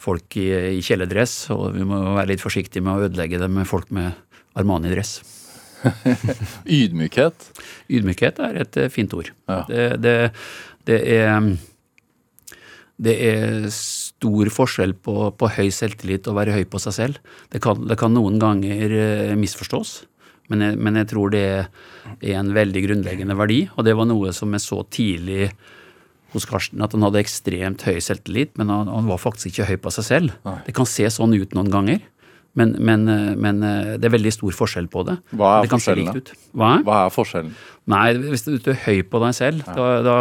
folk 0.06 0.36
i, 0.38 0.48
i 0.76 0.82
kjeledress, 0.84 1.38
og 1.54 1.70
vi 1.76 1.86
må 1.86 2.02
være 2.16 2.32
litt 2.34 2.42
forsiktige 2.42 2.84
med 2.84 2.96
å 2.96 3.06
ødelegge 3.06 3.40
det 3.40 3.50
med 3.52 3.68
folk 3.68 3.94
med 3.94 4.10
Armani-dress. 4.58 5.20
ydmykhet? 6.80 7.48
Ydmykhet 7.92 8.42
er 8.42 8.60
et 8.64 8.82
eh, 8.82 8.90
fint 8.92 9.14
ord. 9.16 9.30
Ja. 9.46 9.62
Det, 9.70 9.88
det, 10.02 10.18
det 10.90 11.00
er 11.14 11.54
det 12.96 13.14
er 13.28 13.66
stor 13.74 14.48
forskjell 14.52 14.94
på, 15.04 15.30
på 15.36 15.48
høy 15.58 15.68
selvtillit 15.74 16.28
og 16.30 16.38
være 16.38 16.56
høy 16.56 16.64
på 16.70 16.80
seg 16.80 16.96
selv. 16.96 17.32
Det 17.52 17.60
kan, 17.64 17.82
det 17.88 17.98
kan 18.00 18.14
noen 18.16 18.38
ganger 18.40 18.94
eh, 18.96 19.34
misforstås, 19.38 19.98
men 20.52 20.64
jeg, 20.64 20.78
men 20.80 21.00
jeg 21.02 21.10
tror 21.12 21.32
det 21.34 21.46
er 21.46 22.36
en 22.38 22.54
veldig 22.56 22.84
grunnleggende 22.86 23.36
verdi. 23.36 23.64
Og 23.76 23.84
det 23.86 23.96
var 23.98 24.08
noe 24.08 24.32
som 24.36 24.54
jeg 24.56 24.64
så 24.64 24.80
tidlig 24.88 25.50
hos 26.32 26.48
Karsten, 26.48 26.82
at 26.84 26.94
han 26.96 27.04
hadde 27.06 27.20
ekstremt 27.20 27.84
høy 27.86 28.00
selvtillit, 28.02 28.54
men 28.58 28.72
han, 28.72 28.88
han 28.90 29.08
var 29.10 29.20
faktisk 29.20 29.52
ikke 29.52 29.68
høy 29.70 29.78
på 29.84 29.92
seg 29.98 30.08
selv. 30.08 30.36
Det 30.66 30.74
kan 30.76 30.88
se 30.88 31.08
sånn 31.12 31.36
ut 31.36 31.54
noen 31.56 31.70
ganger, 31.72 32.00
men, 32.56 32.72
men, 32.80 33.04
eh, 33.12 33.32
men 33.36 33.60
eh, 33.64 33.92
det 34.00 34.08
er 34.08 34.14
veldig 34.14 34.32
stor 34.32 34.54
forskjell 34.56 34.88
på 34.92 35.04
det. 35.08 35.18
Hva 35.36 35.58
er 35.58 35.66
det 35.66 35.72
forskjellen, 35.74 36.16
ut. 36.16 36.32
Hva? 36.56 36.70
Hva 36.86 37.00
er 37.04 37.12
forskjellen? 37.12 37.52
Nei, 37.92 38.06
hvis 38.32 38.46
du 38.46 38.56
er 38.56 38.80
høy 38.86 39.02
på 39.06 39.20
deg 39.22 39.36
selv, 39.36 39.68
da, 39.76 39.90
da, 40.02 40.16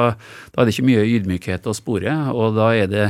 da 0.52 0.62
er 0.62 0.68
det 0.68 0.76
ikke 0.76 0.90
mye 0.90 1.06
ydmykhet 1.16 1.70
å 1.72 1.74
spore. 1.78 2.18
Og 2.36 2.58
da 2.58 2.68
er 2.76 2.92
det 2.92 3.08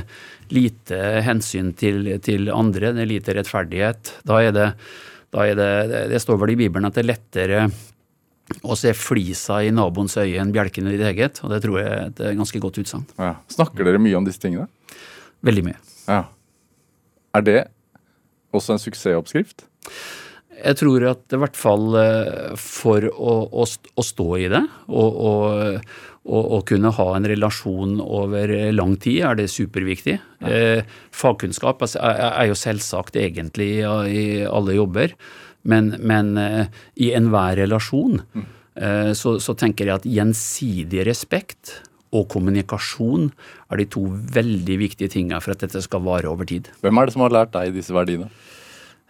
lite 0.54 1.02
hensyn 1.26 1.74
til, 1.76 2.14
til 2.24 2.54
andre, 2.54 2.94
det 2.96 3.04
er 3.04 3.12
lite 3.16 3.36
rettferdighet. 3.36 4.14
Da 4.30 4.40
er 4.46 4.56
det, 4.56 4.70
da 5.34 5.50
er 5.50 5.60
det 5.60 6.06
Det 6.14 6.22
står 6.24 6.40
vel 6.44 6.54
i 6.54 6.60
Bibelen 6.62 6.88
at 6.88 6.96
det 6.96 7.04
er 7.04 7.12
lettere 7.16 7.66
å 8.62 8.78
se 8.78 8.94
flisa 8.94 9.64
i 9.66 9.74
naboens 9.74 10.20
øye 10.22 10.38
enn 10.38 10.54
bjelken 10.54 10.88
i 10.88 10.94
ditt 10.94 11.10
eget. 11.10 11.42
Og 11.42 11.50
det 11.52 11.64
tror 11.66 11.82
jeg 11.82 11.90
er 11.90 12.12
et 12.14 12.26
ganske 12.38 12.62
godt 12.62 12.78
utsagn. 12.86 13.10
Ja. 13.18 13.34
Snakker 13.52 13.90
dere 13.90 14.00
mye 14.00 14.22
om 14.22 14.30
disse 14.30 14.44
tingene? 14.46 14.70
Veldig 15.46 15.66
mye. 15.66 15.80
Ja. 16.06 16.28
Er 17.36 17.44
det 17.44 17.60
også 18.58 18.76
en 18.76 18.84
suksessoppskrift? 18.84 19.68
Jeg 20.56 20.80
tror 20.80 21.04
at 21.12 21.36
i 21.36 21.40
hvert 21.42 21.58
fall 21.60 21.96
eh, 22.00 22.52
for 22.60 23.06
å, 23.12 23.38
å, 23.52 23.66
å 23.68 24.06
stå 24.06 24.28
i 24.40 24.50
det 24.54 24.62
og, 24.88 25.18
og, 25.30 25.80
og, 26.26 26.44
og 26.58 26.62
kunne 26.70 26.94
ha 26.96 27.08
en 27.18 27.28
relasjon 27.30 27.98
over 28.02 28.54
lang 28.74 28.96
tid, 29.02 29.22
er 29.28 29.40
det 29.40 29.50
superviktig. 29.54 30.16
Eh, 30.48 30.86
fagkunnskap 31.14 31.84
altså, 31.86 32.00
er, 32.02 32.22
er 32.32 32.50
jo 32.50 32.60
selvsagt 32.60 33.20
egentlig 33.20 33.72
ja, 33.82 33.98
i 34.08 34.46
alle 34.48 34.78
jobber, 34.78 35.18
men, 35.68 35.96
men 36.00 36.36
eh, 36.40 36.72
i 37.02 37.12
enhver 37.18 37.60
relasjon 37.60 38.22
eh, 38.22 39.12
så, 39.18 39.36
så 39.42 39.58
tenker 39.60 39.90
jeg 39.90 40.00
at 40.00 40.10
gjensidig 40.10 41.06
respekt 41.10 41.80
og 42.16 42.30
kommunikasjon 42.32 43.30
er 43.72 43.82
de 43.82 43.88
to 43.92 44.06
veldig 44.36 44.78
viktige 44.82 45.12
tingene 45.12 45.42
for 45.44 45.56
at 45.56 45.66
dette 45.66 45.82
skal 45.84 46.04
vare 46.06 46.32
over 46.32 46.48
tid. 46.50 46.72
Hvem 46.84 47.02
er 47.02 47.08
det 47.08 47.16
som 47.16 47.26
har 47.26 47.36
lært 47.36 47.54
deg 47.56 47.76
disse 47.76 47.96
verdiene? 47.96 48.30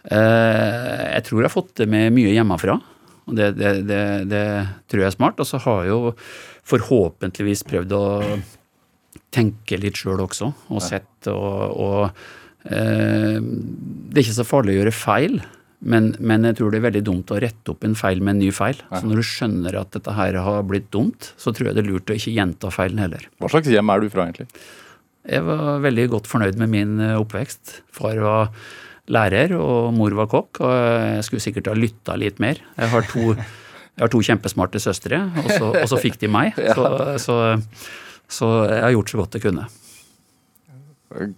Eh, 0.06 1.06
jeg 1.16 1.24
tror 1.26 1.40
jeg 1.40 1.48
har 1.48 1.54
fått 1.54 1.74
det 1.80 1.88
med 1.90 2.14
mye 2.14 2.34
hjemmefra. 2.34 2.78
og 3.26 3.34
det, 3.38 3.52
det, 3.58 3.72
det, 3.88 4.02
det 4.30 4.44
tror 4.86 5.02
jeg 5.02 5.10
er 5.10 5.16
smart. 5.16 5.40
Og 5.42 5.48
så 5.48 5.60
har 5.64 5.82
jeg 5.84 5.94
jo 5.94 6.14
forhåpentligvis 6.66 7.66
prøvd 7.66 7.96
å 7.96 8.04
tenke 9.34 9.78
litt 9.80 9.98
sjøl 9.98 10.22
også, 10.24 10.52
og 10.72 10.82
sett 10.82 11.28
og, 11.28 11.76
og 11.76 12.02
eh, 12.70 13.36
Det 13.42 14.16
er 14.16 14.24
ikke 14.24 14.38
så 14.38 14.46
farlig 14.48 14.76
å 14.76 14.78
gjøre 14.80 14.94
feil, 14.96 15.40
men, 15.86 16.08
men 16.18 16.46
jeg 16.48 16.56
tror 16.58 16.72
det 16.72 16.80
er 16.80 16.86
veldig 16.88 17.02
dumt 17.06 17.30
å 17.30 17.38
rette 17.42 17.70
opp 17.72 17.84
en 17.86 17.94
feil 17.98 18.22
med 18.24 18.34
en 18.36 18.40
ny 18.42 18.48
feil. 18.54 18.78
Så 18.90 19.06
når 19.06 19.20
du 19.20 19.26
skjønner 19.28 19.76
at 19.78 19.92
dette 19.94 20.14
her 20.16 20.38
har 20.42 20.64
blitt 20.66 20.88
dumt, 20.94 21.30
så 21.38 21.52
tror 21.54 21.70
jeg 21.70 21.76
det 21.78 21.84
er 21.84 21.90
lurt 21.92 22.10
å 22.10 22.16
ikke 22.16 22.34
gjenta 22.34 22.72
feilen 22.74 23.02
heller. 23.04 23.28
Hva 23.38 23.50
slags 23.52 23.70
hjem 23.70 23.92
er 23.94 24.02
du 24.02 24.08
fra, 24.10 24.26
egentlig? 24.26 24.48
Jeg 25.26 25.42
var 25.46 25.78
veldig 25.84 26.08
godt 26.16 26.28
fornøyd 26.30 26.58
med 26.58 26.72
min 26.72 26.98
eh, 27.02 27.14
oppvekst. 27.18 27.80
Far 27.94 28.18
var 28.22 28.50
lærer, 29.10 29.54
og 29.58 29.94
mor 29.94 30.14
var 30.18 30.30
kokk, 30.30 30.62
og 30.66 30.74
jeg 30.74 31.24
skulle 31.28 31.44
sikkert 31.44 31.70
ha 31.70 31.78
lytta 31.78 32.18
litt 32.18 32.42
mer. 32.42 32.58
Jeg 32.78 32.92
har 32.94 33.06
to, 33.12 33.30
jeg 33.36 34.02
har 34.02 34.12
to 34.12 34.22
kjempesmarte 34.26 34.82
søstre, 34.82 35.22
og 35.44 35.50
så, 35.52 35.70
og 35.70 35.88
så 35.92 36.02
fikk 36.02 36.18
de 36.22 36.30
meg. 36.30 36.58
Så, 36.76 36.86
så, 37.22 37.36
så 38.26 38.48
jeg 38.66 38.82
har 38.82 38.94
gjort 38.96 39.12
så 39.12 39.20
godt 39.22 39.38
jeg 39.38 39.46
kunne. 39.46 39.68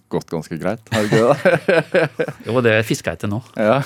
Gått 0.09 0.31
ganske 0.33 0.57
greit, 0.57 0.81
har 0.95 1.05
det 1.05 1.09
ikke 1.13 1.27
det? 1.29 2.27
Jo, 2.49 2.61
det 2.65 2.73
fisker 2.89 3.13
jeg 3.13 3.21
til 3.21 3.33
nå. 3.35 3.41
Ja. 3.69 3.83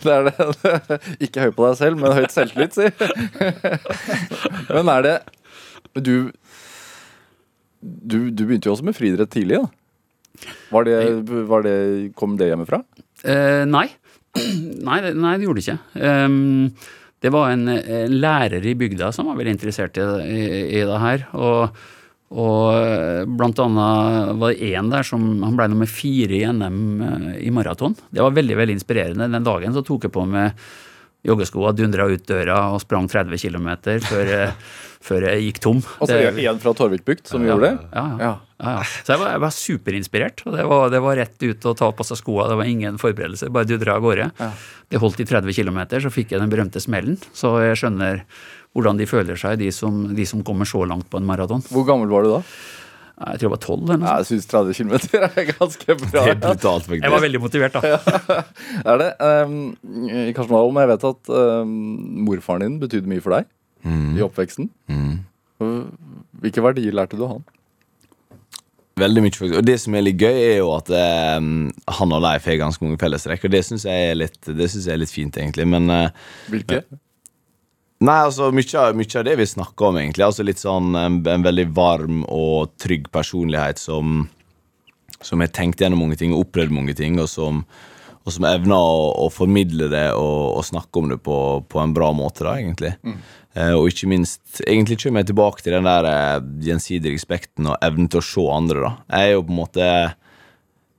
det 0.00 0.14
er 0.14 0.30
det. 0.30 0.98
Ikke 1.20 1.44
høy 1.44 1.52
på 1.52 1.66
deg 1.68 1.76
selv, 1.82 2.00
men 2.00 2.16
høyt 2.16 2.32
selvtillit, 2.32 2.72
si. 2.72 2.88
Men 4.72 4.88
er 4.94 5.04
det 5.04 5.16
Du, 5.92 6.30
du, 7.80 8.18
du 8.32 8.42
begynte 8.46 8.70
jo 8.70 8.74
også 8.74 8.88
med 8.88 8.96
friidrett 8.96 9.32
tidlig, 9.36 9.60
da. 9.60 9.68
Var 10.72 10.88
det, 10.88 10.96
var 11.48 11.64
det, 11.64 11.76
kom 12.16 12.36
det 12.40 12.50
hjemmefra? 12.50 12.80
Eh, 13.24 13.64
nei. 13.68 13.86
nei. 14.84 14.98
Nei, 15.12 15.36
det 15.36 15.46
gjorde 15.46 15.60
det 15.60 15.66
ikke. 15.66 15.78
Um, 16.00 16.72
det 17.24 17.32
var 17.32 17.52
en, 17.52 17.68
en 17.72 18.16
lærer 18.20 18.64
i 18.68 18.74
bygda 18.76 19.08
som 19.16 19.28
var 19.30 19.38
veldig 19.38 19.54
interessert 19.56 19.96
i, 20.00 20.04
i, 20.24 20.42
i 20.80 20.82
det 20.84 20.98
her. 21.04 21.24
Og, 21.36 21.78
og 22.34 22.72
eh, 22.74 23.22
blant 23.38 23.60
annet 23.62 24.32
var 24.40 24.50
det 24.54 24.72
én 24.74 24.88
der 24.90 25.06
som 25.06 25.22
han 25.46 25.54
ble 25.58 25.68
nummer 25.70 25.86
fire 25.86 26.34
i 26.40 26.42
NM 26.50 26.80
eh, 27.06 27.28
i 27.46 27.52
maraton. 27.54 27.94
Det 28.10 28.24
var 28.24 28.34
veldig 28.34 28.56
veldig 28.58 28.74
inspirerende. 28.80 29.28
Den 29.30 29.46
dagen 29.46 29.76
så 29.76 29.84
tok 29.86 30.08
jeg 30.08 30.14
på 30.16 30.24
meg 30.26 30.58
joggeskoa, 31.26 31.72
dundra 31.74 32.04
ut 32.10 32.26
døra 32.28 32.58
og 32.74 32.82
sprang 32.82 33.08
30 33.10 33.38
km 33.42 33.68
før, 34.06 34.26
jeg- 34.30 34.52
før 35.06 35.24
jeg 35.30 35.42
gikk 35.46 35.58
tom. 35.62 35.80
Altså 36.00 36.18
Det- 36.18 36.44
en 36.50 36.58
fra 36.62 36.72
Torvikbukt 36.74 37.26
som 37.30 37.42
ja, 37.42 37.54
gjorde 37.54 37.70
det? 37.70 37.88
Ja, 37.94 38.06
ja. 38.20 38.34
Ja. 38.56 38.76
Så 39.04 39.12
jeg 39.12 39.20
var, 39.20 39.30
jeg 39.34 39.40
var 39.42 39.50
superinspirert. 39.52 40.42
og 40.46 40.54
det 40.56 40.64
var, 40.66 40.88
det 40.90 41.00
var 41.04 41.16
rett 41.18 41.42
ut 41.44 41.66
og 41.68 41.76
ta 41.76 41.90
på 41.92 42.04
seg 42.08 42.16
skoa. 42.16 42.46
Det 42.48 42.56
var 42.56 42.64
ingen 42.64 42.96
forberedelser, 42.98 43.50
bare 43.52 43.68
dundra 43.68 43.96
av 43.98 44.02
gårde. 44.06 44.30
Det 44.88 44.98
holdt 45.02 45.20
i 45.20 45.26
30 45.28 45.52
km, 45.52 45.80
så 46.00 46.08
fikk 46.14 46.32
jeg 46.32 46.40
den 46.40 46.48
berømte 46.50 46.80
smellen. 46.80 47.18
Så 47.36 47.52
jeg 47.66 47.76
skjønner 47.76 48.22
hvordan 48.76 48.98
de 49.00 49.06
føler 49.08 49.38
seg, 49.40 49.56
de 49.60 49.70
som, 49.72 50.02
de 50.16 50.26
som 50.28 50.42
kommer 50.46 50.68
så 50.68 50.84
langt 50.88 51.08
på 51.10 51.18
en 51.20 51.26
maraton. 51.28 51.64
Hvor 51.72 51.86
gammel 51.88 52.12
var 52.12 52.26
du 52.26 52.34
da? 52.36 52.42
Jeg 53.16 53.38
tror 53.40 53.46
jeg 53.46 53.52
var 53.54 53.60
12 53.64 53.76
eller 53.86 54.00
noe 54.02 54.14
jeg 54.20 54.26
syns 54.28 54.46
30 54.50 54.74
km 54.76 54.90
er 55.24 55.46
ganske 55.56 55.94
bra. 56.02 56.10
Det 56.26 56.32
er 56.34 56.40
brutalt, 56.42 56.84
faktisk. 56.84 57.04
Jeg 57.06 57.14
var 57.14 57.22
veldig 57.24 57.40
motivert, 57.40 57.78
da. 57.78 57.94
Ja. 57.94 58.42
er 58.92 59.00
det. 59.00 59.06
Um, 59.24 59.54
Karsten 60.36 60.52
Wahl, 60.52 60.68
jeg 60.82 60.90
vet 60.92 61.06
at 61.08 61.30
um, 61.32 61.70
morfaren 62.28 62.66
din 62.66 62.76
betydde 62.82 63.08
mye 63.08 63.24
for 63.24 63.38
deg 63.38 63.48
i 64.18 64.20
oppveksten. 64.26 64.68
Hvilke 66.42 66.64
verdier 66.64 66.92
lærte 66.98 67.16
du 67.16 67.22
av 67.24 67.36
han? 67.38 67.46
Veldig 69.00 69.22
mye, 69.24 69.32
faktisk. 69.36 69.58
Og 69.60 69.64
det 69.68 69.78
som 69.80 69.96
er 69.96 70.04
litt 70.06 70.20
gøy, 70.20 70.36
er 70.50 70.54
jo 70.62 70.70
at 70.76 70.88
um, 71.40 71.48
han 71.98 72.14
og 72.16 72.22
Leif 72.24 72.46
har 72.48 72.60
ganske 72.60 72.84
mange 72.84 73.00
fellestrekk, 73.00 73.48
og 73.48 73.52
det 73.52 73.60
syns 73.68 73.84
jeg, 73.88 74.10
er 74.12 74.16
litt- 74.16 74.48
det 74.56 74.68
synes 74.72 74.86
jeg 74.88 74.94
er 74.96 75.02
litt 75.02 75.12
fint, 75.12 75.36
egentlig. 75.40 75.66
Men 75.68 75.88
uh, 75.92 76.06
Hvilke? 76.52 76.82
Nei, 78.04 78.18
altså, 78.26 78.50
mye, 78.52 78.86
mye 78.92 79.16
av 79.16 79.24
det 79.24 79.34
vi 79.40 79.48
snakker 79.48 79.88
om, 79.88 79.96
egentlig. 79.96 80.24
Altså 80.26 80.44
litt 80.44 80.60
sånn 80.60 80.92
en, 81.00 81.20
en 81.24 81.44
veldig 81.46 81.66
varm 81.76 82.24
og 82.28 82.74
trygg 82.82 83.08
personlighet 83.14 83.80
som 83.80 84.26
Som 85.24 85.40
har 85.40 85.48
tenkt 85.48 85.80
gjennom 85.80 86.02
mange 86.04 86.18
ting 86.20 86.34
og 86.34 86.42
opplevd 86.44 86.74
mange 86.76 86.92
ting, 86.94 87.16
og 87.18 87.26
som, 87.32 87.62
og 88.26 88.34
som 88.34 88.44
evner 88.44 88.76
å, 88.76 89.24
å 89.24 89.30
formidle 89.32 89.88
det 89.88 90.10
og, 90.12 90.58
og 90.58 90.66
snakke 90.68 91.00
om 91.00 91.08
det 91.08 91.16
på, 91.24 91.38
på 91.64 91.80
en 91.80 91.94
bra 91.96 92.10
måte, 92.12 92.44
da, 92.44 92.52
egentlig. 92.60 92.92
Eh, 93.56 93.72
og 93.72 93.88
ikke 93.88 94.10
minst 94.12 94.60
Egentlig 94.60 94.98
kommer 95.00 95.24
jeg 95.24 95.30
tilbake 95.30 95.64
til 95.64 95.72
den 95.72 95.88
der 95.88 96.04
eh, 96.10 96.44
gjensidige 96.68 97.16
respekten 97.16 97.70
og 97.72 97.78
evnen 97.80 98.10
til 98.12 98.20
å 98.20 98.26
se 98.28 98.44
andre, 98.52 98.82
da. 98.84 98.92
Jeg 99.08 99.30
er 99.30 99.32
jo 99.38 99.46
på 99.46 99.54
en 99.54 99.60
måte 99.62 99.88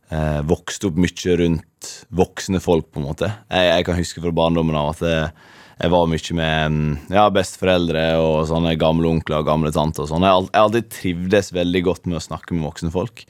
eh, 0.10 0.42
vokst 0.50 0.90
opp 0.90 0.98
mye 0.98 1.38
rundt 1.44 1.92
voksne 2.10 2.64
folk, 2.64 2.90
på 2.90 3.04
en 3.04 3.08
måte. 3.12 3.30
Jeg, 3.54 3.70
jeg 3.70 3.86
kan 3.86 4.02
huske 4.02 4.26
fra 4.26 4.34
barndommen 4.42 4.76
av 4.82 4.96
at 4.96 5.06
jeg, 5.06 5.30
jeg 5.78 5.94
var 5.94 6.10
mye 6.10 6.36
med 6.38 6.74
mm, 6.74 6.94
ja, 7.14 7.28
besteforeldre 7.34 8.06
og 8.18 8.48
sånne 8.50 8.74
gamle 8.82 9.12
onkler 9.12 9.44
og 9.44 9.50
gamle 9.50 9.72
tanter. 9.74 10.06
og 10.06 10.10
sånn. 10.10 10.26
Jeg 10.26 10.34
har 10.34 10.64
alltid 10.64 10.90
trivdes 10.94 11.52
veldig 11.54 11.84
godt 11.86 12.08
med 12.10 12.18
å 12.18 12.24
snakke 12.24 12.56
med 12.56 12.66
voksne 12.66 12.90
folk. 12.94 13.26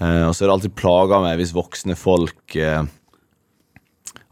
Eh, 0.00 0.24
og 0.26 0.34
så 0.34 0.44
har 0.44 0.50
det 0.50 0.56
alltid 0.58 0.76
plaga 0.76 1.22
meg 1.24 1.40
hvis 1.40 1.54
voksne 1.56 1.96
folk 1.96 2.56
eh, 2.60 2.82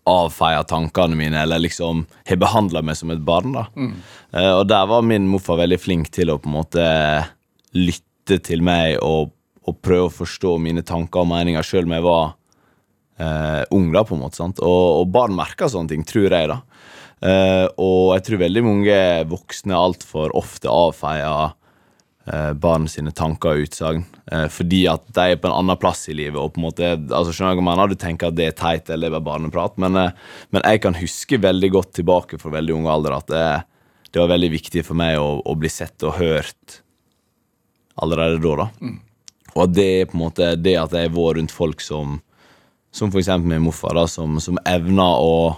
avfeier 0.09 0.69
tankene 0.69 1.17
mine, 1.17 1.41
eller 1.41 1.63
liksom 1.65 2.05
har 2.29 2.41
behandla 2.41 2.83
meg 2.85 3.01
som 3.01 3.13
et 3.15 3.25
barn. 3.25 3.57
da. 3.57 3.67
Eh, 4.37 4.53
og 4.53 4.67
der 4.69 4.85
var 4.93 5.09
min 5.09 5.29
morfar 5.33 5.63
veldig 5.63 5.81
flink 5.81 6.13
til 6.13 6.33
å 6.33 6.39
på 6.41 6.51
en 6.51 6.59
måte 6.59 6.87
lytte 7.77 8.41
til 8.45 8.61
meg 8.65 8.99
og, 9.05 9.33
og 9.65 9.81
prøve 9.85 10.11
å 10.11 10.17
forstå 10.21 10.59
mine 10.61 10.85
tanker 10.85 11.25
og 11.25 11.33
meninger, 11.33 11.65
sjøl 11.65 11.89
om 11.89 11.97
jeg 11.97 12.05
var 12.05 12.25
eh, 13.25 13.63
ung. 13.77 13.89
da, 13.97 14.05
på 14.05 14.17
en 14.17 14.25
måte, 14.27 14.41
sant? 14.41 14.61
Og, 14.61 15.03
og 15.03 15.13
barn 15.17 15.37
merker 15.37 15.73
sånne 15.73 15.97
ting, 15.97 16.05
tror 16.09 16.29
jeg. 16.29 16.53
da. 16.53 16.61
Eh, 17.19 17.67
og 17.81 18.15
jeg 18.15 18.27
tror 18.27 18.43
veldig 18.45 18.65
mange 18.67 18.99
voksne 19.31 19.75
altfor 19.75 20.35
ofte 20.39 20.71
avfeier 20.71 21.55
eh, 22.31 22.53
barn 22.63 22.87
sine 22.91 23.11
tanker 23.17 23.57
og 23.57 23.65
utsagn. 23.67 24.05
Eh, 24.31 24.47
fordi 24.53 24.85
at 24.91 25.07
de 25.17 25.25
er 25.33 25.41
på 25.41 25.51
en 25.51 25.57
annen 25.57 25.81
plass 25.81 26.07
i 26.13 26.17
livet. 26.17 26.39
og 26.39 26.55
på 26.55 26.63
en 26.63 26.69
måte, 26.69 26.93
altså 27.09 27.33
skjønner 27.33 27.57
jeg 27.57 27.63
hva 27.63 27.67
mener? 27.71 27.91
Du 27.91 27.99
tenker 27.99 28.31
at 28.31 28.39
det 28.39 28.51
er 28.51 28.59
teit 28.59 28.93
eller 28.95 29.11
det 29.11 29.21
er 29.21 29.27
barneprat, 29.31 29.81
men, 29.83 29.99
men 30.55 30.69
jeg 30.71 30.85
kan 30.85 30.99
huske 30.99 31.43
veldig 31.43 31.73
godt 31.75 31.97
tilbake 31.99 32.39
fra 32.39 32.55
veldig 32.55 32.77
ung 32.77 32.87
alder 32.93 33.19
at 33.19 33.33
det, 33.33 33.49
det 34.13 34.23
var 34.23 34.33
veldig 34.37 34.55
viktig 34.55 34.87
for 34.87 34.99
meg 34.99 35.19
å, 35.19 35.43
å 35.43 35.59
bli 35.59 35.73
sett 35.73 36.07
og 36.07 36.21
hørt 36.21 36.81
allerede 37.99 38.39
da. 38.39 38.69
da. 38.69 38.95
Og 39.57 39.63
at 39.65 39.75
det 39.75 39.91
er 39.91 40.07
på 40.07 40.15
en 40.15 40.27
måte 40.29 40.55
det 40.61 40.77
at 40.79 40.95
jeg 40.95 41.09
har 41.09 41.15
vært 41.17 41.41
rundt 41.41 41.55
folk 41.55 41.83
som 41.83 42.21
som 42.99 43.13
for 43.13 43.21
eksempel 43.21 43.51
min 43.53 43.65
morfar, 43.67 43.95
da, 43.97 44.07
som, 44.11 44.39
som 44.43 44.59
evner 44.69 45.23
å, 45.23 45.57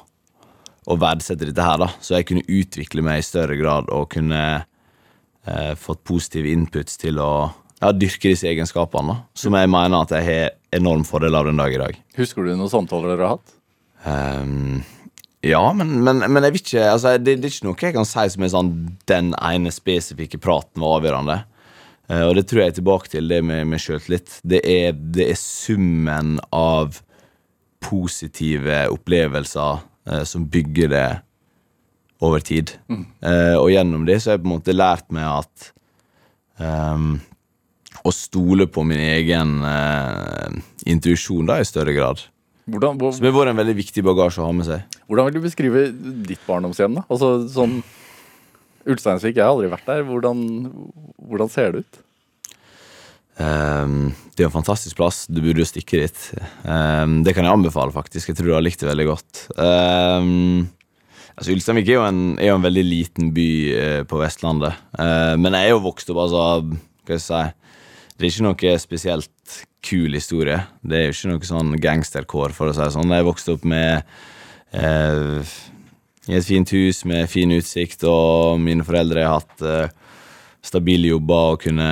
å 0.89 0.97
verdsette 1.01 1.49
dette 1.49 1.65
her, 1.65 1.81
da, 1.81 1.91
så 2.01 2.17
jeg 2.17 2.29
kunne 2.31 2.47
utvikle 2.49 3.05
meg 3.05 3.21
i 3.21 3.27
større 3.27 3.57
grad 3.61 3.91
og 3.93 4.09
kunne 4.15 4.43
eh, 4.61 5.75
fått 5.79 6.03
positive 6.09 6.51
inputs 6.51 6.97
til 7.01 7.21
å 7.21 7.33
ja, 7.81 7.93
dyrke 7.93 8.33
disse 8.33 8.49
egenskapene, 8.49 9.13
da, 9.13 9.19
som 9.37 9.57
jeg 9.57 9.71
mener 9.73 10.05
at 10.05 10.15
jeg 10.17 10.29
har 10.29 10.55
enorm 10.77 11.05
fordel 11.09 11.37
av 11.37 11.49
den 11.49 11.61
dag 11.61 11.75
i 11.75 11.83
dag. 11.83 12.01
Husker 12.19 12.47
du 12.47 12.55
noen 12.55 12.73
samtaler 12.73 13.13
dere 13.13 13.27
har 13.29 13.37
hatt? 13.39 13.55
Um, 14.01 14.81
ja, 15.45 15.61
men, 15.77 15.99
men, 16.05 16.23
men 16.25 16.47
jeg 16.47 16.55
vet 16.55 16.67
ikke 16.71 16.89
altså, 16.89 17.13
det, 17.21 17.37
det 17.41 17.49
er 17.49 17.55
ikke 17.55 17.67
noe 17.69 17.85
jeg 17.85 17.97
kan 17.97 18.09
si 18.09 18.25
som 18.33 18.45
er 18.45 18.53
sånn 18.53 18.71
den 19.09 19.35
ene 19.37 19.73
spesifikke 19.73 20.41
praten 20.41 20.81
var 20.85 21.01
avgjørende. 21.01 21.39
Uh, 22.11 22.25
og 22.31 22.35
det 22.39 22.47
tror 22.49 22.63
jeg 22.63 22.73
er 22.73 22.81
tilbake 22.81 23.13
til 23.13 23.29
det 23.31 23.43
med, 23.45 23.69
med 23.69 23.83
sjøltillit. 23.83 24.41
Det, 24.43 24.63
det 25.17 25.29
er 25.29 25.41
summen 25.41 26.39
av 26.57 27.03
positive 27.81 28.83
opplevelser 28.93 29.87
som 30.29 30.47
bygger 30.51 30.91
det 30.93 31.09
over 32.21 32.43
tid. 32.45 32.75
Eh, 32.91 33.57
og 33.57 33.71
gjennom 33.73 34.05
det 34.09 34.21
så 34.21 34.31
har 34.31 34.39
jeg 34.39 34.45
på 34.45 34.51
en 34.51 34.57
måte 34.59 34.77
lært 34.77 35.09
meg 35.15 35.27
at 35.27 35.71
um, 36.61 37.15
å 38.05 38.13
stole 38.15 38.67
på 38.71 38.85
min 38.87 39.01
egen 39.01 39.59
uh, 39.65 40.49
intuisjon 40.89 41.49
da, 41.49 41.59
i 41.61 41.69
større 41.69 41.97
grad. 41.97 42.23
Hvordan, 42.71 43.01
hvor, 43.01 43.15
Som 43.17 43.27
har 43.27 43.35
vært 43.35 43.55
en 43.55 43.61
veldig 43.61 43.77
viktig 43.81 44.05
bagasje 44.07 44.43
å 44.43 44.51
ha 44.51 44.53
med 44.55 44.69
seg. 44.69 45.01
hvordan 45.09 45.27
vil 45.27 45.41
du 45.41 45.47
beskrive 45.49 45.89
ditt 46.29 46.45
barndomshjem? 46.47 47.01
da? 47.01 47.07
Altså 47.11 47.33
sånn 47.51 47.81
Ulsteinsvik, 48.89 49.37
jeg 49.37 49.45
har 49.45 49.53
aldri 49.53 49.69
vært 49.69 49.89
der. 49.89 50.05
Hvordan, 50.09 50.39
hvordan 51.29 51.51
ser 51.53 51.75
det 51.75 51.83
ut? 51.85 51.99
Ehm, 53.41 54.11
det 54.35 54.43
er 54.43 54.47
jo 54.47 54.51
en 54.51 54.59
fantastisk 54.59 54.99
plass. 54.99 55.25
Du 55.31 55.41
burde 55.43 55.63
jo 55.63 55.69
stikke 55.69 56.03
dit. 56.03 56.27
Um, 56.65 57.21
det 57.25 57.35
kan 57.37 57.47
jeg 57.47 57.57
anbefale, 57.57 57.95
faktisk. 57.95 58.31
Jeg 58.31 58.39
tror 58.39 58.51
du 58.51 58.57
har 58.57 58.65
likt 58.65 58.83
det 58.83 58.91
veldig 58.91 59.07
godt. 59.09 59.41
Um, 59.57 60.69
altså, 61.35 61.55
Ulsteinvik 61.55 61.89
er, 61.95 62.05
er 62.37 62.51
jo 62.51 62.59
en 62.59 62.69
veldig 62.69 62.85
liten 62.87 63.33
by 63.37 63.49
uh, 63.71 64.03
på 64.11 64.21
Vestlandet. 64.21 64.77
Uh, 64.99 65.35
men 65.41 65.57
jeg 65.57 65.71
er 65.71 65.75
jo 65.75 65.85
vokst 65.89 66.13
opp, 66.13 66.23
altså 66.27 66.45
Hva 66.61 67.17
skal 67.17 67.17
jeg 67.17 67.27
si 67.27 67.43
Det 68.15 68.27
er 68.27 68.33
ikke 68.35 68.49
noe 68.49 68.77
spesielt 68.85 69.59
kul 69.85 70.15
historie. 70.17 70.61
Det 70.85 70.99
er 70.99 71.09
jo 71.09 71.17
ikke 71.17 71.33
noe 71.33 71.51
sånn 71.55 71.75
gangsterkår, 71.81 72.57
for 72.57 72.69
å 72.69 72.77
si 72.77 72.85
det 72.85 72.93
sånn. 72.97 73.17
Jeg 73.17 73.29
vokste 73.29 73.57
opp 73.57 73.67
med 73.69 74.05
uh, 74.77 75.55
i 76.29 76.37
et 76.37 76.47
fint 76.47 76.73
hus 76.77 77.03
med 77.09 77.31
fin 77.33 77.51
utsikt, 77.55 78.05
og 78.07 78.61
mine 78.63 78.85
foreldre 78.87 79.25
har 79.25 79.41
hatt 79.41 79.65
eh, 79.65 79.95
stabile 80.65 81.09
jobber 81.09 81.55
og 81.55 81.63
kunne 81.63 81.87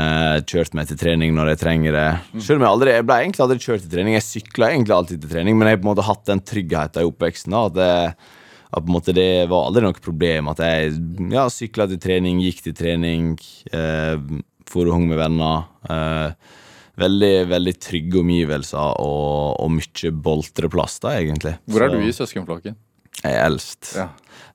kjørt 0.49 0.75
meg 0.77 0.91
til 0.91 0.99
trening 1.01 1.33
når 1.37 1.55
jeg 1.55 1.61
trenger 1.63 1.97
det. 1.97 2.09
Selv 2.45 2.61
om 2.61 2.67
jeg 2.67 2.73
aldri, 2.75 2.93
jeg 2.99 3.07
ble 3.09 3.17
egentlig 3.23 3.45
aldri 3.45 3.63
kjørt 3.65 3.85
til 3.87 3.95
trening. 3.95 4.17
Jeg 4.19 4.27
sykla 4.27 4.69
egentlig 4.75 4.97
alltid 4.97 5.23
til 5.23 5.33
trening, 5.33 5.57
men 5.57 5.71
jeg 5.71 5.79
har 5.79 5.81
på 5.81 5.89
en 5.89 5.93
måte 5.95 6.09
hatt 6.09 6.27
den 6.29 6.45
tryggheten 6.53 7.03
i 7.05 7.09
oppveksten. 7.09 7.57
da, 7.57 7.63
At, 7.71 7.79
det, 7.79 8.37
at 8.69 8.85
på 8.85 8.93
en 8.93 8.97
måte 8.99 9.17
det 9.17 9.31
var 9.49 9.71
aldri 9.71 9.85
noe 9.87 10.05
problem 10.05 10.53
at 10.53 10.61
jeg 10.65 10.93
ja, 11.33 11.47
sykla 11.53 11.89
til 11.89 12.03
trening, 12.03 12.43
gikk 12.45 12.61
til 12.67 12.77
trening, 12.77 13.33
eh, 13.73 14.21
for 14.69 14.91
og 14.91 14.99
hang 14.99 15.09
med 15.09 15.23
venner. 15.23 15.65
Eh, 15.89 16.57
veldig 16.99 17.33
veldig 17.49 17.75
trygge 17.81 18.21
omgivelser 18.21 19.01
og, 19.01 19.57
og 19.63 19.73
mye 19.79 20.13
boltreplass, 20.13 20.99
da, 21.05 21.15
egentlig. 21.23 21.57
Hvor 21.71 21.87
er 21.87 21.95
Så 21.95 21.97
du 21.97 22.05
i 22.05 22.17
søskenflokken? 22.17 22.77
Jeg 23.23 23.33
er 23.33 23.45
eldst. 23.47 23.95
Ja. 23.97 24.11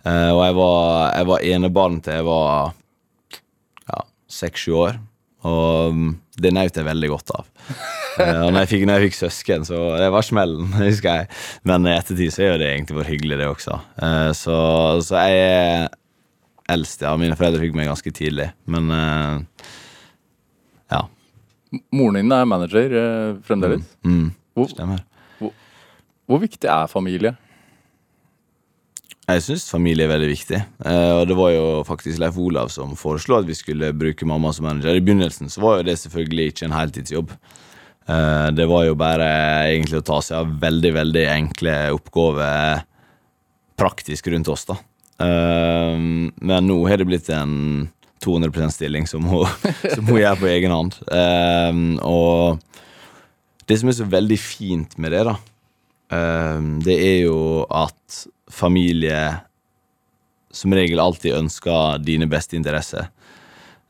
Eh, 0.05 0.29
og 0.29 0.45
jeg 0.45 0.55
var, 0.59 0.87
jeg 1.17 1.29
var 1.31 1.45
enebarn 1.55 2.01
til 2.03 2.19
jeg 2.19 2.27
var 2.27 2.73
seks-sju 4.33 4.73
år. 4.79 4.99
Og 5.43 5.95
mm, 5.95 6.11
det 6.39 6.53
nøt 6.55 6.77
jeg 6.79 6.87
veldig 6.87 7.11
godt 7.15 7.35
av. 7.39 7.49
Eh, 8.13 8.43
og 8.45 8.51
når 8.53 8.59
jeg, 8.61 8.69
fikk, 8.69 8.83
når 8.85 8.99
jeg 8.99 9.07
fikk 9.07 9.15
søsken, 9.17 9.63
så 9.65 9.77
det 9.97 10.05
var 10.13 10.21
smellen, 10.21 10.67
husker 10.83 11.15
jeg. 11.23 11.29
Men 11.65 11.87
i 11.89 11.95
ettertid 11.95 12.29
så 12.35 12.43
er 12.45 12.51
jo 12.51 12.59
det 12.61 12.67
egentlig 12.69 12.97
vært 12.99 13.09
hyggelig, 13.09 13.39
det 13.39 13.47
også. 13.49 13.77
Eh, 14.05 14.27
så, 14.37 14.57
så 15.01 15.23
jeg 15.23 15.39
er 15.47 15.87
eldst, 16.75 17.01
ja. 17.01 17.15
Mine 17.17 17.33
foreldre 17.39 17.63
fikk 17.63 17.73
meg 17.79 17.89
ganske 17.89 18.13
tidlig. 18.13 18.51
Men 18.69 18.93
eh, 18.93 19.65
ja. 20.93 20.99
Moren 21.89 22.19
din 22.21 22.37
er 22.37 22.45
manager 22.53 22.93
fremdeles. 23.49 23.89
Mm, 24.05 24.29
Hvor, 24.53 24.69
stemmer. 24.75 25.01
hvor 25.41 26.43
viktig 26.45 26.69
er 26.69 26.93
familie? 26.93 27.33
Jeg 29.23 29.43
syns 29.45 29.69
familie 29.71 30.03
er 30.03 30.11
veldig 30.11 30.31
viktig. 30.33 30.57
Eh, 30.83 31.11
og 31.15 31.27
det 31.29 31.35
var 31.39 31.53
jo 31.53 31.67
faktisk 31.87 32.19
Leif 32.19 32.37
Olav 32.43 32.71
som 32.73 32.91
foreslo 32.99 33.37
at 33.37 33.47
vi 33.47 33.55
skulle 33.55 33.93
bruke 33.95 34.27
mamma 34.27 34.51
som 34.51 34.67
manager. 34.67 34.97
I 34.97 35.03
begynnelsen 35.03 35.51
så 35.51 35.63
var 35.63 35.77
jo 35.79 35.85
det 35.87 35.95
selvfølgelig 36.01 36.49
ikke 36.51 36.65
en 36.67 36.75
heltidsjobb. 36.75 37.31
Eh, 38.11 38.47
det 38.51 38.67
var 38.67 38.83
jo 38.89 38.97
bare 38.99 39.29
egentlig 39.69 40.01
å 40.01 40.07
ta 40.09 40.19
seg 40.25 40.41
av 40.41 40.51
veldig, 40.65 40.91
veldig 40.99 41.23
enkle 41.37 41.77
oppgaver 41.95 42.83
praktisk 43.79 44.27
rundt 44.33 44.51
oss, 44.51 44.67
da. 44.67 44.75
Eh, 45.23 45.95
men 45.95 46.67
nå 46.67 46.81
har 46.91 46.99
det 46.99 47.07
blitt 47.07 47.31
en 47.31 47.87
200% 48.23 48.75
stilling 48.75 49.07
som 49.07 49.23
hun, 49.31 49.47
som 49.95 50.07
hun 50.11 50.19
gjør 50.19 50.43
på 50.43 50.51
egen 50.51 50.75
hånd. 50.75 50.99
Eh, 51.07 51.81
og 52.03 52.59
det 53.71 53.79
som 53.79 53.87
er 53.87 53.99
så 54.01 54.11
veldig 54.19 54.39
fint 54.41 54.99
med 54.99 55.15
det, 55.15 55.23
da, 55.31 55.39
eh, 56.11 56.71
det 56.83 56.99
er 56.99 57.19
jo 57.29 57.37
at 57.71 58.25
familie 58.53 59.17
som 60.53 60.73
regel 60.75 61.01
alltid 61.01 61.39
ønsker 61.39 61.99
dine 62.05 62.29
beste 62.29 62.57
interesser. 62.57 63.09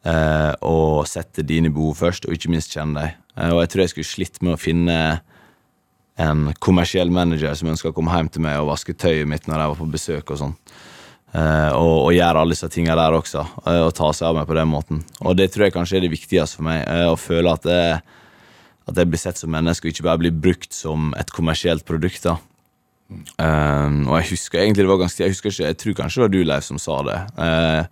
Eh, 0.04 0.52
og 0.64 1.06
setter 1.08 1.46
dine 1.48 1.72
behov 1.72 2.00
først, 2.00 2.26
og 2.28 2.36
ikke 2.36 2.52
minst 2.52 2.74
kjenne 2.76 3.00
deg. 3.00 3.20
Eh, 3.38 3.52
og 3.52 3.62
jeg 3.64 3.72
tror 3.74 3.84
jeg 3.84 3.94
skulle 3.94 4.12
slitt 4.12 4.42
med 4.44 4.56
å 4.56 4.62
finne 4.62 4.98
en 6.24 6.50
kommersiell 6.62 7.12
manager 7.12 7.56
som 7.58 7.72
ønsker 7.72 7.90
å 7.90 7.96
komme 7.96 8.14
hjem 8.14 8.30
til 8.32 8.44
meg 8.46 8.60
og 8.62 8.70
vaske 8.70 8.94
tøyet 8.94 9.28
mitt 9.30 9.48
når 9.50 9.64
jeg 9.64 9.72
var 9.72 9.80
på 9.80 9.94
besøk 9.96 10.34
og 10.36 10.42
sånn. 10.44 10.58
Eh, 11.34 11.72
og, 11.74 11.96
og 12.06 12.12
gjøre 12.14 12.44
alle 12.44 12.54
disse 12.54 12.70
tingene 12.70 12.98
der 13.00 13.16
også, 13.18 13.42
eh, 13.66 13.80
og 13.82 13.96
ta 13.98 14.12
seg 14.14 14.28
av 14.30 14.38
meg 14.38 14.50
på 14.50 14.58
den 14.58 14.70
måten. 14.70 15.00
Og 15.26 15.38
det 15.40 15.50
tror 15.54 15.66
jeg 15.66 15.76
kanskje 15.76 15.98
er 15.98 16.06
det 16.06 16.14
viktigste 16.14 16.60
for 16.60 16.68
meg, 16.68 16.84
eh, 16.86 17.08
å 17.10 17.18
føle 17.18 17.56
at 17.58 17.66
jeg, 17.66 18.02
at 18.92 19.00
jeg 19.00 19.10
blir 19.10 19.22
sett 19.22 19.42
som 19.42 19.50
menneske, 19.54 19.88
og 19.88 19.96
ikke 19.96 20.06
bare 20.06 20.22
blir 20.22 20.36
brukt 20.36 20.76
som 20.78 21.10
et 21.18 21.34
kommersielt 21.34 21.88
produkt. 21.90 22.22
da. 22.28 22.38
Um, 23.12 24.06
og 24.08 24.18
jeg 24.22 24.30
husker 24.32 24.62
egentlig 24.62 24.86
det 24.86 24.90
var 24.90 25.02
ganske 25.04 25.22
Jeg 25.22 25.34
husker 25.34 25.52
ikke, 25.52 25.66
jeg 25.68 25.78
tror 25.82 25.96
kanskje 25.98 26.20
det 26.20 26.24
var 26.24 26.32
du, 26.34 26.44
Leif, 26.48 26.68
som 26.68 26.80
sa 26.82 27.00
det. 27.06 27.18
Uh, 27.38 27.84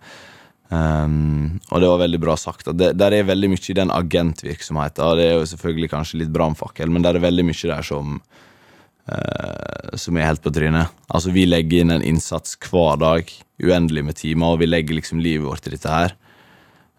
um, 0.72 1.60
og 1.70 1.82
det 1.82 1.90
var 1.92 2.02
veldig 2.02 2.22
bra 2.22 2.36
sagt. 2.40 2.70
Det, 2.78 2.92
der 2.98 3.16
er 3.16 3.28
veldig 3.28 3.52
mye 3.52 3.68
i 3.68 3.78
den 3.78 3.92
agentvirksomheten. 3.94 5.18
Det 5.20 5.28
er 5.28 5.36
jo 5.36 5.50
selvfølgelig 5.52 5.92
kanskje 5.92 6.22
litt 6.24 6.34
brannfakkel, 6.34 6.90
men 6.90 7.04
der 7.06 7.18
er 7.18 7.26
veldig 7.26 7.46
mye 7.48 7.70
der 7.74 7.86
som 7.86 8.18
uh, 8.18 9.94
Som 10.00 10.18
er 10.18 10.30
helt 10.30 10.42
på 10.42 10.54
trynet. 10.54 10.90
Altså, 11.08 11.34
vi 11.34 11.46
legger 11.46 11.84
inn 11.84 11.94
en 11.94 12.06
innsats 12.06 12.56
hver 12.66 12.98
dag, 13.02 13.32
uendelig 13.62 14.04
med 14.04 14.18
timer, 14.18 14.54
og 14.54 14.62
vi 14.62 14.70
legger 14.70 14.98
liksom 14.98 15.22
livet 15.22 15.46
vårt 15.46 15.68
i 15.68 15.76
dette 15.76 15.92
her. 15.92 16.18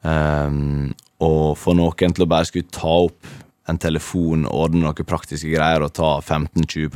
Um, 0.03 0.93
og 1.23 1.55
for 1.55 1.75
noen 1.79 2.11
til 2.11 2.25
å 2.25 2.29
bare 2.29 2.47
skulle 2.47 2.71
ta 2.71 2.91
opp 3.07 3.29
en 3.71 3.79
telefon, 3.79 4.43
ordne 4.51 4.83
noen 4.83 5.07
praktiske 5.07 5.47
greier 5.47 5.85
og 5.85 5.93
ta 5.95 6.17
15-20 6.19 6.91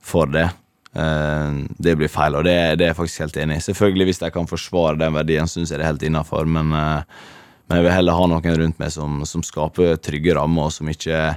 for 0.00 0.30
det. 0.30 0.48
Eh, 0.92 1.50
det 1.78 1.96
blir 1.98 2.10
feil, 2.10 2.34
og 2.38 2.46
det, 2.46 2.56
det, 2.78 2.86
er 2.86 2.92
jeg 2.92 2.98
faktisk 2.98 3.26
helt 3.26 3.36
enig 3.42 3.60
i. 3.60 3.66
Selvfølgelig, 3.68 4.08
hvis 4.10 4.22
jeg 4.24 4.34
kan 4.34 4.48
forsvare 4.50 4.98
den 4.98 5.14
verdien, 5.14 5.50
syns 5.50 5.70
jeg 5.70 5.78
det 5.78 5.86
er 5.86 5.92
helt 5.92 6.08
innafor, 6.08 6.48
men, 6.50 6.72
eh, 6.74 7.20
men, 7.68 7.78
jeg 7.78 7.86
vil 7.86 7.94
heller 7.94 8.18
ha 8.18 8.26
noen 8.32 8.58
rundt 8.64 8.82
meg 8.82 8.90
som, 8.94 9.20
som 9.28 9.44
skaper 9.46 10.00
trygge 10.02 10.34
rammer, 10.38 10.70
og 10.70 10.74
som 10.74 10.90
ikke 10.90 11.36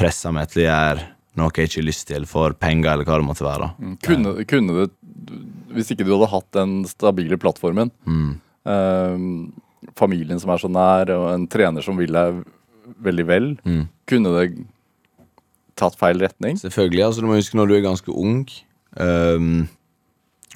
presser 0.00 0.34
meg 0.36 0.52
til 0.52 0.64
å 0.64 0.68
gjøre 0.68 1.08
noe 1.38 1.54
jeg 1.54 1.70
ikke 1.70 1.78
har 1.78 1.86
lyst 1.86 2.08
til 2.10 2.26
for 2.28 2.54
penger, 2.58 2.92
eller 2.92 3.06
hva 3.06 3.20
det 3.20 3.28
måtte 3.28 3.46
være. 3.46 3.70
Mm. 3.78 3.96
Kunne, 4.04 4.32
kunne, 4.50 4.76
det, 4.76 5.40
hvis 5.76 5.92
ikke 5.94 6.04
du 6.04 6.14
hadde 6.16 6.32
hatt 6.32 6.48
den 6.56 6.72
stabile 6.90 7.38
plattformen, 7.40 7.92
mm. 8.04 8.30
eh, 8.74 9.94
familien 9.96 10.42
som 10.42 10.52
er 10.52 10.60
så 10.60 10.68
nær, 10.72 11.14
og 11.16 11.30
en 11.32 11.46
trener 11.50 11.86
som 11.86 11.96
vil 12.00 12.12
deg 12.12 12.42
veldig 13.00 13.26
vel, 13.28 13.48
mm. 13.64 13.84
kunne 14.10 14.34
det 14.36 14.44
tatt 15.78 15.98
feil 15.98 16.20
retning? 16.22 16.58
Selvfølgelig. 16.60 17.04
altså 17.04 17.22
Du 17.22 17.28
må 17.28 17.38
huske 17.38 17.58
når 17.58 17.70
du 17.70 17.76
er 17.76 17.84
ganske 17.86 18.14
ung, 18.14 18.44
um, 18.96 19.68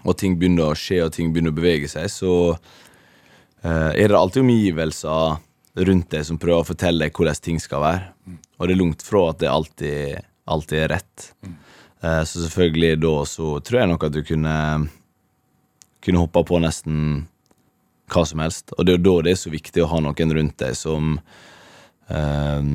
og 0.04 0.16
ting 0.20 0.38
begynner 0.38 0.72
å 0.72 0.78
skje 0.78 1.02
og 1.06 1.12
ting 1.16 1.32
begynner 1.32 1.54
å 1.54 1.58
bevege 1.58 1.90
seg, 1.90 2.10
så 2.12 2.32
uh, 2.54 3.92
er 3.92 4.08
det 4.08 4.18
alltid 4.18 4.44
omgivelser 4.44 5.38
rundt 5.84 6.10
deg 6.14 6.26
som 6.26 6.38
prøver 6.38 6.62
å 6.62 6.70
fortelle 6.70 7.06
deg 7.06 7.14
hvordan 7.16 7.40
ting 7.42 7.62
skal 7.62 7.82
være. 7.82 8.10
Mm. 8.26 8.42
Og 8.58 8.66
det 8.66 8.74
er 8.74 8.82
langt 8.82 9.06
fra 9.06 9.22
at 9.30 9.40
det 9.42 9.50
alltid, 9.50 10.26
alltid 10.50 10.82
er 10.84 10.92
rett. 10.96 11.30
Mm. 11.44 11.56
Uh, 12.04 12.20
så 12.28 12.44
selvfølgelig 12.44 13.00
da 13.02 13.16
så 13.28 13.54
tror 13.64 13.82
jeg 13.82 13.90
nok 13.94 14.06
at 14.06 14.14
du 14.14 14.22
kunne 14.26 14.58
kunne 16.04 16.20
hoppa 16.20 16.44
på 16.44 16.60
nesten 16.62 17.24
hva 18.12 18.24
som 18.28 18.42
helst. 18.44 18.74
Og 18.76 18.84
det 18.84 18.94
er 18.94 18.98
jo 18.98 19.06
da 19.06 19.14
det 19.24 19.34
er 19.34 19.40
så 19.40 19.52
viktig 19.52 19.84
å 19.84 19.90
ha 19.94 20.02
noen 20.04 20.36
rundt 20.38 20.58
deg 20.60 20.76
som 20.76 21.16
um, 22.08 22.74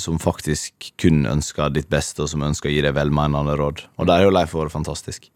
som 0.00 0.18
faktisk 0.22 0.92
kun 1.00 1.26
ønsker 1.28 1.72
ditt 1.74 1.90
beste, 1.92 2.24
og 2.24 2.30
som 2.32 2.44
ønsker 2.46 2.70
å 2.70 2.74
gi 2.74 2.82
deg 2.84 2.96
velmenende 2.96 3.56
råd. 3.58 3.84
Og 3.98 4.08
der 4.08 4.22
er 4.22 4.28
jo 4.28 4.34
Leif 4.34 4.54
vært 4.56 4.74
fantastisk. 4.74 5.28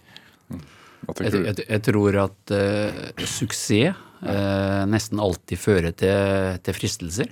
Jeg, 0.51 1.33
jeg, 1.33 1.57
jeg, 1.63 1.83
tror 1.87 2.17
at 2.25 2.53
uh, 2.57 3.27
suksess 3.29 3.93
uh, 4.25 4.83
nesten 4.91 5.21
alltid 5.23 5.61
fører 5.61 5.95
til, 5.95 6.57
til 6.65 6.77
fristelser. 6.77 7.31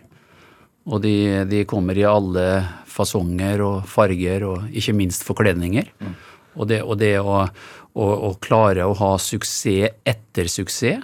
Og 0.85 1.01
de, 1.01 1.17
de, 1.49 1.63
kommer 1.65 1.97
i 1.97 2.05
alle 2.05 2.45
fasonger 2.91 3.63
og 3.65 3.89
farger, 3.89 4.45
og 4.51 4.77
ikke 4.77 4.95
minst 4.97 5.25
forkledninger. 5.25 5.89
Mm. 5.97 6.15
Og 6.55 6.69
det, 6.71 6.83
og 6.85 7.01
det 7.01 7.17
å, 7.19 7.41
å, 7.41 8.05
å, 8.29 8.35
klare 8.43 8.85
å 8.87 8.95
ha 9.01 9.15
suksess 9.19 9.97
etter 10.07 10.51
suksess 10.53 11.01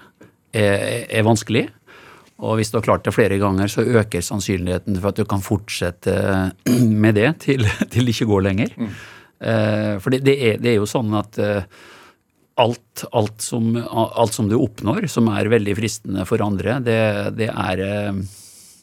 er, 0.53 1.07
er 1.09 1.27
vanskelig. 1.27 1.69
Og 2.41 2.57
hvis 2.57 2.73
du 2.73 2.79
har 2.79 2.87
klart 2.87 3.05
det 3.05 3.13
flere 3.15 3.39
ganger, 3.41 3.69
så 3.69 3.85
øker 3.85 4.25
sannsynligheten 4.25 4.97
for 5.01 5.13
at 5.13 5.21
du 5.21 5.27
kan 5.29 5.45
fortsette 5.45 6.15
med 7.05 7.19
det 7.21 7.31
til, 7.45 7.67
til 7.93 8.09
det 8.09 8.17
ikke 8.17 8.31
går 8.33 8.47
lenger. 8.49 8.75
Mm. 8.77 8.93
Eh, 9.41 9.95
for 10.01 10.13
det, 10.13 10.25
det, 10.29 10.37
er, 10.37 10.61
det, 10.61 10.75
er, 10.75 10.79
jo 10.81 10.89
sånn 10.89 11.13
at 11.17 11.41
eh, 11.41 11.65
alt, 12.61 13.05
alt, 13.17 13.41
som, 13.45 13.73
alt, 13.77 14.37
som, 14.37 14.51
du 14.51 14.59
oppnår, 14.61 15.09
som 15.13 15.31
er 15.33 15.53
veldig 15.53 15.77
fristende 15.79 16.27
for 16.29 16.45
andre, 16.45 16.79
det, 16.85 17.01
det 17.39 17.49
er 17.53 17.85
eh, 17.87 18.23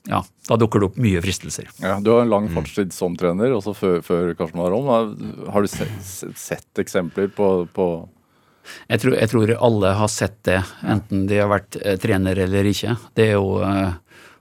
ja, 0.07 0.21
da 0.47 0.57
dukker 0.57 0.81
det 0.81 0.89
opp 0.91 0.99
mye 1.03 1.21
fristelser. 1.23 1.67
Ja, 1.83 1.97
Du 2.01 2.13
har 2.13 2.23
en 2.23 2.31
lang 2.31 2.47
mm. 2.47 2.53
fartstid 2.55 2.93
som 2.95 3.17
trener, 3.19 3.51
også 3.57 3.73
før, 3.77 3.97
før 4.05 4.31
Karsten 4.39 4.61
var 4.61 4.75
om. 4.77 4.87
Har 5.51 5.65
du 5.65 5.71
sett, 5.71 5.97
sett 6.39 6.85
eksempler 6.85 7.29
på, 7.35 7.49
på 7.75 7.87
jeg 8.87 9.03
tror, 9.03 9.15
jeg 9.17 9.31
tror, 9.31 9.53
alle 9.69 9.93
har 9.99 10.11
sett 10.11 10.37
det, 10.47 10.59
enten 10.83 11.25
de 11.29 11.39
har 11.41 11.49
vært 11.51 11.79
eh, 11.81 11.97
trener 12.01 12.39
eller 12.47 12.69
ikke. 12.69 12.97
Det 13.17 13.29
er 13.29 13.37
jo 13.37 13.61
eh, 13.63 13.95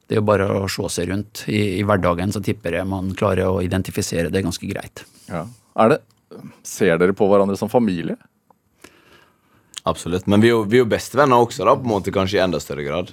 det 0.07 0.21
er 0.21 0.27
bare 0.27 0.47
å 0.55 0.67
se 0.71 0.87
seg 0.95 1.11
rundt. 1.11 1.45
I, 1.51 1.81
I, 1.81 1.83
hverdagen 1.87 2.31
så 2.35 2.43
tipper 2.45 2.79
jeg 2.79 2.87
man 2.87 3.11
klarer 3.19 3.51
å 3.51 3.63
identifisere 3.65 4.31
det 4.31 4.45
ganske 4.47 4.69
greit. 4.71 5.03
Ja. 5.27 5.47
Er 5.83 5.95
det, 5.95 6.01
Ser 6.67 6.99
dere 7.01 7.15
på 7.17 7.27
hverandre 7.31 7.57
som 7.59 7.71
familie? 7.71 8.17
Absolutt. 9.87 10.27
Men 10.27 10.43
vi 10.43 10.51
er 10.51 10.57
jo, 10.57 10.65
vi 10.67 10.81
er 10.81 10.83
jo 10.83 10.91
bestevenner 10.91 11.43
også, 11.43 11.65
da, 11.67 11.77
på 11.79 11.87
en 11.87 11.93
måte 11.93 12.15
kanskje 12.15 12.41
i 12.41 12.43
enda 12.43 12.61
større 12.63 12.87
grad. 12.87 13.13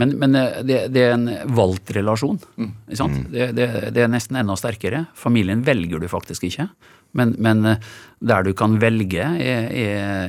Men, 0.00 0.14
men 0.20 0.36
eh, 0.38 0.60
det, 0.66 0.80
det, 0.94 1.04
er 1.04 1.14
en 1.16 1.28
valgt 1.56 1.92
relasjon. 1.96 2.38
Mm. 2.56 2.72
mm. 2.88 3.16
Det, 3.32 3.46
det, 3.56 3.68
det, 3.96 4.04
er 4.04 4.12
nesten 4.12 4.38
enda 4.40 4.56
sterkere. 4.60 5.06
Familien 5.18 5.64
velger 5.66 6.02
du 6.02 6.08
faktisk 6.10 6.46
ikke. 6.50 6.68
Men, 7.14 7.34
men 7.42 7.64
eh, 7.68 7.76
der 8.24 8.42
du 8.46 8.52
kan 8.56 8.80
velge, 8.82 9.22
er, 9.22 9.68
er, 9.70 10.28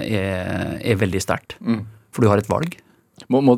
er, 0.80 0.96
veldig 1.02 1.22
sterkt. 1.24 1.58
Mm. 1.62 1.86
For 2.14 2.20
du 2.24 2.28
har 2.32 2.40
et 2.42 2.52
valg. 2.52 2.72
Må, 3.32 3.38
må, 3.46 3.54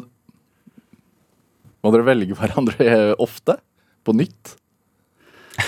må, 1.84 1.88
dere 1.94 2.08
velge 2.08 2.36
hverandre 2.38 2.76
ofte? 3.24 3.54
På 4.08 4.12
nytt? 4.16 4.44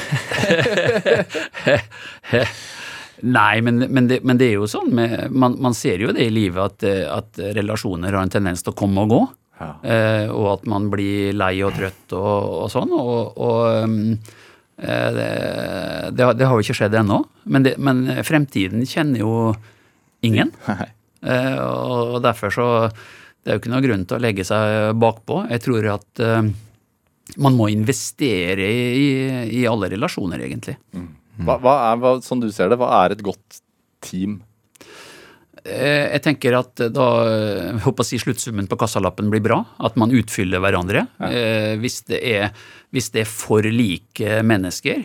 Nei, 3.20 3.56
men, 3.66 3.76
men, 3.92 4.08
det, 4.08 4.22
men, 4.24 4.38
det, 4.40 4.48
er 4.48 4.56
jo 4.62 4.68
sånn 4.70 4.94
med, 4.96 5.28
man, 5.34 5.58
man, 5.60 5.74
ser 5.76 6.00
jo 6.00 6.14
det 6.16 6.24
i 6.30 6.32
livet 6.32 6.62
at, 6.64 6.84
at, 7.12 7.40
relasjoner 7.58 8.16
har 8.16 8.24
en 8.24 8.32
tendens 8.32 8.64
til 8.64 8.72
å 8.72 8.80
komme 8.80 9.04
og 9.04 9.12
gå. 9.12 9.20
Ja. 9.60 9.74
Eh, 9.84 10.32
og 10.32 10.54
at 10.54 10.64
man 10.72 10.88
blir 10.94 11.36
lei 11.36 11.60
og 11.68 11.76
trøtt 11.76 12.16
og, 12.16 12.64
og 12.64 12.72
sånn. 12.72 12.96
Og, 12.96 13.36
og 13.44 13.84
um, 13.84 14.14
Eh, 14.14 14.39
det, 14.80 15.32
det, 16.16 16.28
det, 16.40 16.46
har 16.48 16.56
jo 16.56 16.64
ikke 16.64 16.78
skjedd 16.78 16.96
ennå, 17.02 17.20
men, 17.52 17.68
men, 17.84 18.06
fremtiden 18.28 18.86
kjenner 18.88 19.26
jo 19.26 19.34
ingen. 20.26 20.56
Eh, 21.20 21.58
og 21.60 22.22
derfor 22.24 22.54
så 22.56 22.66
Det 22.88 23.52
er 23.52 23.58
jo 23.58 23.60
ikke 23.60 23.72
noe 23.74 23.84
grunn 23.84 24.06
til 24.08 24.16
å 24.16 24.24
legge 24.24 24.46
seg 24.48 24.94
bakpå. 24.96 25.42
Jeg 25.52 25.64
tror 25.66 25.88
at 25.92 26.22
uh, 26.24 26.48
man 27.44 27.58
må 27.60 27.68
investere 27.74 28.68
i, 28.68 29.10
i, 29.52 29.66
alle 29.68 29.90
relasjoner, 29.92 30.44
egentlig. 30.48 30.78
Mm. 30.96 31.10
Hva, 31.44 31.58
hva 31.60 31.74
er, 31.90 32.00
hva, 32.00 32.14
som 32.24 32.40
du 32.40 32.48
ser 32.56 32.72
det, 32.72 32.80
hva 32.80 32.90
er 33.02 33.18
et 33.18 33.24
godt 33.26 33.60
team? 34.06 34.40
Jeg 35.66 36.22
tenker 36.24 36.56
at 36.58 36.82
da 36.96 37.08
jeg 37.28 37.80
håper 37.84 38.06
å 38.06 38.08
si 38.08 38.20
sluttsummen 38.22 38.70
på 38.70 38.78
kassalappen 38.80 39.32
blir 39.34 39.44
bra. 39.44 39.58
At 39.84 39.98
man 40.00 40.14
utfyller 40.16 40.62
hverandre. 40.64 41.06
Ja. 41.20 41.32
Hvis 41.82 42.04
det 42.08 42.22
er 42.26 42.54
hvis 42.96 43.12
det 43.14 43.24
er 43.24 43.30
for 43.30 43.66
like 43.66 44.40
mennesker. 44.46 45.04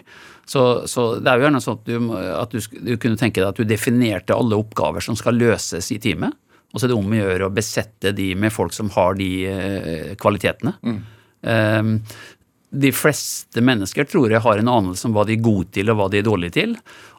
Så, 0.48 0.62
så 0.90 1.06
det 1.20 1.30
er 1.30 1.40
jo 1.40 1.46
gjerne 1.46 1.62
sånn 1.64 1.78
at, 1.78 1.88
du, 1.88 2.12
at 2.36 2.54
du, 2.54 2.80
du, 2.84 2.94
kunne 3.00 3.20
tenke 3.20 3.40
deg 3.40 3.50
at 3.50 3.60
du 3.60 3.68
definerte 3.68 4.36
alle 4.36 4.58
oppgaver 4.60 5.04
som 5.04 5.16
skal 5.18 5.38
løses 5.40 5.90
i 5.92 6.00
teamet. 6.02 6.36
Og 6.74 6.80
så 6.80 6.86
er 6.86 6.92
det 6.92 6.98
om 6.98 7.12
å 7.12 7.18
gjøre 7.20 7.48
å 7.48 7.54
besette 7.54 8.12
de 8.16 8.32
med 8.38 8.52
folk 8.52 8.74
som 8.74 8.90
har 8.96 9.14
de 9.18 9.28
eh, 9.46 10.14
kvalitetene. 10.20 10.74
Mm. 10.82 11.02
De 12.74 12.90
fleste 12.94 13.62
mennesker 13.62 14.06
tror 14.10 14.32
jeg 14.32 14.42
har 14.42 14.60
en 14.60 14.70
anelse 14.72 15.06
om 15.06 15.14
hva 15.14 15.22
de 15.28 15.36
er 15.36 15.42
gode 15.44 15.70
til 15.76 15.92
og 15.92 15.98
hva 16.00 16.08
de 16.10 16.18
er 16.18 16.26
dårlige 16.26 16.56
til. 16.56 16.72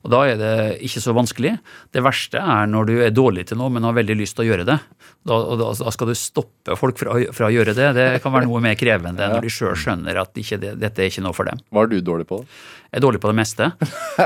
Og 0.06 0.12
da 0.14 0.20
er 0.30 0.38
det 0.38 0.54
ikke 0.86 1.02
så 1.02 1.16
vanskelig. 1.18 1.56
Det 1.96 2.04
verste 2.06 2.42
er 2.42 2.68
når 2.70 2.90
du 2.90 2.94
er 3.02 3.14
dårlig 3.16 3.48
til 3.50 3.58
noe, 3.58 3.72
men 3.74 3.88
har 3.88 3.96
veldig 3.98 4.18
lyst 4.20 4.38
til 4.38 4.46
å 4.46 4.50
gjøre 4.52 4.68
det. 4.68 4.78
Da, 5.26 5.38
da, 5.58 5.70
da 5.80 5.94
skal 5.96 6.12
du 6.12 6.16
stoppe 6.20 6.76
folk 6.78 7.00
fra, 7.02 7.16
fra, 7.34 7.48
å 7.48 7.56
gjøre 7.56 7.74
det. 7.78 7.88
Det 7.98 8.06
kan 8.22 8.36
være 8.36 8.50
noe 8.50 8.62
mer 8.62 8.78
krevende 8.78 9.32
når 9.32 9.48
de 9.48 9.54
sjøl 9.54 9.74
skjønner 9.80 10.20
at 10.22 10.38
ikke 10.38 10.60
det, 10.62 10.76
dette 10.84 11.02
er 11.02 11.10
ikke 11.10 11.24
noe 11.26 11.34
for 11.38 11.50
dem. 11.50 11.64
Hva 11.74 11.86
er 11.86 11.96
du 11.96 11.98
dårlig 12.06 12.28
på? 12.30 12.44
Jeg 12.92 13.00
er 13.00 13.06
dårlig 13.08 13.24
på 13.24 13.32
det 13.32 13.40
meste. 13.40 13.72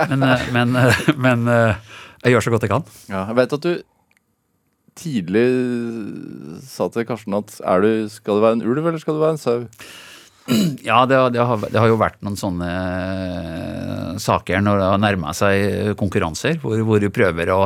Men, 0.09 0.25
eh, 0.25 0.49
men, 0.55 0.75
eh, 0.75 0.99
men 1.27 1.47
eh, 1.53 1.95
jeg 2.25 2.35
gjør 2.35 2.45
så 2.47 2.53
godt 2.53 2.67
jeg 2.67 2.73
kan. 2.73 2.91
Ja, 3.07 3.23
jeg 3.29 3.39
vet 3.39 3.55
at 3.55 3.69
du 3.69 3.71
tidlig 4.99 5.47
sa 6.67 6.89
til 6.91 7.07
Karsten 7.07 7.37
at 7.37 7.55
du, 7.55 7.91
skal 8.11 8.35
du 8.35 8.43
være 8.43 8.59
en 8.59 8.67
ulv 8.67 8.83
eller 8.83 8.99
skal 8.99 9.15
du 9.15 9.23
være 9.23 9.37
en 9.37 9.41
sau? 9.41 9.59
Ja, 10.89 11.03
det, 11.05 11.17
det, 11.35 11.43
har, 11.45 11.61
det, 11.61 11.77
har, 11.77 11.87
jo 11.91 11.99
vært 12.01 12.19
noen 12.25 12.37
sånne 12.39 12.67
uh, 12.69 14.19
saker 14.21 14.63
når 14.65 14.81
det 14.81 14.89
har 14.89 15.01
nærma 15.03 15.33
seg 15.37 15.95
konkurranser, 15.99 16.57
hvor, 16.63 16.79
hvor, 16.87 17.01
du 17.03 17.13
prøver 17.13 17.51
å, 17.53 17.61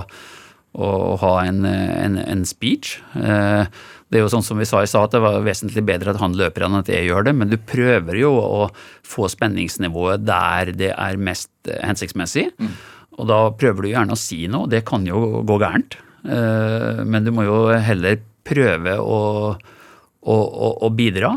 å 0.76 0.90
ha 1.22 1.34
en, 1.48 1.64
en, 1.66 2.18
en 2.20 2.44
speech. 2.48 2.98
Eh, 3.16 3.64
det 4.12 4.20
er 4.20 4.26
jo 4.26 4.32
sånn 4.34 4.46
som 4.46 4.60
vi 4.60 4.68
sa 4.70 4.84
i 4.84 4.90
stad, 4.90 5.08
at 5.08 5.16
det 5.16 5.24
var 5.24 5.46
vesentlig 5.46 5.86
bedre 5.88 6.14
at 6.14 6.20
han 6.22 6.36
løper 6.38 6.68
enn 6.68 6.82
at 6.82 6.92
jeg 6.92 7.08
gjør 7.08 7.30
det, 7.30 7.36
men 7.40 7.50
du 7.50 7.56
prøver 7.58 8.20
jo 8.20 8.34
å 8.38 8.68
få 9.08 9.30
spenningsnivået 9.32 10.26
der 10.28 10.74
det 10.78 10.92
er 10.92 11.22
mest 11.22 11.50
hensiktsmessig. 11.66 12.50
hensiktsmessig. 12.52 12.92
Og 13.20 13.30
da 13.30 13.40
prøver 13.58 13.86
du 13.86 13.92
gjerne 13.92 14.16
å 14.16 14.20
si 14.20 14.44
noe, 14.50 14.70
det 14.70 14.84
kan 14.88 15.06
jo 15.06 15.44
gå 15.46 15.58
gærent. 15.62 15.98
Eh, 16.24 17.04
Men 17.06 17.26
du 17.26 17.32
må 17.36 17.46
jo 17.46 17.58
heller 17.74 18.22
prøve 18.44 18.98
å, 19.00 19.20
å, 19.54 20.36
å, 20.36 20.70
å 20.88 20.90
bidra. 20.90 21.36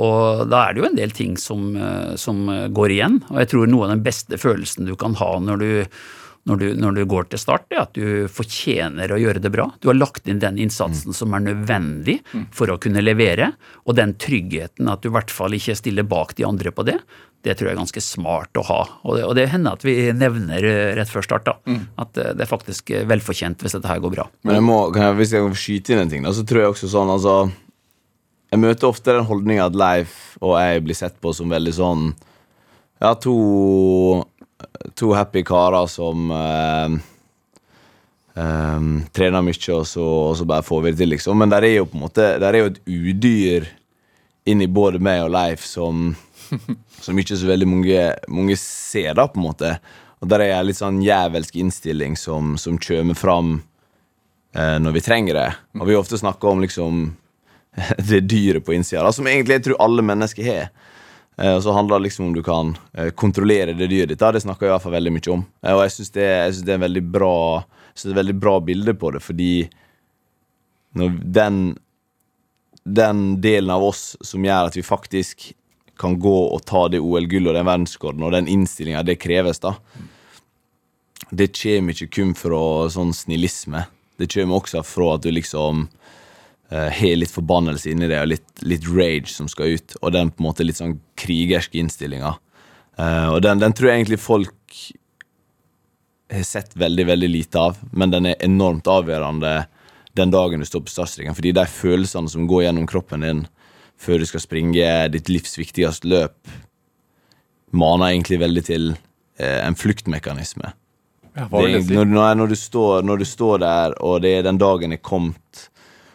Og 0.00 0.46
da 0.48 0.64
er 0.64 0.74
det 0.74 0.82
jo 0.82 0.88
en 0.88 0.96
del 0.98 1.12
ting 1.16 1.36
som, 1.40 1.74
eh, 1.76 2.16
som 2.20 2.46
går 2.48 2.96
igjen. 2.96 3.20
Og 3.28 3.42
jeg 3.42 3.52
tror 3.52 3.70
noe 3.70 3.86
av 3.86 3.94
den 3.94 4.06
beste 4.06 4.40
følelsen 4.40 4.88
du 4.88 4.96
kan 5.00 5.16
ha 5.20 5.30
når 5.44 5.60
du, 5.60 5.70
når 6.48 6.60
du, 6.62 6.66
når 6.80 6.96
du 6.96 7.02
går 7.10 7.28
til 7.30 7.42
start, 7.42 7.66
er 7.70 7.82
at 7.84 7.96
du 7.96 8.28
fortjener 8.32 9.12
å 9.12 9.20
gjøre 9.20 9.42
det 9.44 9.52
bra. 9.52 9.68
Du 9.80 9.90
har 9.90 9.98
lagt 9.98 10.28
inn 10.28 10.40
den 10.40 10.60
innsatsen 10.62 11.16
som 11.16 11.36
er 11.36 11.44
nødvendig 11.44 12.20
for 12.56 12.72
å 12.72 12.78
kunne 12.80 13.04
levere. 13.04 13.52
Og 13.84 13.98
den 13.98 14.16
tryggheten 14.20 14.88
at 14.88 15.02
du 15.04 15.10
i 15.10 15.16
hvert 15.18 15.34
fall 15.34 15.56
ikke 15.56 15.76
stiller 15.78 16.08
bak 16.08 16.34
de 16.38 16.48
andre 16.48 16.72
på 16.72 16.86
det, 16.88 16.96
det 17.44 17.54
tror 17.56 17.70
jeg 17.70 17.72
er 17.72 17.80
ganske 17.80 18.02
smart 18.04 18.58
å 18.60 18.64
ha. 18.68 18.80
Og 19.08 19.16
det, 19.16 19.24
og 19.24 19.36
det 19.38 19.46
hender 19.52 19.78
at 19.78 19.84
vi 19.86 19.94
nevner 20.12 20.66
eh, 20.66 20.90
rett 20.98 21.08
før 21.08 21.24
start 21.24 21.46
da, 21.48 21.56
at 22.02 22.20
eh, 22.20 22.34
det 22.36 22.44
er 22.44 22.50
faktisk 22.50 22.92
velfortjent 23.08 23.64
hvis 23.64 23.78
dette 23.78 23.88
her 23.88 24.02
går 24.04 24.12
bra. 24.12 24.26
Men 24.44 24.58
jeg 24.58 24.66
må, 24.66 24.78
jeg, 24.96 25.16
hvis 25.20 25.32
jeg 25.36 25.46
kan 25.46 25.56
skyte 25.56 25.94
inn 25.94 26.02
en 26.04 26.12
ting, 26.12 26.26
da, 26.28 26.34
så 26.36 26.44
tror 26.44 26.64
jeg 26.64 26.74
også 26.74 26.90
sånn 26.92 27.12
altså 27.16 27.36
Jeg 28.50 28.58
møter 28.58 28.88
ofte 28.88 29.14
den 29.14 29.28
holdninga 29.28 29.68
at 29.68 29.78
Leif 29.78 30.16
og 30.42 30.56
jeg 30.58 30.82
blir 30.82 30.98
sett 30.98 31.16
på 31.22 31.32
som 31.36 31.52
veldig 31.52 31.74
sånn 31.76 32.08
Ja, 33.00 33.14
to, 33.14 34.24
to 34.98 35.12
happy 35.14 35.44
karer 35.46 35.86
som 35.88 36.32
eh, 36.34 36.96
eh, 38.34 38.88
trener 39.14 39.46
mye, 39.46 39.60
og 39.76 39.86
så, 39.88 40.06
og 40.30 40.34
så 40.40 40.48
bare 40.48 40.66
får 40.66 40.82
vi 40.82 40.92
det 40.92 41.00
til, 41.00 41.12
liksom. 41.14 41.38
Men 41.38 41.54
der 41.54 41.68
er 41.68 41.78
jo 41.78 41.86
på 41.88 41.96
en 41.96 42.04
måte 42.08 42.26
Der 42.42 42.50
er 42.50 42.64
jo 42.64 42.72
et 42.72 42.82
udyr 42.90 43.70
inni 44.50 44.66
både 44.66 44.98
meg 45.02 45.22
og 45.28 45.32
Leif 45.36 45.64
som 45.68 46.10
Som 47.04 47.18
ikke 47.22 47.38
så 47.38 47.46
veldig 47.48 47.68
mange, 47.70 48.00
mange 48.28 48.56
ser, 48.60 49.14
da, 49.16 49.24
på 49.30 49.38
en 49.38 49.46
måte. 49.46 49.68
Og 50.20 50.28
der 50.28 50.42
er 50.44 50.50
jeg 50.50 50.66
litt 50.68 50.78
sånn 50.80 50.98
jævelsk 51.00 51.54
innstilling 51.62 52.16
som, 52.18 52.56
som 52.60 52.76
kommer 52.82 53.16
fram 53.16 53.54
eh, 54.52 54.76
når 54.82 54.98
vi 54.98 55.02
trenger 55.06 55.38
det. 55.38 55.46
Og 55.78 55.88
vi 55.88 55.96
ofte 55.96 56.18
snakker 56.20 56.50
om 56.50 56.60
liksom 56.60 57.06
det 58.10 58.20
dyret 58.20 58.64
på 58.66 58.74
innsida, 58.74 59.02
da, 59.06 59.12
som 59.14 59.28
egentlig 59.30 59.58
jeg 59.60 59.68
tror 59.68 59.82
alle 59.84 60.04
mennesker 60.06 60.46
har. 60.46 60.70
Eh, 61.40 61.54
og 61.54 61.62
så 61.64 61.74
handler 61.76 61.98
det 61.98 62.08
liksom 62.08 62.26
om 62.28 62.34
du 62.36 62.42
kan 62.46 62.74
eh, 62.92 63.10
kontrollere 63.10 63.76
det 63.76 63.90
dyret 63.90 64.12
ditt. 64.12 64.20
Det 64.20 64.44
snakker 64.44 64.66
jeg 64.66 64.72
i 64.72 64.74
hvert 64.76 64.86
fall 64.86 64.98
veldig 64.98 65.14
mye 65.16 65.34
om. 65.34 65.44
Eh, 65.62 65.74
og 65.74 65.84
jeg 65.84 65.94
syns 65.96 66.16
det, 66.16 66.30
det 66.66 66.74
er 66.74 66.80
en 66.80 66.88
veldig 66.88 67.06
bra 67.18 67.36
det 68.00 68.06
er 68.06 68.12
et 68.14 68.20
veldig 68.20 68.36
bra 68.40 68.52
bilde 68.64 68.92
på 68.96 69.10
det, 69.12 69.20
fordi 69.20 69.54
den 70.94 71.56
den 72.84 73.18
delen 73.42 73.70
av 73.70 73.82
oss 73.84 74.16
som 74.24 74.44
gjør 74.44 74.70
at 74.70 74.76
vi 74.78 74.82
faktisk 74.82 75.50
kan 76.00 76.14
gå 76.18 76.36
og 76.54 76.62
ta 76.64 76.86
det 76.88 77.02
OL-gullet 77.02 77.50
og 77.50 77.58
den 77.58 77.68
verdensrekorden 77.68 78.24
og 78.24 78.32
den 78.32 78.48
innstillinga 78.48 79.02
det 79.04 79.18
kreves, 79.20 79.60
da. 79.60 79.74
Det 81.30 81.50
kommer 81.52 81.92
ikke 81.92 82.14
kun 82.16 82.32
fra 82.34 82.88
sånn 82.90 83.12
snillisme. 83.14 83.84
Det 84.16 84.30
kommer 84.32 84.62
også 84.62 84.82
fra 84.86 85.12
at 85.18 85.26
du 85.26 85.30
liksom 85.34 85.90
har 86.70 87.16
litt 87.18 87.32
forbannelse 87.34 87.90
inni 87.90 88.06
deg 88.06 88.22
og 88.22 88.30
litt, 88.30 88.62
litt 88.62 88.84
rage 88.86 89.32
som 89.32 89.48
skal 89.50 89.74
ut, 89.74 89.96
og 90.00 90.12
den 90.14 90.30
på 90.30 90.42
en 90.42 90.46
måte 90.46 90.66
litt 90.66 90.78
sånn 90.78 91.00
krigerske 91.18 91.80
innstillinga. 91.80 92.36
Uh, 93.00 93.28
og 93.34 93.42
den, 93.44 93.60
den 93.62 93.74
tror 93.76 93.90
jeg 93.90 94.00
egentlig 94.00 94.20
folk 94.22 94.80
har 96.30 96.46
sett 96.46 96.76
veldig, 96.78 97.06
veldig 97.08 97.30
lite 97.30 97.62
av, 97.70 97.78
men 97.90 98.12
den 98.12 98.28
er 98.30 98.42
enormt 98.44 98.88
avgjørende 98.90 99.54
den 100.18 100.32
dagen 100.34 100.60
du 100.62 100.66
står 100.66 100.84
på 100.86 100.92
startstreken, 100.92 101.36
fordi 101.38 101.54
de 101.56 101.64
følelsene 101.70 102.30
som 102.30 102.48
går 102.50 102.66
gjennom 102.66 102.88
kroppen 102.90 103.24
din 103.24 103.46
før 104.00 104.20
du 104.22 104.26
skal 104.28 104.42
springe 104.42 104.90
ditt 105.12 105.28
livs 105.30 105.58
viktigste 105.60 106.08
løp, 106.08 106.38
maner 107.70 108.12
egentlig 108.12 108.40
veldig 108.42 108.64
til 108.66 108.92
uh, 108.94 109.58
en 109.64 109.78
fluktmekanisme. 109.78 110.74
Ja, 111.38 111.46
Det 111.46 111.84
det 111.86 111.94
når, 111.94 112.08
når, 112.10 112.38
når, 112.40 112.48
du 112.50 112.58
står, 112.58 113.04
når 113.06 113.20
du 113.22 113.26
står 113.28 113.60
der, 113.62 113.94
og 114.02 114.22
det 114.24 114.32
er 114.38 114.46
den 114.48 114.58
dagen 114.58 114.92
er 114.92 115.02
kommet 115.02 115.68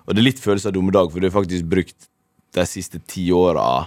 Og 0.05 0.13
det 0.13 0.21
er 0.21 0.27
litt 0.29 0.41
følelse 0.41 0.69
av 0.69 0.75
dumme 0.77 0.93
dag, 0.93 1.09
for 1.11 1.21
du 1.21 1.27
har 1.27 1.35
faktisk 1.35 1.67
brukt 1.69 2.09
de 2.55 2.65
siste 2.69 3.01
ti 3.09 3.27
åra 3.35 3.85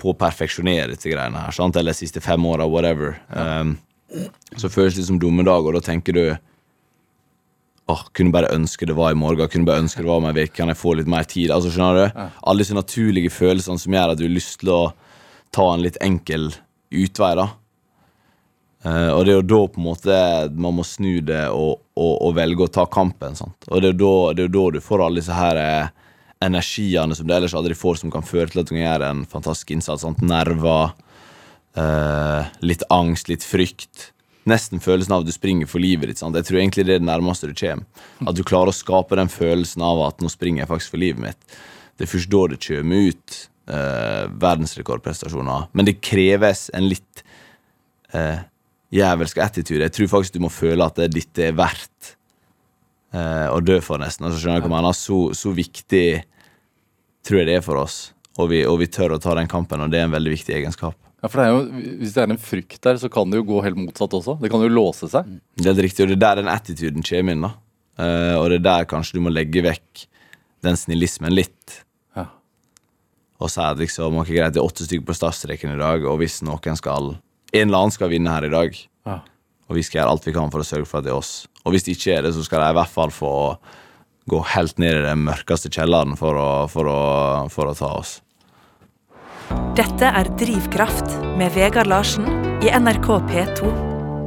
på 0.00 0.12
å 0.12 0.18
perfeksjonere 0.18 0.92
disse 0.92 1.10
greiene 1.10 1.46
her. 1.46 1.54
Sant? 1.54 1.76
Eller 1.80 1.94
de 1.94 2.02
siste 2.04 2.22
fem 2.24 2.44
åra, 2.46 2.66
whatever. 2.68 3.16
Um, 3.30 3.76
så 4.60 4.70
føles 4.70 4.98
det 4.98 5.06
som 5.08 5.20
dommedag, 5.22 5.66
og 5.66 5.78
da 5.78 5.84
tenker 5.84 6.16
du 6.16 6.26
Åh, 7.84 8.00
kunne 8.16 8.32
bare 8.32 8.48
ønske 8.54 8.86
det 8.88 8.94
var 8.96 9.12
i 9.12 9.16
morgen, 9.18 9.44
kunne 9.52 9.68
bare 9.68 9.82
ønske 9.82 10.00
det 10.00 10.08
var 10.08 10.22
om 10.22 10.24
en 10.24 10.38
uke, 10.38 10.54
kan 10.56 10.70
jeg 10.72 10.78
få 10.80 10.94
litt 10.96 11.08
mer 11.10 11.26
tid? 11.28 11.50
Altså, 11.52 11.68
skjønner 11.68 11.98
du? 11.98 12.22
Alle 12.48 12.64
disse 12.64 12.76
naturlige 12.76 13.32
følelsene 13.34 13.76
som 13.82 13.92
gjør 13.92 14.14
at 14.14 14.20
du 14.20 14.24
har 14.24 14.32
lyst 14.32 14.56
til 14.62 14.70
å 14.72 14.78
ta 15.52 15.66
en 15.68 15.84
litt 15.84 15.98
enkel 16.00 16.46
utvei, 16.88 17.34
da. 17.36 17.50
Eh, 18.84 19.10
og 19.10 19.24
det 19.24 19.32
er 19.32 19.38
jo 19.40 19.48
da 19.48 19.60
på 19.72 19.80
en 19.80 19.86
måte 19.86 20.16
man 20.60 20.76
må 20.76 20.84
snu 20.84 21.18
det 21.24 21.46
og, 21.48 21.80
og, 21.96 22.14
og 22.26 22.34
velge 22.36 22.66
å 22.66 22.72
ta 22.72 22.84
kampen. 22.90 23.36
Sant? 23.38 23.68
Og 23.70 23.80
det 23.80 23.94
er 23.94 24.00
da, 24.00 24.14
det 24.34 24.44
er 24.44 24.50
jo 24.50 24.56
da 24.58 24.64
du 24.76 24.84
får 24.84 25.04
alle 25.06 25.22
disse 25.22 25.38
her 25.38 25.60
eh, 25.60 25.92
energiene 26.44 27.16
som 27.16 27.28
du 27.28 27.34
ellers 27.34 27.54
aldri 27.56 27.76
får, 27.78 28.02
som 28.02 28.12
kan 28.12 28.26
føre 28.26 28.50
til 28.52 28.60
at 28.60 28.68
du 28.68 28.74
kan 28.74 28.84
gjøre 28.84 29.12
en 29.14 29.24
fantastisk 29.30 29.72
innsats. 29.74 30.04
Sant? 30.04 30.20
Nerver, 30.24 30.92
uh, 31.78 32.50
litt 32.60 32.84
angst, 32.92 33.30
litt 33.32 33.46
frykt. 33.46 34.10
Nesten 34.50 34.82
følelsen 34.84 35.14
av 35.14 35.24
at 35.24 35.30
du 35.30 35.32
springer 35.32 35.70
for 35.70 35.80
livet 35.80 36.10
ditt. 36.10 36.20
Sant? 36.20 36.36
Jeg 36.36 36.50
tror 36.50 36.60
egentlig 36.60 36.84
det 36.84 36.98
er 36.98 37.00
det 37.00 37.08
nærmeste 37.08 37.48
du 37.48 37.56
kommer. 37.56 38.04
At 38.28 38.36
du 38.36 38.44
klarer 38.44 38.74
å 38.74 38.76
skape 38.76 39.16
den 39.16 39.32
følelsen 39.32 39.84
av 39.86 40.02
at 40.10 40.20
nå 40.20 40.28
springer 40.32 40.64
jeg 40.64 40.72
faktisk 40.74 40.96
for 40.96 41.00
livet 41.00 41.24
mitt. 41.24 41.58
Det 41.96 42.04
er 42.04 42.12
først 42.12 42.32
da 42.34 42.42
det 42.52 42.60
kommer 42.66 43.08
ut 43.08 43.38
uh, 43.72 44.24
verdensrekordprestasjoner. 44.44 45.70
Men 45.72 45.88
det 45.88 46.02
kreves 46.04 46.66
en 46.76 46.90
litt 46.90 47.24
eh, 48.12 48.42
jævelsk 48.94 49.40
attitude. 49.42 49.82
Jeg 49.86 49.94
tror 49.96 50.12
faktisk 50.16 50.36
du 50.36 50.44
må 50.44 50.52
føle 50.52 50.86
at 50.86 50.98
det, 51.00 51.10
dette 51.16 51.48
er 51.48 51.56
verdt 51.58 52.14
eh, 53.14 53.48
å 53.50 53.60
dø 53.64 53.80
for, 53.84 54.00
nesten. 54.02 54.28
Altså, 54.28 54.40
skjønner 54.42 54.62
du 54.62 54.68
hva 54.68 54.70
jeg 54.70 54.76
mener? 54.76 54.98
Så, 54.98 55.20
så 55.38 55.54
viktig 55.54 56.06
tror 57.24 57.40
jeg 57.40 57.50
det 57.50 57.58
er 57.58 57.64
for 57.64 57.80
oss. 57.82 57.98
Og 58.38 58.50
vi, 58.50 58.64
og 58.66 58.80
vi 58.82 58.90
tør 58.90 59.16
å 59.16 59.22
ta 59.22 59.36
den 59.38 59.50
kampen, 59.50 59.82
og 59.82 59.92
det 59.92 60.00
er 60.00 60.08
en 60.08 60.14
veldig 60.14 60.32
viktig 60.34 60.56
egenskap. 60.56 60.96
Ja, 61.24 61.30
for 61.30 61.40
det 61.40 61.44
er 61.46 61.52
jo, 61.54 61.84
Hvis 62.02 62.14
det 62.16 62.22
er 62.22 62.32
en 62.34 62.40
frykt 62.42 62.80
der, 62.84 62.98
så 63.00 63.08
kan 63.12 63.30
det 63.30 63.38
jo 63.40 63.46
gå 63.48 63.60
helt 63.64 63.78
motsatt 63.80 64.16
også. 64.18 64.36
Det 64.42 64.50
kan 64.52 64.64
jo 64.64 64.72
låse 64.72 65.08
seg. 65.10 65.38
Det 65.56 65.70
er 65.70 65.84
riktig, 65.86 66.04
og 66.04 66.10
det 66.10 66.18
er 66.18 66.24
der 66.26 66.42
den 66.42 66.50
attituden 66.52 67.06
kommer 67.06 67.36
inn. 67.36 67.46
da. 67.46 67.54
Uh, 67.94 68.34
og 68.40 68.48
det 68.50 68.58
er 68.58 68.66
der 68.66 68.88
kanskje 68.90 69.16
du 69.16 69.22
må 69.22 69.30
legge 69.30 69.62
vekk 69.64 70.08
den 70.66 70.76
snillismen 70.76 71.32
litt. 71.32 71.78
Ja. 72.18 72.26
Og 73.38 73.52
si 73.52 73.62
at 73.62 73.78
liksom, 73.80 74.18
ok 74.20 74.32
greit, 74.34 74.56
det 74.56 74.60
er 74.60 74.66
åtte 74.66 74.86
stykker 74.86 75.06
på 75.08 75.16
startstreken 75.16 75.76
i 75.76 75.80
dag, 75.80 76.04
og 76.10 76.18
hvis 76.20 76.40
noen 76.44 76.80
skal 76.80 77.14
En 77.54 77.68
eller 77.68 77.78
annen 77.84 77.94
skal 77.94 78.10
vinne 78.10 78.32
her 78.34 78.44
i 78.48 78.52
dag, 78.52 78.76
Ja. 79.06 79.20
og 79.68 79.76
vi 79.78 79.82
skal 79.86 80.00
gjøre 80.02 80.10
alt 80.16 80.26
vi 80.26 80.32
kan 80.34 80.50
for 80.50 80.60
å 80.64 80.66
sørge 80.66 80.86
for 80.90 80.98
at 80.98 81.04
det 81.06 81.12
er 81.12 81.20
oss. 81.20 81.46
Og 81.64 81.72
hvis 81.72 81.84
det 81.86 81.94
ikke 81.96 82.16
er 82.18 82.22
det, 82.26 82.34
så 82.34 82.42
skal 82.44 82.60
de 82.64 82.70
i 82.72 82.76
hvert 82.80 82.90
fall 82.92 83.12
få 83.14 83.30
gå 84.28 84.40
helt 84.54 84.78
ned 84.80 84.98
i 84.98 85.04
den 85.06 85.22
mørkeste 85.26 85.70
kjelleren 85.70 86.16
for 86.18 86.34
å, 86.40 86.48
for 86.72 86.88
å, 86.90 86.98
for 87.52 87.70
å 87.70 87.74
ta 87.78 87.90
oss. 88.00 88.18
Dette 89.76 90.08
er 90.08 90.30
Drivkraft 90.40 91.12
med 91.38 91.52
Vegard 91.54 91.86
Larsen 91.90 92.26
i 92.64 92.70
NRK 92.72 93.08
P2. 93.28 93.70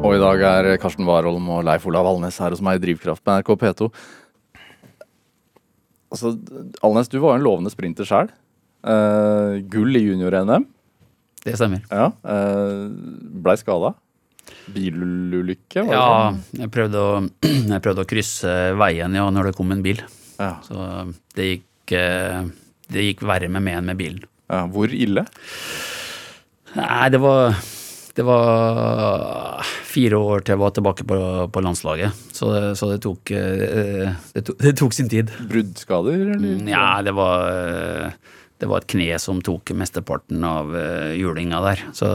Og 0.06 0.14
i 0.14 0.22
dag 0.22 0.42
er 0.46 0.78
Karsten 0.78 1.08
Warholm 1.08 1.48
og 1.50 1.64
Leif 1.66 1.88
Olav 1.90 2.06
Alnes 2.06 2.38
her 2.40 2.54
hos 2.54 2.62
meg 2.62 2.78
i 2.78 2.84
Drivkraft 2.86 3.26
med 3.26 3.42
NRK 3.42 3.56
P2. 3.64 3.88
Altså, 6.14 6.36
Alnes, 6.86 7.10
du 7.12 7.18
var 7.20 7.34
jo 7.36 7.40
en 7.42 7.48
lovende 7.48 7.74
sprinter 7.74 8.08
sjøl. 8.08 8.30
gull 9.74 9.98
i 9.98 10.04
junior-NM. 10.06 10.68
Det 11.48 11.56
stemmer. 11.56 11.82
Ja, 11.89 12.10
uh, 12.28 12.88
Blei 13.43 13.56
skada. 13.62 13.93
Bilulykke? 14.72 15.84
var 15.84 15.89
det 15.89 15.95
Ja, 15.95 16.08
sånn? 16.28 16.39
jeg 16.62 16.72
prøvde, 16.76 17.02
å, 17.04 17.22
jeg 17.74 17.84
prøvde 17.84 18.04
å 18.04 18.10
krysse 18.10 18.54
veien 18.80 19.16
ja, 19.18 19.26
når 19.34 19.50
det 19.52 19.58
kom 19.58 19.72
en 19.76 19.84
bil. 19.86 20.02
Ja. 20.38 20.54
Så 20.68 20.76
det 21.38 21.48
gikk, 21.50 21.95
eh, 21.98 22.43
det 22.93 23.08
gikk 23.10 23.24
verre 23.28 23.50
med 23.52 23.64
meg 23.66 23.80
enn 23.80 23.88
med 23.89 24.00
bilen. 24.00 24.24
ja. 24.52 24.66
Hvor 24.72 24.91
ille? 24.93 25.24
Nei, 26.78 27.08
det 27.10 27.20
var, 27.24 27.56
det 28.18 28.26
var 28.28 29.64
fire 29.88 30.20
år 30.20 30.43
til 30.45 30.54
jeg 30.54 30.62
var 30.62 30.74
tilbake 30.76 31.06
på, 31.10 31.18
på 31.56 31.64
landslaget. 31.64 32.12
Så, 32.36 32.52
det- 32.54 32.76
så 32.78 32.91
det, 32.91 33.00
tok, 33.08 33.32
eh, 33.34 34.12
det, 34.36 34.43
tok, 34.52 34.60
det 34.68 34.76
tok 34.78 34.93
sin 34.93 35.10
tid. 35.10 35.32
Bruddskader? 35.50 36.36
Eller? 36.36 36.60
Ja, 36.70 37.00
det 37.08 37.16
var, 37.18 37.48
eh, 37.50 38.36
det 38.58 38.70
var 38.70 38.82
et 38.82 38.89
kne 38.89 39.18
som 39.22 39.41
tok 39.45 39.74
mesteparten 39.78 40.43
av 40.47 40.74
eh, 40.78 41.14
julinga 41.20 41.62
der. 41.66 41.84
Så 41.97 42.12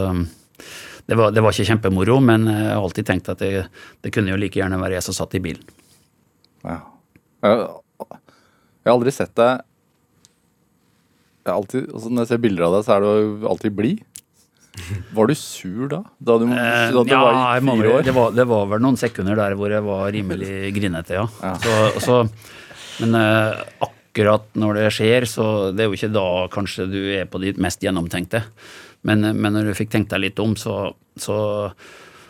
det 1.07 1.19
var, 1.19 1.33
det 1.35 1.43
var 1.43 1.55
ikke 1.55 1.69
kjempemoro, 1.73 2.19
men 2.23 2.47
jeg 2.51 2.71
har 2.71 2.83
alltid 2.83 3.09
tenkt 3.09 3.31
at 3.33 3.43
det, 3.43 3.67
det 4.03 4.13
kunne 4.15 4.33
jo 4.33 4.39
like 4.41 4.59
gjerne 4.59 4.79
være 4.81 4.99
jeg 4.99 5.07
som 5.09 5.17
satt 5.17 5.35
i 5.39 5.43
bilen. 5.43 5.63
Ja. 6.63 6.79
Jeg, 7.43 7.67
jeg 8.07 8.91
har 8.91 8.97
aldri 8.97 9.15
sett 9.15 9.35
deg 9.39 9.67
alltid, 11.51 11.89
altså 11.91 12.11
Når 12.13 12.23
jeg 12.23 12.31
ser 12.31 12.43
bilder 12.43 12.69
av 12.69 12.75
deg, 12.77 12.85
så 12.87 12.95
er 12.95 13.03
du 13.03 13.47
alltid 13.51 13.75
blid. 13.75 14.03
Var 15.13 15.29
du 15.29 15.35
sur 15.37 15.89
da? 15.91 15.99
Da 16.23 16.37
du, 16.41 16.47
Eh, 16.49 16.93
da 16.95 17.03
du 17.03 17.11
ja, 17.11 17.21
var 17.21 17.59
i 17.59 17.65
fire 17.67 17.91
år? 17.97 18.05
Det 18.07 18.15
var, 18.17 18.31
det 18.37 18.47
var 18.49 18.69
vel 18.71 18.85
noen 18.85 18.97
sekunder 19.01 19.37
der 19.37 19.57
hvor 19.59 19.75
jeg 19.75 19.85
var 19.85 20.07
rimelig 20.15 20.53
grinete, 20.79 21.19
ja. 21.19 21.27
Så, 21.65 21.75
så, 22.01 22.21
men 23.03 23.19
eh, 23.19 23.91
akkurat 24.13 24.45
når 24.61 24.77
det 24.77 24.89
skjer, 24.93 25.25
så 25.25 25.45
det 25.73 25.85
er 25.85 25.89
jo 25.89 25.97
ikke 25.97 26.13
da 26.13 26.27
kanskje 26.53 26.85
du 26.91 27.01
er 27.17 27.25
på 27.31 27.41
ditt 27.41 27.57
mest 27.57 27.81
gjennomtenkte. 27.81 28.45
Men, 29.09 29.25
men 29.35 29.57
når 29.57 29.71
du 29.71 29.75
fikk 29.75 29.91
tenkt 29.91 30.13
deg 30.13 30.21
litt 30.27 30.43
om, 30.43 30.53
så, 30.55 30.93
så, 31.17 31.37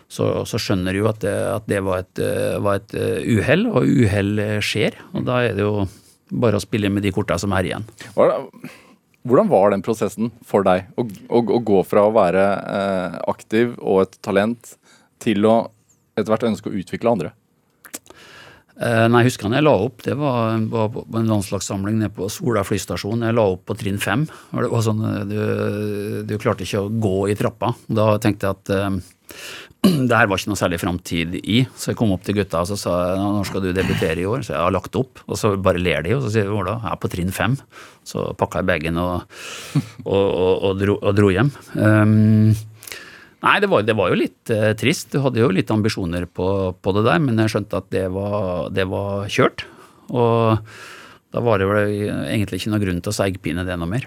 så, 0.06 0.28
så 0.46 0.60
skjønner 0.62 0.94
du 0.94 1.02
jo 1.02 1.10
at 1.10 1.20
det, 1.24 1.34
at 1.34 1.66
det 1.68 1.82
var 1.82 2.04
et, 2.04 2.22
var 2.62 2.78
et 2.78 2.94
eh, 2.94 3.26
uhell, 3.34 3.66
og 3.66 3.82
uhell 3.82 4.38
skjer. 4.62 4.96
Og 5.12 5.26
da 5.26 5.42
er 5.42 5.58
det 5.58 5.66
jo 5.66 5.84
bare 6.32 6.56
å 6.56 6.62
spille 6.62 6.88
med 6.88 7.04
de 7.04 7.12
korta 7.12 7.36
som 7.40 7.52
er 7.58 7.68
igjen. 7.68 7.84
Hvordan 9.26 9.50
var 9.50 9.74
den 9.74 9.84
prosessen 9.84 10.32
for 10.46 10.64
deg? 10.66 10.88
Å, 10.96 11.04
å, 11.04 11.42
å 11.42 11.60
gå 11.66 11.82
fra 11.86 12.06
å 12.06 12.14
være 12.14 12.46
eh, 12.62 13.20
aktiv 13.34 13.76
og 13.82 14.06
et 14.06 14.18
talent 14.24 14.74
til 15.22 15.46
å 15.50 15.56
etter 16.16 16.30
hvert 16.30 16.48
ønske 16.48 16.70
å 16.70 16.78
utvikle 16.78 17.12
andre? 17.12 17.34
Eh, 18.80 19.06
Nei, 19.10 19.22
jeg 19.22 19.32
husker 19.32 19.48
han 19.48 19.56
jeg 19.58 19.66
la 19.66 19.74
opp. 19.86 20.04
Det 20.04 20.14
var, 20.18 20.54
en 20.56 21.32
landslagssamling 21.32 21.98
nede 22.00 22.14
på 22.16 22.28
Sola 22.32 22.64
flystasjon. 22.66 23.26
Jeg 23.26 23.36
la 23.36 23.48
opp 23.54 23.66
på 23.68 23.76
trinn 23.78 24.00
fem. 24.02 24.24
og 24.52 24.62
Det 24.64 24.70
var 24.72 24.86
sånn, 24.86 25.02
eh, 25.08 25.26
du, 25.28 25.42
du 26.28 26.38
klarte 26.40 26.64
ikke 26.66 26.86
å 26.86 26.92
gå 27.02 27.16
i 27.32 27.36
trappa. 27.38 27.74
Da 27.88 28.14
tenkte 28.22 28.48
jeg 28.48 28.58
at 28.58 28.72
eh, 28.76 28.96
det 30.08 30.14
her 30.16 30.30
var 30.30 30.38
ikke 30.38 30.52
noe 30.52 30.60
særlig 30.60 30.80
framtid 30.82 31.36
i. 31.42 31.62
Så 31.76 31.92
jeg 31.92 32.00
kom 32.00 32.14
opp 32.14 32.24
til 32.26 32.38
gutta 32.40 32.64
og 32.64 32.70
så 32.70 32.78
sa 32.80 32.96
jeg, 33.12 33.22
når 33.22 33.48
skal 33.50 33.64
du 33.66 33.70
debutere 33.76 34.22
i 34.22 34.28
år? 34.28 34.46
Så 34.46 34.56
jeg 34.56 34.64
har 34.64 34.74
lagt 34.74 34.98
opp. 34.98 35.24
Og 35.28 35.38
så 35.40 35.54
bare 35.60 35.82
ler 35.82 36.06
de, 36.06 36.16
og 36.16 36.24
så 36.24 36.32
sier 36.32 36.50
da? 36.68 36.78
Jeg 36.78 36.92
er 36.94 37.00
på 37.02 37.12
trinn 37.12 37.32
fem. 37.34 37.58
Så 38.08 38.30
pakka 38.38 38.62
jeg 38.62 38.70
bagen 38.72 39.00
og, 39.02 39.28
og, 40.06 40.26
og, 40.26 40.52
og, 40.54 40.76
dro, 40.80 40.98
og 40.98 41.18
dro 41.18 41.32
hjem. 41.34 41.52
Um, 41.76 42.52
Nei, 43.42 43.58
det 43.62 43.68
var, 43.72 43.82
det 43.82 43.96
var 43.98 44.12
jo 44.12 44.20
litt 44.20 44.50
eh, 44.54 44.70
trist. 44.78 45.10
Du 45.12 45.22
hadde 45.24 45.42
jo 45.42 45.50
litt 45.50 45.70
ambisjoner 45.74 46.28
på, 46.30 46.48
på 46.78 46.96
det 46.96 47.04
der, 47.08 47.22
men 47.22 47.40
jeg 47.42 47.56
skjønte 47.56 47.80
at 47.82 47.88
det 47.94 48.06
var, 48.14 48.68
det 48.70 48.86
var 48.90 49.26
kjørt. 49.32 49.66
Og 50.14 50.62
da 51.32 51.42
var 51.42 51.58
det 51.58 51.70
vel 51.70 51.94
egentlig 52.28 52.60
ikke 52.60 52.74
noe 52.74 52.82
grunn 52.82 53.00
til 53.02 53.10
å 53.10 53.16
seigpine 53.16 53.66
det 53.66 53.78
noe 53.80 53.90
mer. 53.90 54.06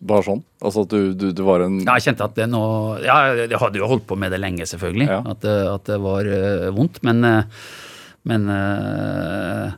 Bare 0.00 0.24
sånn? 0.24 0.40
Altså 0.62 0.84
at 0.86 0.92
du, 0.92 1.12
du, 1.18 1.26
du 1.36 1.42
var 1.44 1.64
en 1.66 1.80
Ja, 1.82 1.96
jeg 1.98 2.06
kjente 2.08 2.24
at 2.24 2.36
det 2.38 2.46
nå 2.50 2.62
Ja, 3.02 3.16
jeg 3.36 3.58
hadde 3.60 3.80
jo 3.80 3.88
holdt 3.90 4.06
på 4.08 4.16
med 4.18 4.32
det 4.32 4.40
lenge, 4.40 4.66
selvfølgelig. 4.68 5.08
Ja. 5.10 5.20
At, 5.34 5.42
det, 5.44 5.56
at 5.68 5.90
det 5.90 5.98
var 6.02 6.28
uh, 6.28 6.70
vondt. 6.76 7.02
Men, 7.06 7.20
eh, 7.26 7.66
men 8.30 8.46
uh, 8.48 9.74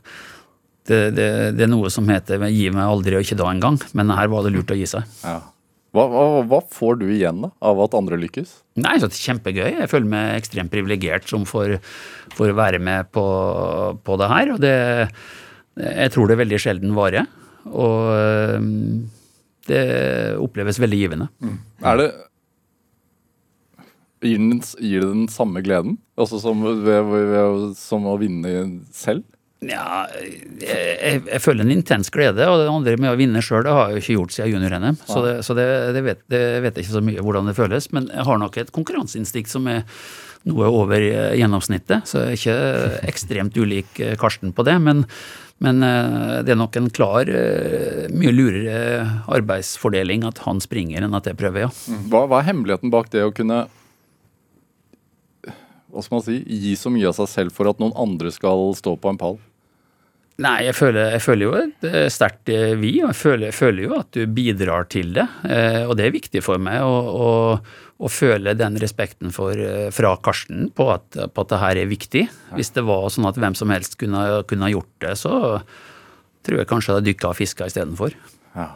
det, 0.87 1.01
det, 1.17 1.27
det 1.57 1.65
er 1.65 1.71
noe 1.71 1.91
som 1.93 2.07
heter 2.11 2.45
'gi 2.45 2.69
meg 2.71 2.85
aldri 2.85 3.17
og 3.17 3.25
ikke 3.25 3.39
da 3.41 3.49
engang'. 3.51 3.81
Men 3.97 4.13
her 4.15 4.31
var 4.31 4.45
det 4.45 4.53
lurt 4.55 4.71
å 4.71 4.79
gi 4.79 4.87
seg. 4.95 5.03
ja. 5.25 5.41
Hva, 5.95 6.05
hva, 6.11 6.43
hva 6.51 6.59
får 6.75 6.99
du 6.99 7.07
igjen 7.13 7.45
da, 7.45 7.49
av 7.63 7.79
at 7.85 7.95
andre 7.97 8.19
lykkes? 8.19 8.51
Nei, 8.83 8.97
så 8.99 9.07
det 9.07 9.15
er 9.15 9.29
kjempegøy. 9.29 9.67
Jeg 9.79 9.91
føler 9.91 10.11
meg 10.11 10.35
ekstremt 10.41 10.73
privilegert 10.73 11.27
som 11.31 11.47
får, 11.47 11.77
får 12.35 12.53
være 12.57 12.81
med 12.83 13.11
på, 13.15 13.25
på 14.03 14.17
det 14.19 14.29
her. 14.31 14.53
Og 14.55 14.61
det, 14.63 14.75
jeg 15.79 16.13
tror 16.13 16.27
det 16.27 16.35
er 16.35 16.43
veldig 16.43 16.61
sjelden 16.61 16.95
varer. 16.97 17.29
Og 17.71 18.11
det 19.69 19.83
oppleves 20.43 20.81
veldig 20.83 21.01
givende. 21.05 21.29
Er 21.81 22.01
det 22.01 22.09
Gir, 24.25 24.39
den, 24.41 24.57
det 24.57 25.01
den 25.03 25.27
samme 25.29 25.61
gleden? 25.61 25.99
Altså 26.17 26.39
som, 26.41 26.63
ved, 26.63 26.81
ved, 26.87 27.25
ved, 27.29 27.65
som 27.77 28.07
å 28.09 28.15
vinne 28.17 28.53
selv? 28.95 29.25
Ja, 29.63 30.05
jeg, 30.59 31.21
jeg 31.25 31.41
føler 31.41 31.63
en 31.63 31.73
intens 31.73 32.11
glede, 32.13 32.43
og 32.51 32.59
det 32.59 32.67
andre 32.69 32.97
med 32.99 33.13
å 33.13 33.17
vinne 33.17 33.41
sjøl, 33.43 33.63
det 33.65 33.73
har 33.73 33.89
jeg 33.89 33.95
jo 33.95 34.03
ikke 34.03 34.17
gjort 34.17 34.35
siden 34.35 34.51
junior-NM. 34.51 34.99
Så, 35.07 35.21
det, 35.23 35.33
så 35.47 35.55
det, 35.57 35.65
det, 35.95 36.03
vet, 36.05 36.21
det 36.31 36.43
vet 36.65 36.77
jeg 36.77 36.85
ikke 36.85 36.97
så 36.97 37.03
mye 37.05 37.23
hvordan 37.23 37.49
det 37.49 37.55
føles. 37.57 37.87
Men 37.95 38.09
jeg 38.11 38.27
har 38.27 38.41
nok 38.41 38.59
et 38.61 38.73
konkurranseinstinkt 38.75 39.53
som 39.53 39.69
er 39.71 39.85
noe 40.49 40.67
over 40.69 41.01
eh, 41.01 41.33
gjennomsnittet. 41.39 42.05
Så 42.09 42.21
jeg 42.21 42.27
er 42.27 42.37
ikke 42.37 43.07
ekstremt 43.13 43.57
ulik 43.57 44.03
eh, 44.03 44.13
Karsten 44.19 44.53
på 44.55 44.65
det. 44.67 44.75
Men, 44.83 45.05
men 45.63 45.81
eh, 45.87 46.43
det 46.45 46.53
er 46.53 46.59
nok 46.61 46.77
en 46.81 46.91
klar, 46.93 47.31
mye 48.11 48.35
lurere 48.35 49.07
arbeidsfordeling 49.39 50.27
at 50.27 50.43
han 50.45 50.61
springer 50.63 51.07
enn 51.07 51.17
at 51.17 51.31
jeg 51.31 51.39
prøver, 51.39 51.65
ja. 51.65 51.73
Hva, 52.11 52.25
hva 52.29 52.43
er 52.43 52.51
hemmeligheten 52.51 52.93
bak 52.93 53.09
det 53.15 53.25
å 53.25 53.33
kunne 53.33 53.65
hva 55.95 56.03
skal 56.03 56.17
man 56.17 56.25
si, 56.25 56.41
gi 56.43 56.75
så 56.75 56.91
mye 56.91 57.07
av 57.07 57.15
seg 57.15 57.31
selv 57.31 57.55
for 57.55 57.71
at 57.71 57.79
noen 57.79 57.95
andre 57.95 58.33
skal 58.35 58.73
stå 58.75 58.97
på 58.99 59.13
en 59.13 59.19
pall? 59.21 59.37
Nei, 60.43 60.65
jeg 60.65 60.75
føler, 60.75 61.13
jeg 61.13 61.23
føler 61.23 61.45
jo 61.45 61.51
et 61.55 61.85
sterkt 62.11 62.49
eh, 62.51 62.73
vi, 62.75 62.97
og 62.99 63.13
jeg 63.13 63.17
føler, 63.21 63.45
jeg 63.47 63.55
føler 63.55 63.85
jo 63.85 63.93
at 63.95 64.09
du 64.17 64.33
bidrar 64.35 64.89
til 64.91 65.13
det. 65.15 65.23
Eh, 65.47 65.85
og 65.87 65.93
det 65.95 66.09
er 66.09 66.15
viktig 66.17 66.41
for 66.43 66.59
meg 66.59 66.83
å, 66.83 66.95
å, 67.07 67.29
å 68.03 68.11
føle 68.11 68.51
den 68.59 68.75
respekten 68.81 69.31
for, 69.31 69.55
eh, 69.55 69.87
fra 69.95 70.11
Karsten 70.19 70.67
på 70.75 70.89
at, 70.91 71.07
på 71.15 71.45
at 71.45 71.53
det 71.53 71.61
her 71.61 71.79
er 71.85 71.87
viktig. 71.87 72.25
Hvis 72.57 72.73
det 72.75 72.83
var 72.83 73.07
sånn 73.15 73.29
at 73.29 73.39
hvem 73.39 73.55
som 73.55 73.71
helst 73.71 73.95
kunne, 74.01 74.25
kunne 74.49 74.73
gjort 74.73 74.91
det, 75.05 75.15
så 75.23 75.37
tror 76.45 76.61
jeg 76.61 76.69
kanskje 76.73 76.99
jeg 76.99 77.07
dykka 77.13 77.31
og 77.31 77.39
fiska 77.39 77.71
istedenfor. 77.71 78.19
Ja. 78.59 78.73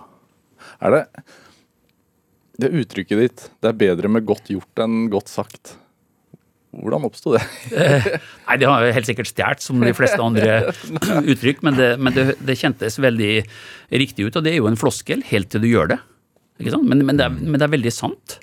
Er 0.80 0.96
det 0.96 1.04
Det 2.60 2.72
uttrykket 2.76 3.20
ditt 3.20 3.50
'det 3.60 3.68
er 3.68 3.82
bedre 3.84 4.08
med 4.08 4.26
godt 4.28 4.48
gjort 4.52 4.80
enn 4.80 5.10
godt 5.12 5.28
sagt'. 5.28 5.76
Hvordan 6.70 7.06
oppsto 7.08 7.34
det? 7.34 7.42
Nei, 8.46 8.58
det 8.62 8.68
har 8.70 8.84
jeg 8.86 8.96
helt 9.00 9.10
sikkert 9.10 9.30
stjålet, 9.32 9.64
som 9.66 9.82
de 9.82 9.94
fleste 9.98 10.22
andre 10.22 10.74
uttrykk, 11.34 11.64
men, 11.66 11.78
det, 11.80 11.90
men 11.98 12.14
det, 12.14 12.26
det 12.46 12.58
kjentes 12.60 13.00
veldig 13.02 13.32
riktig 13.90 14.28
ut. 14.28 14.38
Og 14.38 14.46
det 14.46 14.54
er 14.54 14.60
jo 14.60 14.70
en 14.70 14.78
floskel 14.80 15.26
helt 15.32 15.50
til 15.50 15.66
du 15.66 15.70
gjør 15.72 15.96
det. 15.96 16.02
Ikke 16.62 16.76
sant? 16.76 16.86
Men, 16.92 17.02
men, 17.08 17.18
det, 17.18 17.26
er, 17.26 17.40
men 17.40 17.58
det 17.58 17.66
er 17.66 17.74
veldig 17.74 17.94
sant. 17.96 18.38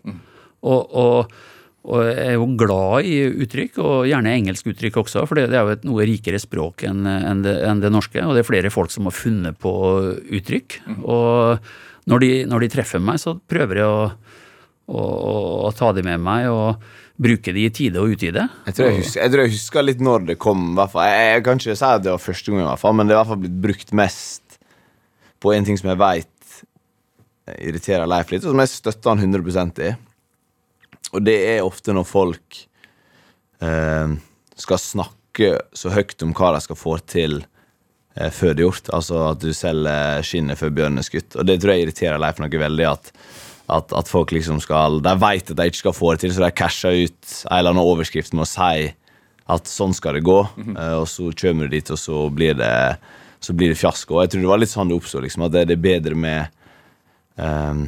Og, 0.66 0.96
og, 0.98 1.36
og 1.86 2.02
jeg 2.02 2.32
er 2.32 2.34
jo 2.34 2.50
glad 2.58 3.06
i 3.06 3.16
uttrykk, 3.46 3.80
og 3.84 4.10
gjerne 4.10 4.34
engelsk 4.40 4.72
uttrykk 4.72 5.00
også, 5.04 5.22
for 5.30 5.38
det, 5.38 5.46
er 5.52 5.62
jo 5.62 5.76
et 5.76 5.86
noe 5.86 6.06
rikere 6.08 6.42
språk 6.42 6.86
enn 6.88 7.06
en 7.06 7.46
det, 7.46 7.54
enn 7.68 7.84
det 7.84 7.92
norske. 7.94 8.18
Og 8.26 8.34
det 8.34 8.42
er 8.42 8.50
flere 8.50 8.74
folk 8.74 8.90
som 8.90 9.06
har 9.06 9.14
funnet 9.14 9.60
på 9.62 9.72
uttrykk. 10.40 10.80
Og 11.04 12.10
når 12.10 12.26
de, 12.26 12.32
når 12.50 12.66
de 12.66 12.74
treffer 12.74 13.02
meg, 13.02 13.22
så 13.22 13.36
prøver 13.38 13.84
jeg 13.84 13.86
å, 13.86 14.06
å, 14.90 15.08
å 15.68 15.74
ta 15.78 15.94
dem 15.94 16.10
med 16.10 16.26
meg. 16.26 16.50
og 16.50 17.04
bruke 17.16 17.52
de 17.56 17.64
i 17.64 17.72
tide 17.72 18.00
og 18.02 18.16
utide. 18.16 18.44
Jeg 18.66 18.76
tror 18.76 18.90
jeg, 18.90 19.00
husker, 19.00 19.22
jeg 19.22 19.32
tror 19.32 19.44
jeg 19.44 19.54
husker 19.54 19.86
litt 19.86 20.02
når 20.04 20.26
det 20.30 20.38
kom. 20.42 20.68
Jeg, 20.76 20.90
jeg 21.32 21.44
kan 21.46 21.60
ikke 21.60 21.76
si 21.78 21.88
at 21.88 22.04
det 22.04 22.12
var 22.12 22.22
første 22.22 22.52
gang, 22.52 22.62
i 22.64 22.68
hvert 22.68 22.82
fall, 22.82 22.96
men 22.98 23.08
det 23.08 23.14
er 23.14 23.18
i 23.18 23.20
hvert 23.22 23.32
fall 23.32 23.42
blitt 23.44 23.60
brukt 23.66 23.94
mest 23.96 24.58
på 25.42 25.52
en 25.52 25.68
ting 25.68 25.78
som 25.80 25.92
jeg 25.92 26.00
veit 26.00 26.32
irriterer 27.54 28.08
Leif 28.10 28.32
litt, 28.32 28.44
og 28.44 28.54
som 28.54 28.62
jeg 28.62 28.72
støtter 28.72 29.12
han 29.12 29.22
100% 29.22 29.82
i. 29.86 29.92
Og 31.14 31.22
det 31.24 31.36
er 31.54 31.66
ofte 31.66 31.94
når 31.94 32.08
folk 32.08 32.62
eh, 33.62 34.16
skal 34.58 34.82
snakke 34.82 35.52
så 35.76 35.92
høyt 35.94 36.24
om 36.26 36.32
hva 36.36 36.54
de 36.56 36.62
skal 36.64 36.78
få 36.80 36.96
til 37.06 37.38
eh, 38.16 38.32
før 38.34 38.56
det 38.56 38.64
er 38.64 38.66
gjort. 38.66 38.90
Altså 38.96 39.22
at 39.30 39.42
du 39.44 39.52
selger 39.54 40.26
skinnet 40.26 40.58
før 40.60 40.74
bjørnen 40.74 41.02
er 41.02 41.06
skutt. 41.06 41.36
Og 41.38 41.46
det 41.46 41.60
tror 41.62 41.76
jeg 41.76 41.86
irriterer 41.86 42.22
Leif 42.22 42.42
noe 42.42 42.62
veldig. 42.66 42.88
at 42.90 43.12
at, 43.72 43.92
at 43.98 44.08
folk 44.10 44.30
liksom 44.30 44.60
skal 44.62 45.00
De 45.02 45.12
vet 45.18 45.50
at 45.50 45.58
de 45.58 45.66
ikke 45.66 45.82
skal 45.82 45.96
få 45.96 46.12
det 46.14 46.22
til, 46.22 46.34
så 46.34 46.44
de 46.44 46.54
casher 46.54 47.02
ut 47.06 47.34
en 47.50 47.58
eller 47.58 47.74
annen 47.74 47.82
overskrift 47.82 48.34
med 48.36 48.46
å 48.46 48.50
si 48.50 48.88
at 49.46 49.70
sånn 49.70 49.94
skal 49.94 50.18
det 50.18 50.24
gå, 50.26 50.40
eh, 50.74 50.96
og 50.98 51.06
så 51.10 51.30
kommer 51.38 51.68
du 51.68 51.76
dit, 51.76 51.90
og 51.94 52.00
så 52.00 52.24
blir 52.34 52.56
det 52.58 52.74
så 53.46 53.54
blir 53.54 53.70
det 53.70 53.78
fiasko. 53.78 54.20
Jeg 54.22 54.32
tror 54.32 54.42
det 54.42 54.50
var 54.50 54.60
litt 54.62 54.72
sånn 54.72 54.90
det 54.90 54.96
oppstod, 54.96 55.22
liksom, 55.26 55.46
at 55.46 55.54
det, 55.54 55.66
det 55.70 55.76
er 55.76 55.84
bedre 55.84 56.18
med 56.18 56.48
um, 57.36 57.84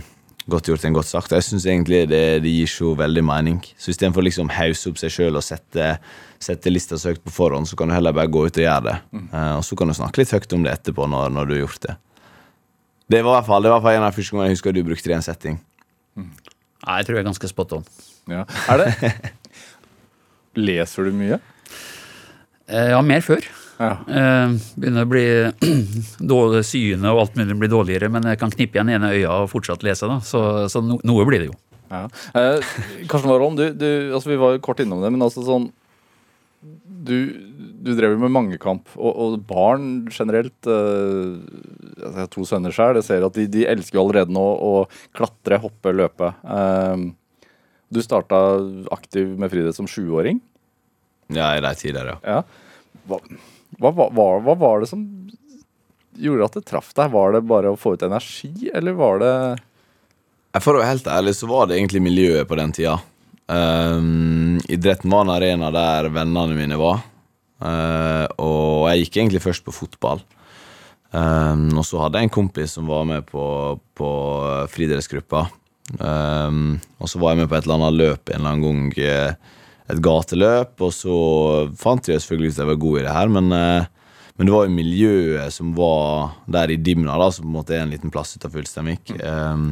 godt 0.49 0.71
gjort 0.71 0.85
enn 0.87 0.97
godt 0.97 1.11
sagt. 1.11 1.35
Jeg 1.35 1.47
syns 1.47 1.67
egentlig 1.69 2.05
det, 2.11 2.23
det 2.45 2.53
gir 2.53 2.71
så 2.71 2.93
veldig 2.99 3.25
mening. 3.27 3.61
Så 3.81 3.93
istedenfor 3.93 4.25
liksom 4.25 4.53
hause 4.55 4.93
opp 4.93 5.01
seg 5.01 5.13
sjøl 5.13 5.41
og 5.41 5.45
sette, 5.45 5.95
sette 6.43 6.73
lista 6.73 6.99
så 7.01 7.13
høyt 7.13 7.25
på 7.25 7.35
forhånd, 7.35 7.69
så 7.69 7.79
kan 7.79 7.91
du 7.91 7.97
heller 7.97 8.17
bare 8.17 8.31
gå 8.33 8.45
ut 8.47 8.61
og 8.61 8.65
gjøre 8.65 8.87
det. 8.89 8.99
Eh, 9.33 9.55
og 9.57 9.65
så 9.67 9.79
kan 9.79 9.91
du 9.91 9.97
snakke 9.99 10.23
litt 10.23 10.35
høyt 10.37 10.57
om 10.57 10.67
det 10.67 10.77
etterpå, 10.77 11.09
når, 11.11 11.33
når 11.37 11.49
du 11.49 11.57
har 11.57 11.65
gjort 11.65 11.89
det. 11.89 11.97
Det 13.09 13.23
var 13.25 13.33
i 13.33 13.39
hvert 13.39 13.49
fall, 13.49 13.65
det 13.65 13.73
var 13.73 13.79
i 13.79 13.81
hvert 13.81 13.89
fall 13.89 13.99
en 13.99 14.07
av 14.07 14.13
de 14.13 14.21
første 14.21 14.37
gangene 14.37 14.51
jeg 14.51 14.59
husker 14.59 14.77
du 14.77 14.85
brukte 14.85 15.09
det 15.09 15.17
i 15.17 15.19
en 15.19 15.25
setting. 15.25 15.61
Nei, 16.19 16.97
jeg 17.01 17.07
tror 17.09 17.17
jeg 17.19 17.23
er 17.25 17.29
ganske 17.31 17.51
spot 17.51 17.73
on. 17.79 17.87
Ja. 18.31 18.45
Er 18.71 18.83
det 18.85 19.13
Leser 20.69 21.09
du 21.09 21.15
mye? 21.17 21.39
Eh, 22.69 22.91
Ja, 22.93 23.01
mer 23.05 23.23
før. 23.25 23.45
Ja. 23.79 23.93
Eh, 24.11 24.55
Begynner 24.79 25.07
å 25.07 25.11
bli 25.11 25.25
dårlig 26.35 26.65
syende 26.67 27.13
og 27.15 27.23
alt 27.23 27.39
mulig 27.39 27.57
blir 27.61 27.71
dårligere, 27.73 28.11
men 28.13 28.27
jeg 28.27 28.41
kan 28.41 28.51
knippe 28.55 28.79
igjen 28.79 28.91
ene 28.97 29.13
øya 29.15 29.37
og 29.45 29.51
fortsatt 29.53 29.85
lese, 29.87 30.09
da. 30.11 30.19
Så, 30.27 30.43
så 30.73 30.83
no, 30.85 30.99
noe 31.07 31.27
blir 31.29 31.45
det 31.45 31.51
jo. 31.53 31.57
Ja. 31.89 32.03
Eh, 32.37 32.73
Karsten 33.09 33.31
Warholm, 33.31 33.55
du, 33.57 33.69
du, 33.79 33.87
altså 34.13 34.33
vi 34.35 34.41
var 34.41 34.57
jo 34.57 34.65
kort 34.67 34.83
innom 34.85 35.01
det, 35.05 35.09
men 35.15 35.23
altså 35.25 35.41
sånn 35.47 35.71
Du, 37.09 37.15
du 37.79 37.93
drev 37.95 38.15
jo 38.15 38.21
med 38.23 38.33
mangekamp, 38.35 38.91
og, 38.97 39.13
og 39.13 39.39
barn 39.49 40.09
generelt 40.11 40.67
altså 40.67 42.09
Jeg 42.09 42.17
har 42.17 42.31
to 42.33 42.45
sønner 42.49 42.75
sjøl. 42.75 42.99
Jeg 42.99 43.07
ser 43.07 43.27
at 43.27 43.39
de, 43.39 43.47
de 43.51 43.67
elsker 43.71 43.99
jo 43.99 44.05
allerede 44.07 44.35
nå 44.35 44.45
å 44.45 44.73
klatre, 45.17 45.61
hoppe, 45.63 45.95
løpe. 45.95 46.33
Uh, 46.43 47.11
du 47.89 48.01
starta 48.05 48.39
aktiv 48.95 49.31
med 49.39 49.53
friidrett 49.53 49.79
som 49.79 49.89
sjuåring. 49.91 50.41
Ja, 51.33 51.53
i 51.57 51.63
de 51.65 51.73
tider, 51.77 52.15
ja. 52.15 52.19
Ja. 52.25 52.43
Hva, 53.09 53.21
hva, 53.79 53.93
hva, 53.93 54.09
hva, 54.13 54.29
hva 54.45 54.57
var 54.59 54.83
det 54.83 54.91
som 54.91 55.05
gjorde 56.19 56.49
at 56.49 56.59
det 56.59 56.67
traff 56.69 56.91
deg? 56.97 57.13
Var 57.15 57.37
det 57.37 57.45
bare 57.49 57.73
å 57.73 57.79
få 57.81 57.95
ut 57.97 58.05
energi, 58.07 58.71
eller 58.75 58.97
var 58.99 59.23
det 59.23 59.35
For 60.65 60.75
å 60.75 60.83
være 60.83 60.95
helt 60.95 61.13
ærlig 61.13 61.37
så 61.39 61.49
var 61.51 61.69
det 61.69 61.79
egentlig 61.79 62.03
miljøet 62.05 62.49
på 62.49 62.59
den 62.59 62.75
tida. 62.75 62.99
Um, 63.49 64.59
idretten 64.69 65.13
var 65.13 65.25
en 65.25 65.37
arena 65.37 65.71
der 65.73 66.11
vennene 66.13 66.57
mine 66.57 66.81
var. 66.81 67.05
Uh, 67.59 68.27
og 68.39 68.89
jeg 68.93 69.07
gikk 69.07 69.17
egentlig 69.19 69.43
først 69.43 69.65
på 69.67 69.75
fotball. 69.75 70.23
Um, 71.11 71.71
og 71.81 71.87
så 71.89 72.03
hadde 72.03 72.21
jeg 72.21 72.29
en 72.29 72.35
kompis 72.35 72.75
som 72.77 72.89
var 72.91 73.07
med 73.09 73.25
på, 73.27 73.43
på 73.99 74.11
friidrettsgruppa. 74.71 75.47
Um, 75.99 76.77
og 77.01 77.09
så 77.09 77.21
var 77.21 77.33
jeg 77.33 77.43
med 77.43 77.51
på 77.51 77.57
et 77.57 77.65
eller 77.65 77.79
annet 77.79 77.97
løp 77.97 78.29
en 78.31 78.37
eller 78.43 78.51
annen 78.53 78.67
gang. 78.67 78.99
eh, 79.01 79.55
Et 79.89 80.03
gateløp. 80.05 80.75
Og 80.85 80.93
så 80.93 81.19
fant 81.81 82.11
jeg 82.11 82.21
selvfølgelig 82.21 82.51
ut 82.53 82.59
at 82.59 82.63
jeg 82.63 82.71
var 82.71 82.83
god 82.83 82.99
i 82.99 83.05
det 83.07 83.17
her, 83.17 83.31
men, 83.33 83.47
uh, 83.57 84.21
men 84.37 84.47
det 84.47 84.55
var 84.55 84.67
jo 84.69 84.77
miljøet 84.77 85.55
som 85.55 85.75
var 85.75 86.35
der 86.47 86.75
i 86.75 86.77
Dimna, 86.77 87.17
da, 87.19 87.31
som 87.33 87.47
på 87.47 87.49
en 87.49 87.57
måte 87.57 87.75
er 87.75 87.87
en 87.87 87.95
liten 87.95 88.13
plass 88.13 88.37
utenfor 88.37 88.61
Ulsteinvik. 88.61 89.17
Um, 89.25 89.71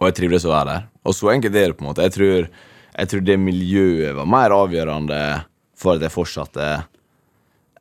og 0.00 0.08
jeg 0.08 0.16
trivdes 0.18 0.44
å 0.44 0.50
være 0.50 0.72
der. 0.72 0.86
Og 1.06 1.14
så 1.14 1.30
enkelt 1.30 1.54
er 1.54 1.70
det 1.70 1.78
på 1.78 1.86
en 1.86 1.92
måte. 1.92 2.02
Jeg 2.02 2.16
tror, 2.16 2.48
jeg 2.98 3.12
tror 3.12 3.22
det 3.22 3.38
miljøet 3.38 4.16
var 4.18 4.26
mer 4.26 4.58
avgjørende 4.58 5.20
for 5.78 5.96
at 5.96 6.04
jeg 6.06 6.14
fortsatt 6.14 6.60
er 6.62 6.84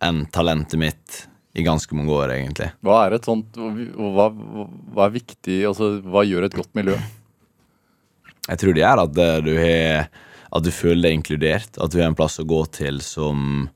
en 0.04 0.24
talentet 0.34 0.80
mitt 0.80 1.20
i 1.54 1.64
ganske 1.64 1.96
mange 1.96 2.14
år, 2.16 2.34
egentlig. 2.34 2.72
Hva 2.84 3.04
er 3.06 3.18
et 3.18 3.28
sånt, 3.30 3.56
hva, 3.58 4.30
hva 4.34 5.06
er 5.06 5.14
viktig, 5.20 5.60
altså 5.70 5.92
hva 6.02 6.26
gjør 6.26 6.48
et 6.48 6.58
godt 6.58 6.74
miljø? 6.78 6.98
Jeg 8.50 8.60
tror 8.60 8.76
det 8.76 8.84
er 8.84 9.02
at 9.04 9.22
eh, 9.22 9.38
du, 9.46 9.54
har, 9.62 10.10
at 10.58 10.66
du 10.66 10.72
føler 10.74 11.08
deg 11.08 11.20
inkludert. 11.20 11.78
At 11.78 11.94
du 11.94 12.02
har 12.02 12.10
en 12.10 12.18
plass 12.18 12.42
å 12.42 12.48
gå 12.48 12.60
til 12.76 13.00
som, 13.06 13.68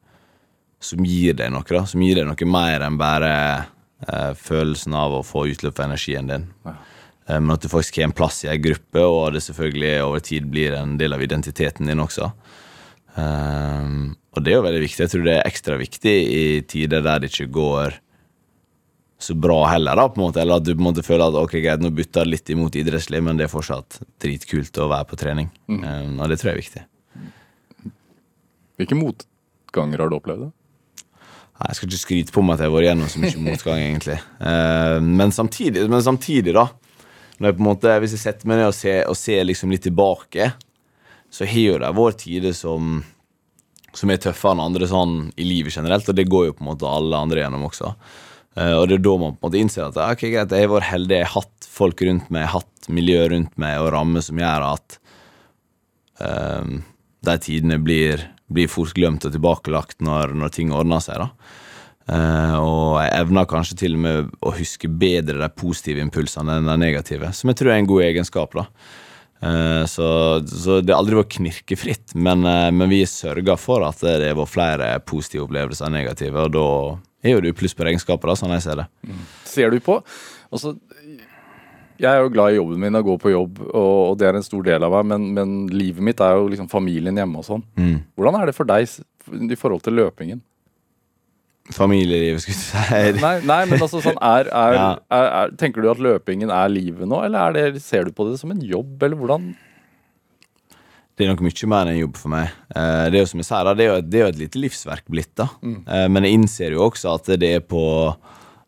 som 0.84 1.07
gir 1.07 1.38
deg 1.38 1.53
noe. 1.53 1.63
da, 1.70 1.86
Som 1.88 2.03
gir 2.03 2.20
deg 2.20 2.28
noe 2.28 2.49
mer 2.51 2.84
enn 2.88 2.99
bare 2.99 3.32
eh, 3.53 4.34
følelsen 4.36 4.97
av 4.97 5.20
å 5.20 5.26
få 5.26 5.45
utløp 5.53 5.78
for 5.78 5.88
energien 5.88 6.34
din. 6.34 6.49
Ja. 6.65 6.76
Eh, 7.28 7.39
men 7.39 7.53
at 7.55 7.63
du 7.63 7.72
faktisk 7.72 8.01
har 8.01 8.09
en 8.09 8.18
plass 8.18 8.43
i 8.43 8.51
ei 8.51 8.59
gruppe, 8.59 9.05
og 9.05 9.38
det 9.38 9.45
selvfølgelig 9.45 9.93
over 10.03 10.26
tid 10.26 10.49
blir 10.51 10.76
en 10.76 10.97
del 10.99 11.15
av 11.15 11.24
identiteten 11.24 11.88
din 11.88 12.03
også. 12.03 12.32
Um, 13.18 14.11
og 14.38 14.43
det 14.45 14.53
er 14.53 14.59
jo 14.59 14.65
veldig 14.68 14.84
viktig. 14.84 15.05
Jeg 15.05 15.13
tror 15.13 15.24
det 15.26 15.38
er 15.38 15.47
ekstra 15.49 15.78
viktig 15.80 16.13
i 16.13 16.43
tider 16.70 17.01
der 17.05 17.24
det 17.24 17.32
ikke 17.32 17.49
går 17.57 17.97
så 19.18 19.34
bra 19.34 19.63
heller, 19.72 19.97
da, 19.97 20.05
på 20.09 20.22
en 20.22 20.28
måte. 20.28 20.41
Eller 20.43 20.59
at 20.61 20.68
du 20.68 20.76
på 20.76 20.82
en 20.82 20.89
måte 20.91 21.05
føler 21.05 21.26
at 21.26 21.39
ok, 21.39 21.55
greit, 21.63 21.82
nå 21.82 21.89
butter 21.97 22.30
litt 22.30 22.49
imot 22.53 22.78
idrettslig, 22.78 23.24
men 23.26 23.39
det 23.39 23.47
er 23.47 23.53
fortsatt 23.53 23.99
dritkult 24.22 24.78
å 24.78 24.91
være 24.91 25.09
på 25.09 25.18
trening. 25.20 25.49
Um, 25.72 26.20
og 26.22 26.30
det 26.30 26.38
tror 26.38 26.51
jeg 26.51 26.55
er 26.55 26.61
viktig. 26.61 26.86
Hvilke 28.78 28.99
motganger 28.99 30.03
har 30.03 30.11
du 30.11 30.20
opplevd? 30.20 30.45
da? 30.45 30.53
Jeg 31.57 31.80
skal 31.80 31.89
ikke 31.89 32.03
skryte 32.03 32.34
på 32.36 32.43
meg 32.45 32.53
at 32.53 32.61
jeg 32.61 32.70
har 32.70 32.76
vært 32.76 32.89
gjennom 32.91 33.09
så 33.09 33.24
mye 33.24 33.43
motgang, 33.47 33.82
egentlig. 33.82 34.20
Uh, 34.38 34.99
men, 35.01 35.34
samtidig, 35.34 35.88
men 35.89 36.05
samtidig, 36.05 36.53
da. 36.57 36.68
Jeg 37.41 37.57
måte, 37.61 37.97
hvis 38.01 38.13
jeg 38.15 38.22
setter 38.22 38.49
meg 38.49 38.61
ned 38.61 38.70
og 38.70 38.78
ser, 38.78 39.03
og 39.09 39.18
ser 39.18 39.43
liksom 39.45 39.74
litt 39.74 39.86
tilbake, 39.86 40.51
så 41.38 41.46
har 41.46 41.64
jo 41.64 41.78
det 41.84 41.94
vår 41.98 42.18
tider 42.18 42.56
som 42.58 42.98
som 43.98 44.12
er 44.12 44.22
tøffere 44.22 44.56
enn 44.56 44.64
andre 44.64 44.88
sånn 44.90 45.20
i 45.40 45.46
livet 45.48 45.76
generelt, 45.76 46.08
og 46.10 46.18
det 46.18 46.28
går 46.30 46.50
jo 46.50 46.56
på 46.58 46.64
en 46.64 46.72
måte 46.72 46.90
alle 46.90 47.18
andre 47.18 47.44
gjennom 47.44 47.68
også. 47.70 47.94
Uh, 48.58 48.74
og 48.80 48.88
det 48.90 48.98
er 48.98 49.06
da 49.06 49.14
man 49.22 49.36
på 49.36 49.42
en 49.42 49.50
måte 49.50 49.62
innser 49.62 49.88
at 49.88 50.00
ok, 50.02 50.26
greit, 50.34 50.54
jeg 50.54 50.68
har 50.68 50.74
vært 50.74 50.92
heldig, 50.92 51.20
jeg 51.20 51.30
har 51.30 51.36
hatt 51.44 51.70
folk 51.78 52.02
rundt 52.06 52.32
meg, 52.32 52.44
jeg 52.44 52.52
har 52.52 52.64
hatt 52.64 52.90
miljø 52.94 53.22
rundt 53.34 53.60
meg 53.62 53.82
og 53.84 53.92
rammer 53.94 54.26
som 54.26 54.42
gjør 54.42 54.66
at 54.72 54.98
um, 56.24 56.82
de 57.28 57.38
tidene 57.44 57.80
blir, 57.84 58.24
blir 58.54 58.70
fort 58.72 58.96
glemt 58.98 59.26
og 59.28 59.34
tilbakelagt 59.36 60.02
når, 60.06 60.34
når 60.38 60.54
ting 60.56 60.74
ordner 60.74 61.04
seg. 61.04 61.22
da. 61.22 61.56
Uh, 62.08 62.56
og 62.64 62.94
jeg 63.04 63.18
evner 63.20 63.50
kanskje 63.52 63.82
til 63.84 63.98
og 63.98 64.06
med 64.06 64.32
å 64.40 64.54
huske 64.56 64.90
bedre 64.90 65.42
de 65.42 65.50
positive 65.52 66.02
impulsene 66.06 66.58
enn 66.58 66.70
de 66.70 66.78
negative, 66.80 67.34
som 67.36 67.52
jeg 67.52 67.62
tror 67.62 67.74
er 67.74 67.82
en 67.82 67.90
god 67.90 68.08
egenskap. 68.08 68.58
da. 68.58 68.68
Uh, 69.38 69.86
så, 69.86 70.08
så 70.50 70.80
det 70.82 70.94
har 70.94 71.04
aldri 71.04 71.20
vært 71.20 71.36
knirkefritt, 71.36 72.16
men, 72.18 72.42
uh, 72.48 72.70
men 72.74 72.90
vi 72.90 73.04
sørger 73.10 73.60
for 73.62 73.86
at 73.86 74.02
det 74.02 74.32
har 74.32 74.40
vært 74.40 74.54
flere 74.54 74.90
positive 75.06 75.46
opplevelser 75.46 75.86
enn 75.88 75.98
negative, 76.00 76.48
og 76.48 76.56
da 76.56 76.66
er 77.28 77.36
jo 77.36 77.44
du 77.46 77.52
pluss 77.58 77.78
på 77.78 77.86
regnskapet, 77.86 78.30
da, 78.30 78.38
sånn 78.40 78.56
jeg 78.56 78.66
ser 78.66 78.82
det. 78.82 78.88
Ser 79.46 79.74
du 79.74 79.80
på 79.84 80.00
altså, 80.54 80.76
Jeg 81.98 82.10
er 82.12 82.22
jo 82.22 82.34
glad 82.34 82.54
i 82.54 82.60
jobben 82.60 82.82
min 82.82 83.00
og 83.00 83.12
går 83.12 83.22
på 83.24 83.34
jobb, 83.34 83.62
og 83.68 84.18
det 84.22 84.30
er 84.30 84.38
en 84.38 84.46
stor 84.46 84.66
del 84.66 84.86
av 84.86 84.94
meg, 84.98 85.08
men, 85.14 85.30
men 85.38 85.56
livet 85.74 86.06
mitt 86.06 86.22
er 86.24 86.38
jo 86.38 86.50
liksom 86.54 86.70
familien 86.72 87.18
hjemme 87.18 87.42
og 87.42 87.48
sånn. 87.48 87.66
Mm. 87.78 87.98
Hvordan 88.18 88.42
er 88.42 88.50
det 88.50 88.58
for 88.58 88.70
deg 88.70 88.86
i 88.86 89.60
forhold 89.60 89.86
til 89.86 89.98
løpingen? 89.98 90.42
Familielivet, 91.76 92.41
skulle 92.43 92.57
du 92.57 92.63
si. 92.63 93.22
Nei, 93.22 93.34
nei 93.43 93.61
men 93.68 93.82
altså 93.82 93.99
sånn 94.03 94.20
er, 94.24 94.47
er, 94.47 94.76
Ja. 94.78 94.89
er, 95.11 95.30
er 95.41 95.55
Tenker 95.59 95.84
du 95.84 95.89
at 95.91 95.99
løpingen 96.03 96.51
er 96.53 96.70
livet 96.72 97.09
nå, 97.09 97.20
eller 97.26 97.49
er 97.49 97.74
det, 97.74 97.82
ser 97.84 98.07
du 98.07 98.13
på 98.15 98.30
det 98.30 98.38
som 98.39 98.53
en 98.53 98.61
jobb, 98.63 98.95
eller 99.03 99.20
hvordan? 99.20 99.49
Det 101.18 101.26
er 101.26 101.32
nok 101.34 101.41
mye 101.41 101.68
mer 101.72 101.88
enn 101.89 101.95
en 101.95 102.01
jobb 102.03 102.18
for 102.22 102.30
meg. 102.30 102.55
Eh, 102.70 103.03
det 103.09 103.18
er 103.18 103.24
jo 103.24 103.30
som 103.34 103.41
jeg 103.41 103.49
sier, 103.49 103.70
det 103.74 103.84
er 103.84 103.89
jo 103.89 103.99
et, 103.99 104.09
det 104.09 104.20
er 104.20 104.26
jo 104.26 104.32
et 104.36 104.41
lite 104.43 104.61
livsverk 104.61 105.05
blitt. 105.09 105.34
da. 105.36 105.49
Mm. 105.65 105.80
men 106.13 106.28
jeg 106.28 106.38
innser 106.38 106.76
jo 106.78 106.86
også 106.88 107.15
at 107.18 107.32
det 107.41 107.51
er 107.57 107.63
på, 107.65 107.84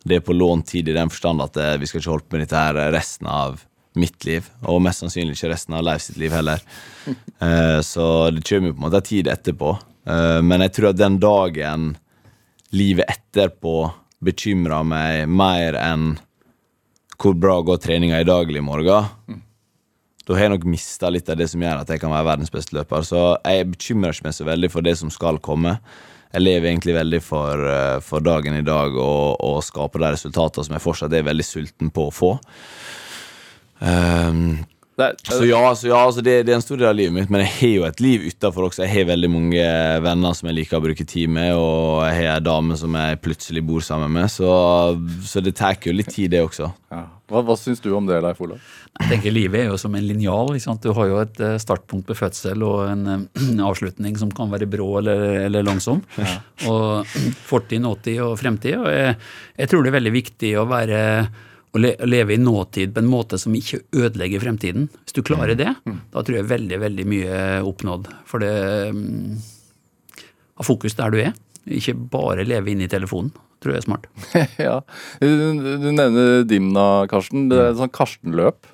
det 0.04 0.18
er 0.18 0.24
på 0.26 0.36
lånt 0.36 0.66
tid 0.72 0.88
i 0.90 0.96
den 0.96 1.12
forstand 1.12 1.44
at 1.46 1.56
eh, 1.56 1.76
vi 1.80 1.86
skal 1.88 2.02
ikke 2.02 2.14
holde 2.16 2.26
på 2.28 2.36
med 2.36 2.44
dette 2.48 2.64
her 2.64 2.92
resten 2.92 3.30
av 3.30 3.62
mitt 3.98 4.24
liv, 4.24 4.46
og 4.70 4.82
mest 4.84 5.02
sannsynlig 5.02 5.34
ikke 5.34 5.50
resten 5.50 5.74
av 5.74 5.82
Leif 5.86 6.04
sitt 6.06 6.20
liv 6.20 6.34
heller. 6.36 6.62
Eh, 7.40 7.80
så 7.80 8.28
det 8.28 8.42
kommer 8.44 8.68
jo 8.68 8.74
på 8.74 8.82
en 8.82 8.84
måte 8.84 8.98
en 9.00 9.04
tid 9.06 9.28
etterpå. 9.32 9.70
Eh, 10.12 10.40
men 10.44 10.60
jeg 10.66 10.74
tror 10.76 10.90
at 10.90 10.98
den 11.00 11.14
dagen 11.22 11.86
livet 12.76 13.08
etterpå 13.10 13.90
bekymrer 14.20 14.84
meg 14.86 15.30
mer 15.30 15.78
enn 15.80 16.12
hvor 17.20 17.36
bra 17.36 17.58
går 17.64 17.80
treninga 17.82 18.20
i 18.20 18.28
dag 18.28 18.50
i 18.52 18.62
morgen, 18.64 19.40
da 20.30 20.36
har 20.36 20.46
jeg 20.46 20.52
nok 20.52 20.68
mista 20.70 21.10
litt 21.10 21.28
av 21.32 21.40
det 21.40 21.48
som 21.50 21.62
gjør 21.62 21.82
at 21.82 21.90
jeg 21.90 22.00
kan 22.00 22.12
være 22.12 22.28
verdens 22.28 22.52
beste 22.54 22.76
løper. 22.76 23.02
Så 23.02 23.20
jeg 23.42 23.66
bekymrer 23.72 24.14
ikke 24.14 24.28
meg 24.28 24.36
så 24.36 24.46
veldig 24.46 24.70
for 24.70 24.86
det 24.86 24.94
som 25.00 25.10
skal 25.10 25.40
komme. 25.42 25.74
Jeg 26.30 26.44
lever 26.44 26.70
egentlig 26.70 26.94
veldig 26.94 27.20
for, 27.24 27.64
eh, 27.66 27.96
for 28.06 28.22
dagen 28.22 28.54
i 28.54 28.62
dag 28.62 28.94
og, 28.94 29.40
og 29.42 29.58
skaper 29.66 30.04
de 30.04 30.12
resultatene 30.14 30.68
som 30.68 30.76
jeg 30.76 30.84
fortsatt 30.84 31.16
er 31.18 31.26
veldig 31.26 31.46
sulten 31.46 31.90
på 31.90 32.06
å 32.06 32.14
få. 32.14 32.30
Um, 33.80 34.60
Det 35.00 35.06
er, 35.08 35.20
så 35.24 35.46
ja, 35.48 35.60
så 35.78 35.90
ja 35.90 36.00
altså 36.06 36.24
det, 36.24 36.34
det 36.46 36.54
er 36.54 36.58
en 36.58 36.64
stor 36.64 36.80
del 36.80 36.90
av 36.90 36.98
livet 36.98 37.16
mitt, 37.16 37.30
men 37.32 37.44
jeg 37.46 37.52
har 37.56 37.72
jo 37.74 37.86
et 37.88 38.02
liv 38.04 38.26
utafor 38.28 38.68
også. 38.68 38.84
Jeg 38.84 38.94
har 38.94 39.08
veldig 39.12 39.30
mange 39.32 39.68
venner 40.04 40.36
som 40.36 40.50
jeg 40.50 40.58
liker 40.60 40.80
å 40.80 40.84
bruke 40.84 41.06
tid 41.08 41.32
med, 41.32 41.54
og 41.56 42.02
jeg 42.06 42.18
har 42.18 42.34
ei 42.34 42.44
dame 42.44 42.76
som 42.80 42.98
jeg 43.00 43.22
plutselig 43.24 43.64
bor 43.66 43.84
sammen 43.86 44.12
med, 44.18 44.28
så, 44.32 44.50
så 45.26 45.42
det 45.44 45.56
tar 45.58 45.80
jo 45.80 45.96
litt 45.96 46.12
tid, 46.12 46.34
det 46.34 46.44
også. 46.44 46.70
ja. 46.92 47.06
Hva, 47.30 47.44
hva 47.46 47.54
syns 47.54 47.78
du 47.78 47.92
om 47.94 48.08
det, 48.08 48.18
Leif 48.24 48.40
Olav? 48.42 48.62
Jeg 48.98 49.06
tenker 49.12 49.32
Livet 49.32 49.62
er 49.62 49.68
jo 49.70 49.76
som 49.78 49.94
en 49.94 50.06
linjal. 50.06 50.50
Du 50.82 50.90
har 50.96 51.10
jo 51.10 51.20
et 51.22 51.42
eh, 51.46 51.58
startpunkt 51.62 52.10
ved 52.10 52.18
fødsel 52.18 52.64
og 52.66 52.80
en 52.88 53.04
eh, 53.12 53.52
avslutning 53.68 54.18
som 54.18 54.32
kan 54.34 54.50
være 54.50 54.68
brå 54.70 54.88
eller, 54.98 55.22
eller 55.44 55.66
langsom. 55.66 56.02
Og 56.66 57.06
Fortid, 57.50 57.84
nåtid 57.84 58.18
og 58.26 58.34
fremtid. 58.40 58.80
Og 58.80 58.90
jeg, 58.90 59.14
jeg 59.62 59.70
tror 59.70 59.86
det 59.86 59.92
er 59.92 59.98
veldig 60.00 60.14
viktig 60.16 60.52
å 60.58 60.66
være 60.70 61.00
å 61.70 61.80
le, 61.80 61.92
å 62.02 62.08
leve 62.08 62.34
i 62.34 62.40
nåtid 62.40 62.94
på 62.94 63.02
en 63.02 63.10
måte 63.10 63.38
som 63.38 63.54
ikke 63.54 63.82
ødelegger 63.94 64.42
fremtiden. 64.42 64.88
Hvis 65.04 65.14
du 65.16 65.22
klarer 65.26 65.54
det, 65.58 65.70
da 65.86 66.24
tror 66.24 66.40
jeg 66.40 66.48
veldig 66.50 66.80
veldig 66.82 67.06
mye 67.10 67.36
er 67.36 67.68
oppnådd. 67.68 68.10
For 68.28 68.42
det 68.42 68.54
mm, 68.94 69.38
Ha 70.60 70.66
fokus 70.66 70.98
der 70.98 71.14
du 71.14 71.20
er. 71.22 71.30
Ikke 71.70 71.94
bare 71.94 72.44
leve 72.44 72.72
inne 72.72 72.84
i 72.84 72.90
telefonen. 72.90 73.30
Tror 73.60 73.74
jeg 73.74 73.82
er 73.82 73.86
smart. 73.86 74.08
ja. 74.68 74.80
Du, 75.20 75.88
nevner 75.92 76.42
Dimna, 76.48 77.06
Karsten. 77.08 77.48
Det 77.48 77.58
er 77.58 77.70
et 77.70 77.78
sånt 77.80 77.94
Karsten-løp. 77.96 78.68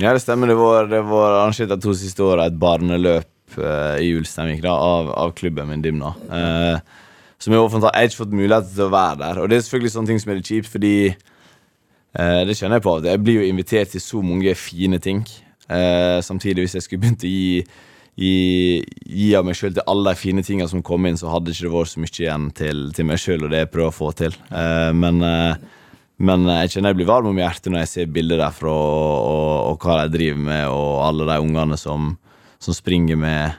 Ja, 0.00 0.14
det 0.14 0.22
stemmer. 0.22 0.48
Det 0.48 0.56
var, 0.56 0.88
det 0.88 1.02
var 1.08 1.40
arrangert 1.40 1.72
de 1.72 1.78
to 1.80 1.94
siste 1.96 2.24
åra 2.24 2.46
et 2.48 2.58
barneløp 2.60 3.58
eh, 3.58 3.96
i 4.04 4.12
Ulsteinvik 4.16 4.64
av, 4.68 5.10
av 5.16 5.32
klubben 5.36 5.68
min 5.72 5.84
Dimna. 5.84 6.14
Eh, 6.28 7.00
som 7.40 7.56
jeg, 7.56 7.60
var 7.60 7.72
jeg 7.72 7.88
har 7.88 8.08
ikke 8.08 8.22
fått 8.22 8.36
mulighet 8.36 8.72
til 8.74 8.86
å 8.86 8.92
være 8.92 9.20
der. 9.24 9.40
Og 9.40 9.48
det 9.48 9.58
er 9.58 9.66
selvfølgelig 9.66 9.94
sånne 9.96 10.12
ting 10.12 10.22
som 10.22 10.32
er 10.32 10.40
litt 10.40 10.52
kjipt, 10.52 10.72
fordi 10.72 10.94
det 12.12 12.56
kjenner 12.58 12.80
jeg 12.80 12.86
på. 12.86 12.96
Jeg 13.06 13.22
blir 13.22 13.40
jo 13.40 13.48
invitert 13.50 13.92
til 13.94 14.02
så 14.02 14.22
mange 14.24 14.54
fine 14.58 14.98
ting. 15.02 15.22
Eh, 15.70 16.18
samtidig, 16.26 16.66
hvis 16.66 16.74
jeg 16.78 16.86
skulle 16.86 17.04
begynt 17.04 17.26
å 17.26 17.30
gi, 17.30 17.64
gi, 18.18 18.32
gi 19.06 19.28
av 19.38 19.46
meg 19.46 19.58
sjøl 19.58 19.76
til 19.76 19.86
alle 19.86 20.10
de 20.10 20.18
fine 20.18 20.42
tinga 20.46 20.66
som 20.70 20.82
kom 20.82 21.06
inn, 21.06 21.18
så 21.20 21.30
hadde 21.30 21.54
ikke 21.54 21.68
det 21.68 21.74
vært 21.76 21.92
så 21.92 22.02
mye 22.02 22.16
igjen 22.16 22.48
til, 22.58 22.88
til 22.96 23.06
meg 23.06 23.22
sjøl 23.22 23.46
og 23.46 23.52
det 23.52 23.62
jeg 23.64 23.70
prøver 23.74 23.92
å 23.92 23.98
få 24.00 24.10
til. 24.18 24.34
Eh, 24.50 24.90
men 24.96 25.22
eh, 25.26 25.68
men 26.20 26.44
jeg 26.44 26.74
kjenner 26.74 26.92
jeg 26.92 26.98
blir 26.98 27.08
varm 27.08 27.30
om 27.30 27.38
hjertet 27.40 27.72
når 27.72 27.80
jeg 27.86 27.90
ser 27.94 28.10
bilder 28.12 28.42
derfra 28.42 28.68
og, 28.68 29.20
og, 29.24 29.52
og 29.70 29.84
hva 29.86 30.02
de 30.02 30.18
driver 30.18 30.42
med, 30.50 30.66
og 30.68 30.98
alle 31.06 31.24
de 31.30 31.36
ungene 31.40 31.78
som, 31.80 32.10
som 32.60 32.76
springer 32.76 33.16
med, 33.16 33.56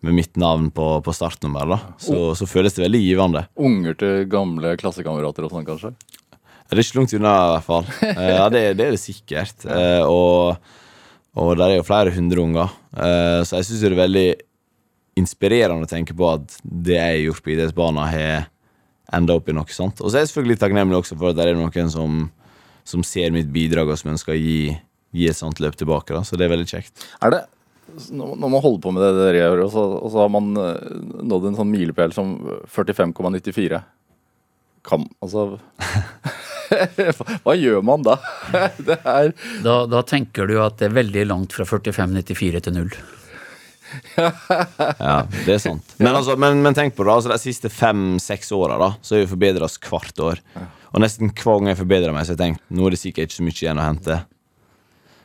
med 0.00 0.16
mitt 0.16 0.40
navn 0.40 0.70
på, 0.72 0.86
på 1.04 1.12
startnummer. 1.12 1.68
da. 1.68 1.78
Så, 2.00 2.30
så 2.38 2.48
føles 2.48 2.72
det 2.78 2.86
veldig 2.86 3.02
givende. 3.02 3.44
Unger 3.60 3.98
til 4.00 4.24
gamle 4.32 4.72
klassekamerater 4.80 5.44
og 5.44 5.52
sånn, 5.52 5.68
kanskje? 5.68 5.92
Det 6.72 6.78
er 6.80 6.86
ikke 6.86 6.98
langt 7.02 7.12
unna, 7.18 7.32
i 7.36 7.50
hvert 7.56 7.66
fall. 7.68 7.90
Eh, 8.16 8.30
Ja, 8.38 8.46
det, 8.52 8.62
det 8.78 8.86
er 8.86 8.94
det 8.96 9.00
sikkert. 9.02 9.66
Eh, 9.68 10.02
Og, 10.08 10.56
og 11.36 11.52
der 11.60 11.66
er 11.74 11.76
jo 11.78 11.84
flere 11.86 12.12
hundre 12.14 12.40
unger. 12.40 12.72
Eh, 12.96 13.42
Så 13.44 13.58
jeg 13.60 13.68
syns 13.68 13.82
det 13.84 13.90
er 13.92 13.98
veldig 14.02 14.26
inspirerende 15.20 15.84
å 15.84 15.90
tenke 15.90 16.14
på 16.16 16.24
at 16.32 16.54
det 16.64 16.96
jeg 16.96 17.04
har 17.18 17.24
gjort 17.26 17.42
på 17.44 17.52
idrettsbanen, 17.52 18.06
har 18.08 18.46
enda 19.12 19.34
opp 19.36 19.50
i 19.52 19.56
noe 19.56 19.68
sånt. 19.68 20.00
Og 20.00 20.08
så 20.08 20.16
er 20.16 20.24
jeg 20.24 20.30
selvfølgelig 20.32 20.60
takknemlig 20.62 20.96
også 21.02 21.18
for 21.20 21.28
at 21.32 21.36
det 21.36 21.50
er 21.50 21.58
noen 21.58 21.90
som, 21.92 22.22
som 22.88 23.04
ser 23.04 23.28
mitt 23.34 23.50
bidrag 23.52 23.90
og 23.92 23.98
som 24.00 24.14
ønsker 24.14 24.32
å 24.32 24.38
gi, 24.40 24.72
gi 25.12 25.26
et 25.28 25.36
sånt 25.36 25.60
løp 25.60 25.76
tilbake. 25.76 26.14
da, 26.16 26.22
Så 26.24 26.40
det 26.40 26.46
er 26.48 26.54
veldig 26.54 26.70
kjekt. 26.72 27.04
Er 27.20 27.36
det 27.36 27.42
når 28.08 28.38
man 28.48 28.62
holder 28.64 28.80
på 28.80 28.92
med 28.96 29.02
det 29.04 29.10
dere 29.18 29.40
gjør, 29.42 29.60
og 29.66 29.70
så, 29.74 29.82
og 30.00 30.08
så 30.14 30.22
har 30.22 30.30
man 30.32 30.46
nådd 31.28 31.50
en 31.50 31.58
sånn 31.58 31.68
milepæl 31.74 32.14
som 32.16 32.30
45,94 32.72 33.82
Kan 34.86 35.04
Altså 35.20 35.58
Hva 37.44 37.56
gjør 37.58 37.82
man 37.86 38.04
da? 38.06 38.18
Det 38.88 38.98
er 39.00 39.32
Da, 39.64 39.82
da 39.90 40.04
tenker 40.06 40.48
du 40.50 40.58
at 40.62 40.78
det 40.80 40.90
er 40.90 40.96
veldig 41.00 41.26
langt 41.30 41.56
fra 41.56 41.66
45,94 41.68 42.62
til 42.66 42.76
null. 42.76 42.94
Ja, 44.16 45.16
det 45.44 45.56
er 45.56 45.60
sant. 45.60 45.94
Men, 46.00 46.14
altså, 46.14 46.36
men, 46.40 46.62
men 46.64 46.76
tenk 46.76 46.94
på 46.96 47.04
det, 47.04 47.12
altså, 47.12 47.32
de 47.32 47.40
siste 47.42 47.68
fem-seks 47.72 48.52
åra 48.56 48.94
så 49.04 49.16
har 49.16 49.24
vi 49.24 49.32
forbedra 49.34 49.68
oss 49.68 49.76
hvert 49.84 50.22
år. 50.24 50.40
Og 50.92 51.02
nesten 51.02 51.32
hver 51.32 51.58
gang 51.60 51.72
jeg 51.72 51.80
forbedrer 51.82 52.14
meg, 52.14 52.24
så 52.24 52.32
har 52.32 52.38
jeg 52.38 52.44
tenkt 52.44 52.72
nå 52.72 52.86
er 52.86 52.94
det 52.94 53.00
sikkert 53.02 53.28
ikke 53.28 53.38
så 53.38 53.46
mye 53.46 53.58
igjen 53.58 53.80
å 53.80 53.86
hente. 53.86 54.18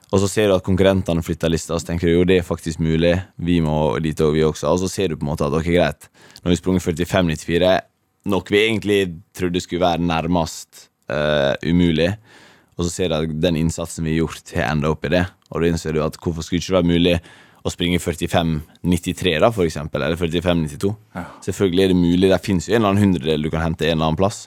Og 0.08 0.22
så 0.24 0.30
ser 0.32 0.48
du 0.48 0.56
at 0.56 0.64
konkurrentene 0.64 1.24
flytter 1.26 1.52
lista, 1.52 1.76
og 1.76 1.84
så 1.84 1.90
tenker 1.90 2.08
du 2.08 2.14
jo 2.14 2.28
det 2.28 2.40
er 2.40 2.48
faktisk 2.48 2.80
mulig. 2.84 3.18
Vi 3.44 3.60
må 3.64 3.98
dit 4.04 4.20
og 4.24 4.38
vi 4.38 4.46
også. 4.48 4.70
Og 4.72 4.84
så 4.84 4.92
ser 4.92 5.12
du 5.12 5.18
på 5.20 5.28
en 5.28 5.34
måte 5.34 5.48
at 5.48 5.56
ok, 5.56 5.68
greit, 5.68 6.08
nå 6.40 6.48
har 6.48 6.56
vi 6.56 6.60
sprunget 6.62 6.86
45,94, 6.88 7.74
nok 8.32 8.52
vi 8.52 8.62
egentlig 8.64 9.02
trodde 9.36 9.64
skulle 9.64 9.84
være 9.84 10.04
nærmest 10.08 10.88
eh, 11.12 11.54
umulig. 11.68 12.12
Og 12.78 12.86
så 12.86 12.94
ser 12.94 13.10
du 13.10 13.18
at 13.18 13.36
den 13.42 13.58
innsatsen 13.58 14.06
vi 14.06 14.16
har 14.16 14.26
gjort, 14.26 14.54
har 14.54 14.72
enda 14.72 14.92
opp 14.94 15.06
i 15.08 15.14
det. 15.16 15.26
Og 15.50 15.62
da 15.62 15.70
innser 15.72 15.96
du 15.96 16.04
at 16.06 16.18
hvorfor 16.22 16.46
skulle 16.46 16.62
det 16.62 16.68
ikke 16.68 16.78
være 16.78 16.92
mulig 16.92 17.16
å 17.66 17.72
springe 17.74 18.00
45,93, 18.00 19.38
da, 19.44 19.50
for 19.52 19.66
eksempel, 19.66 20.04
eller 20.06 20.20
45,92? 20.20 20.92
Selvfølgelig 21.48 21.84
er 21.84 21.94
det 21.94 22.00
mulig. 22.00 22.30
Det 22.32 22.44
fins 22.46 22.68
jo 22.68 22.76
en 22.76 22.82
eller 22.82 22.94
annen 22.94 23.08
hundredel 23.08 23.48
du 23.48 23.50
kan 23.54 23.66
hente 23.66 23.88
en 23.88 23.98
eller 23.98 24.12
annen 24.12 24.20
plass. 24.20 24.46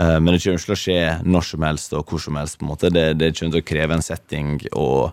Uh, 0.00 0.18
Men 0.18 0.34
det 0.34 0.42
kommer 0.42 0.58
ikke 0.58 0.70
til 0.70 0.74
å 0.74 0.82
skje 0.82 0.98
når 1.28 1.46
som 1.46 1.66
helst 1.68 1.94
og 1.96 2.08
hvor 2.08 2.22
som 2.24 2.40
helst. 2.40 2.58
på 2.58 2.66
en 2.66 2.72
måte. 2.72 2.90
Det, 2.92 3.06
det 3.20 3.32
kommer 3.38 3.56
til 3.56 3.62
å 3.62 3.68
kreve 3.70 3.96
en 3.96 4.04
setting 4.04 4.56
og, 4.72 5.12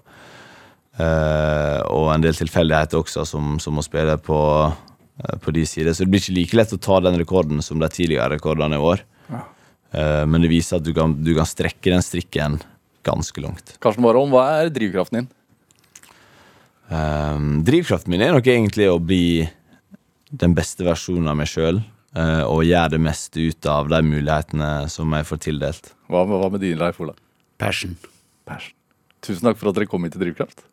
uh, 0.99 1.79
og 1.85 2.09
en 2.15 2.25
del 2.25 2.35
tilfeldigheter 2.39 3.03
også, 3.03 3.27
som, 3.29 3.57
som 3.61 3.77
må 3.77 3.85
spille 3.85 4.17
på, 4.25 4.41
uh, 4.73 5.37
på 5.43 5.55
de 5.55 5.67
sider. 5.69 5.93
Så 5.93 6.07
det 6.07 6.15
blir 6.15 6.23
ikke 6.23 6.37
like 6.39 6.59
lett 6.63 6.75
å 6.75 6.81
ta 6.81 6.99
den 7.05 7.19
rekorden 7.21 7.61
som 7.61 7.79
de 7.79 7.91
tidligere 7.93 8.39
rekordene 8.39 8.79
i 8.79 8.85
år. 8.89 9.05
Eh, 9.29 9.47
men 9.91 10.41
det 10.43 10.49
viser 10.51 10.77
at 10.77 10.85
du 10.85 10.91
kan, 10.93 11.15
du 11.23 11.31
kan 11.37 11.47
strekke 11.49 11.89
den 11.93 12.03
strikken 12.05 12.59
ganske 13.07 13.41
langt. 13.41 13.75
Karsten 13.81 14.03
Warholm, 14.05 14.29
hva 14.35 14.43
er 14.61 14.69
drivkraften 14.73 15.21
din? 15.23 15.29
Um, 16.89 17.59
drivkraften 17.65 18.09
min 18.13 18.21
er 18.25 18.33
nok 18.33 18.47
egentlig 18.49 18.87
å 18.89 18.99
bli 19.01 19.45
den 20.29 20.53
beste 20.57 20.85
versjonen 20.85 21.29
av 21.29 21.37
meg 21.39 21.49
sjøl. 21.49 21.81
og 22.19 22.63
gjøre 22.65 22.89
det 22.95 22.99
meste 23.05 23.37
ut 23.51 23.65
av 23.69 23.87
de 23.91 23.99
mulighetene 24.01 24.89
som 24.89 25.11
jeg 25.13 25.25
får 25.29 25.37
tildelt. 25.45 25.91
Hva, 26.09 26.23
med- 26.25 26.39
hva 26.41 26.47
med 26.51 26.61
din, 26.61 26.77
Leif 26.77 26.97
Ola? 26.99 27.13
Passion. 27.61 27.95
Passion. 28.49 28.73
Tusen 29.21 29.45
takk 29.45 29.57
for 29.59 29.69
at 29.69 29.75
dere 29.77 29.85
kom 29.85 30.03
hit 30.03 30.13
til 30.15 30.21
Drivkraft. 30.23 30.63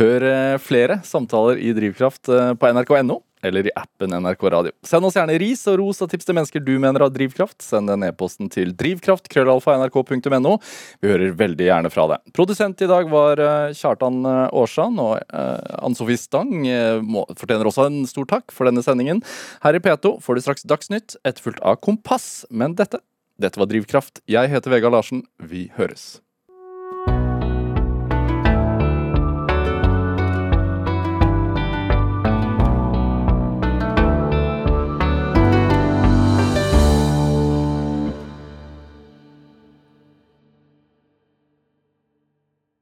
Hør 0.00 0.24
eh, 0.24 0.56
flere 0.64 0.96
samtaler 1.04 1.60
i 1.60 1.74
Drivkraft 1.76 2.28
eh, 2.32 2.54
på 2.56 2.70
nrk.no 2.72 3.20
eller 3.44 3.68
i 3.68 3.72
appen 3.76 4.14
NRK 4.22 4.42
Radio. 4.52 4.72
Send 4.86 5.06
oss 5.06 5.16
gjerne 5.18 5.36
ris 5.40 5.62
og 5.70 5.78
ros 5.80 6.00
og 6.04 6.10
tips 6.12 6.28
til 6.28 6.36
mennesker 6.36 6.64
du 6.64 6.72
mener 6.82 7.04
har 7.04 7.12
drivkraft. 7.12 7.60
Send 7.64 7.90
den 7.92 8.06
e-posten 8.06 8.50
til 8.52 8.72
drivkraft.krøllalfa.nrk.no. 8.80 10.54
Vi 11.04 11.12
hører 11.12 11.36
veldig 11.38 11.68
gjerne 11.68 11.92
fra 11.92 12.08
deg. 12.14 12.34
Produsent 12.36 12.80
i 12.84 12.90
dag 12.90 13.10
var 13.12 13.42
eh, 13.42 13.76
Kjartan 13.76 14.20
eh, 14.24 14.42
Aarsand, 14.48 15.00
og 15.02 15.18
eh, 15.20 15.78
Ann 15.84 15.96
Sofie 15.98 16.20
Stang 16.20 16.52
fortjener 17.38 17.68
også 17.68 17.88
en 17.90 18.02
stor 18.08 18.28
takk 18.30 18.54
for 18.54 18.68
denne 18.68 18.84
sendingen. 18.84 19.22
Her 19.64 19.76
i 19.76 19.82
P2 19.84 20.16
får 20.24 20.38
du 20.38 20.44
straks 20.44 20.68
Dagsnytt, 20.68 21.18
etterfulgt 21.26 21.62
av 21.64 21.80
Kompass. 21.84 22.46
Men 22.50 22.76
dette, 22.78 23.02
dette 23.40 23.60
var 23.60 23.70
Drivkraft. 23.70 24.24
Jeg 24.30 24.52
heter 24.52 24.72
Vegard 24.72 24.96
Larsen. 24.96 25.26
Vi 25.42 25.68
høres. 25.76 26.23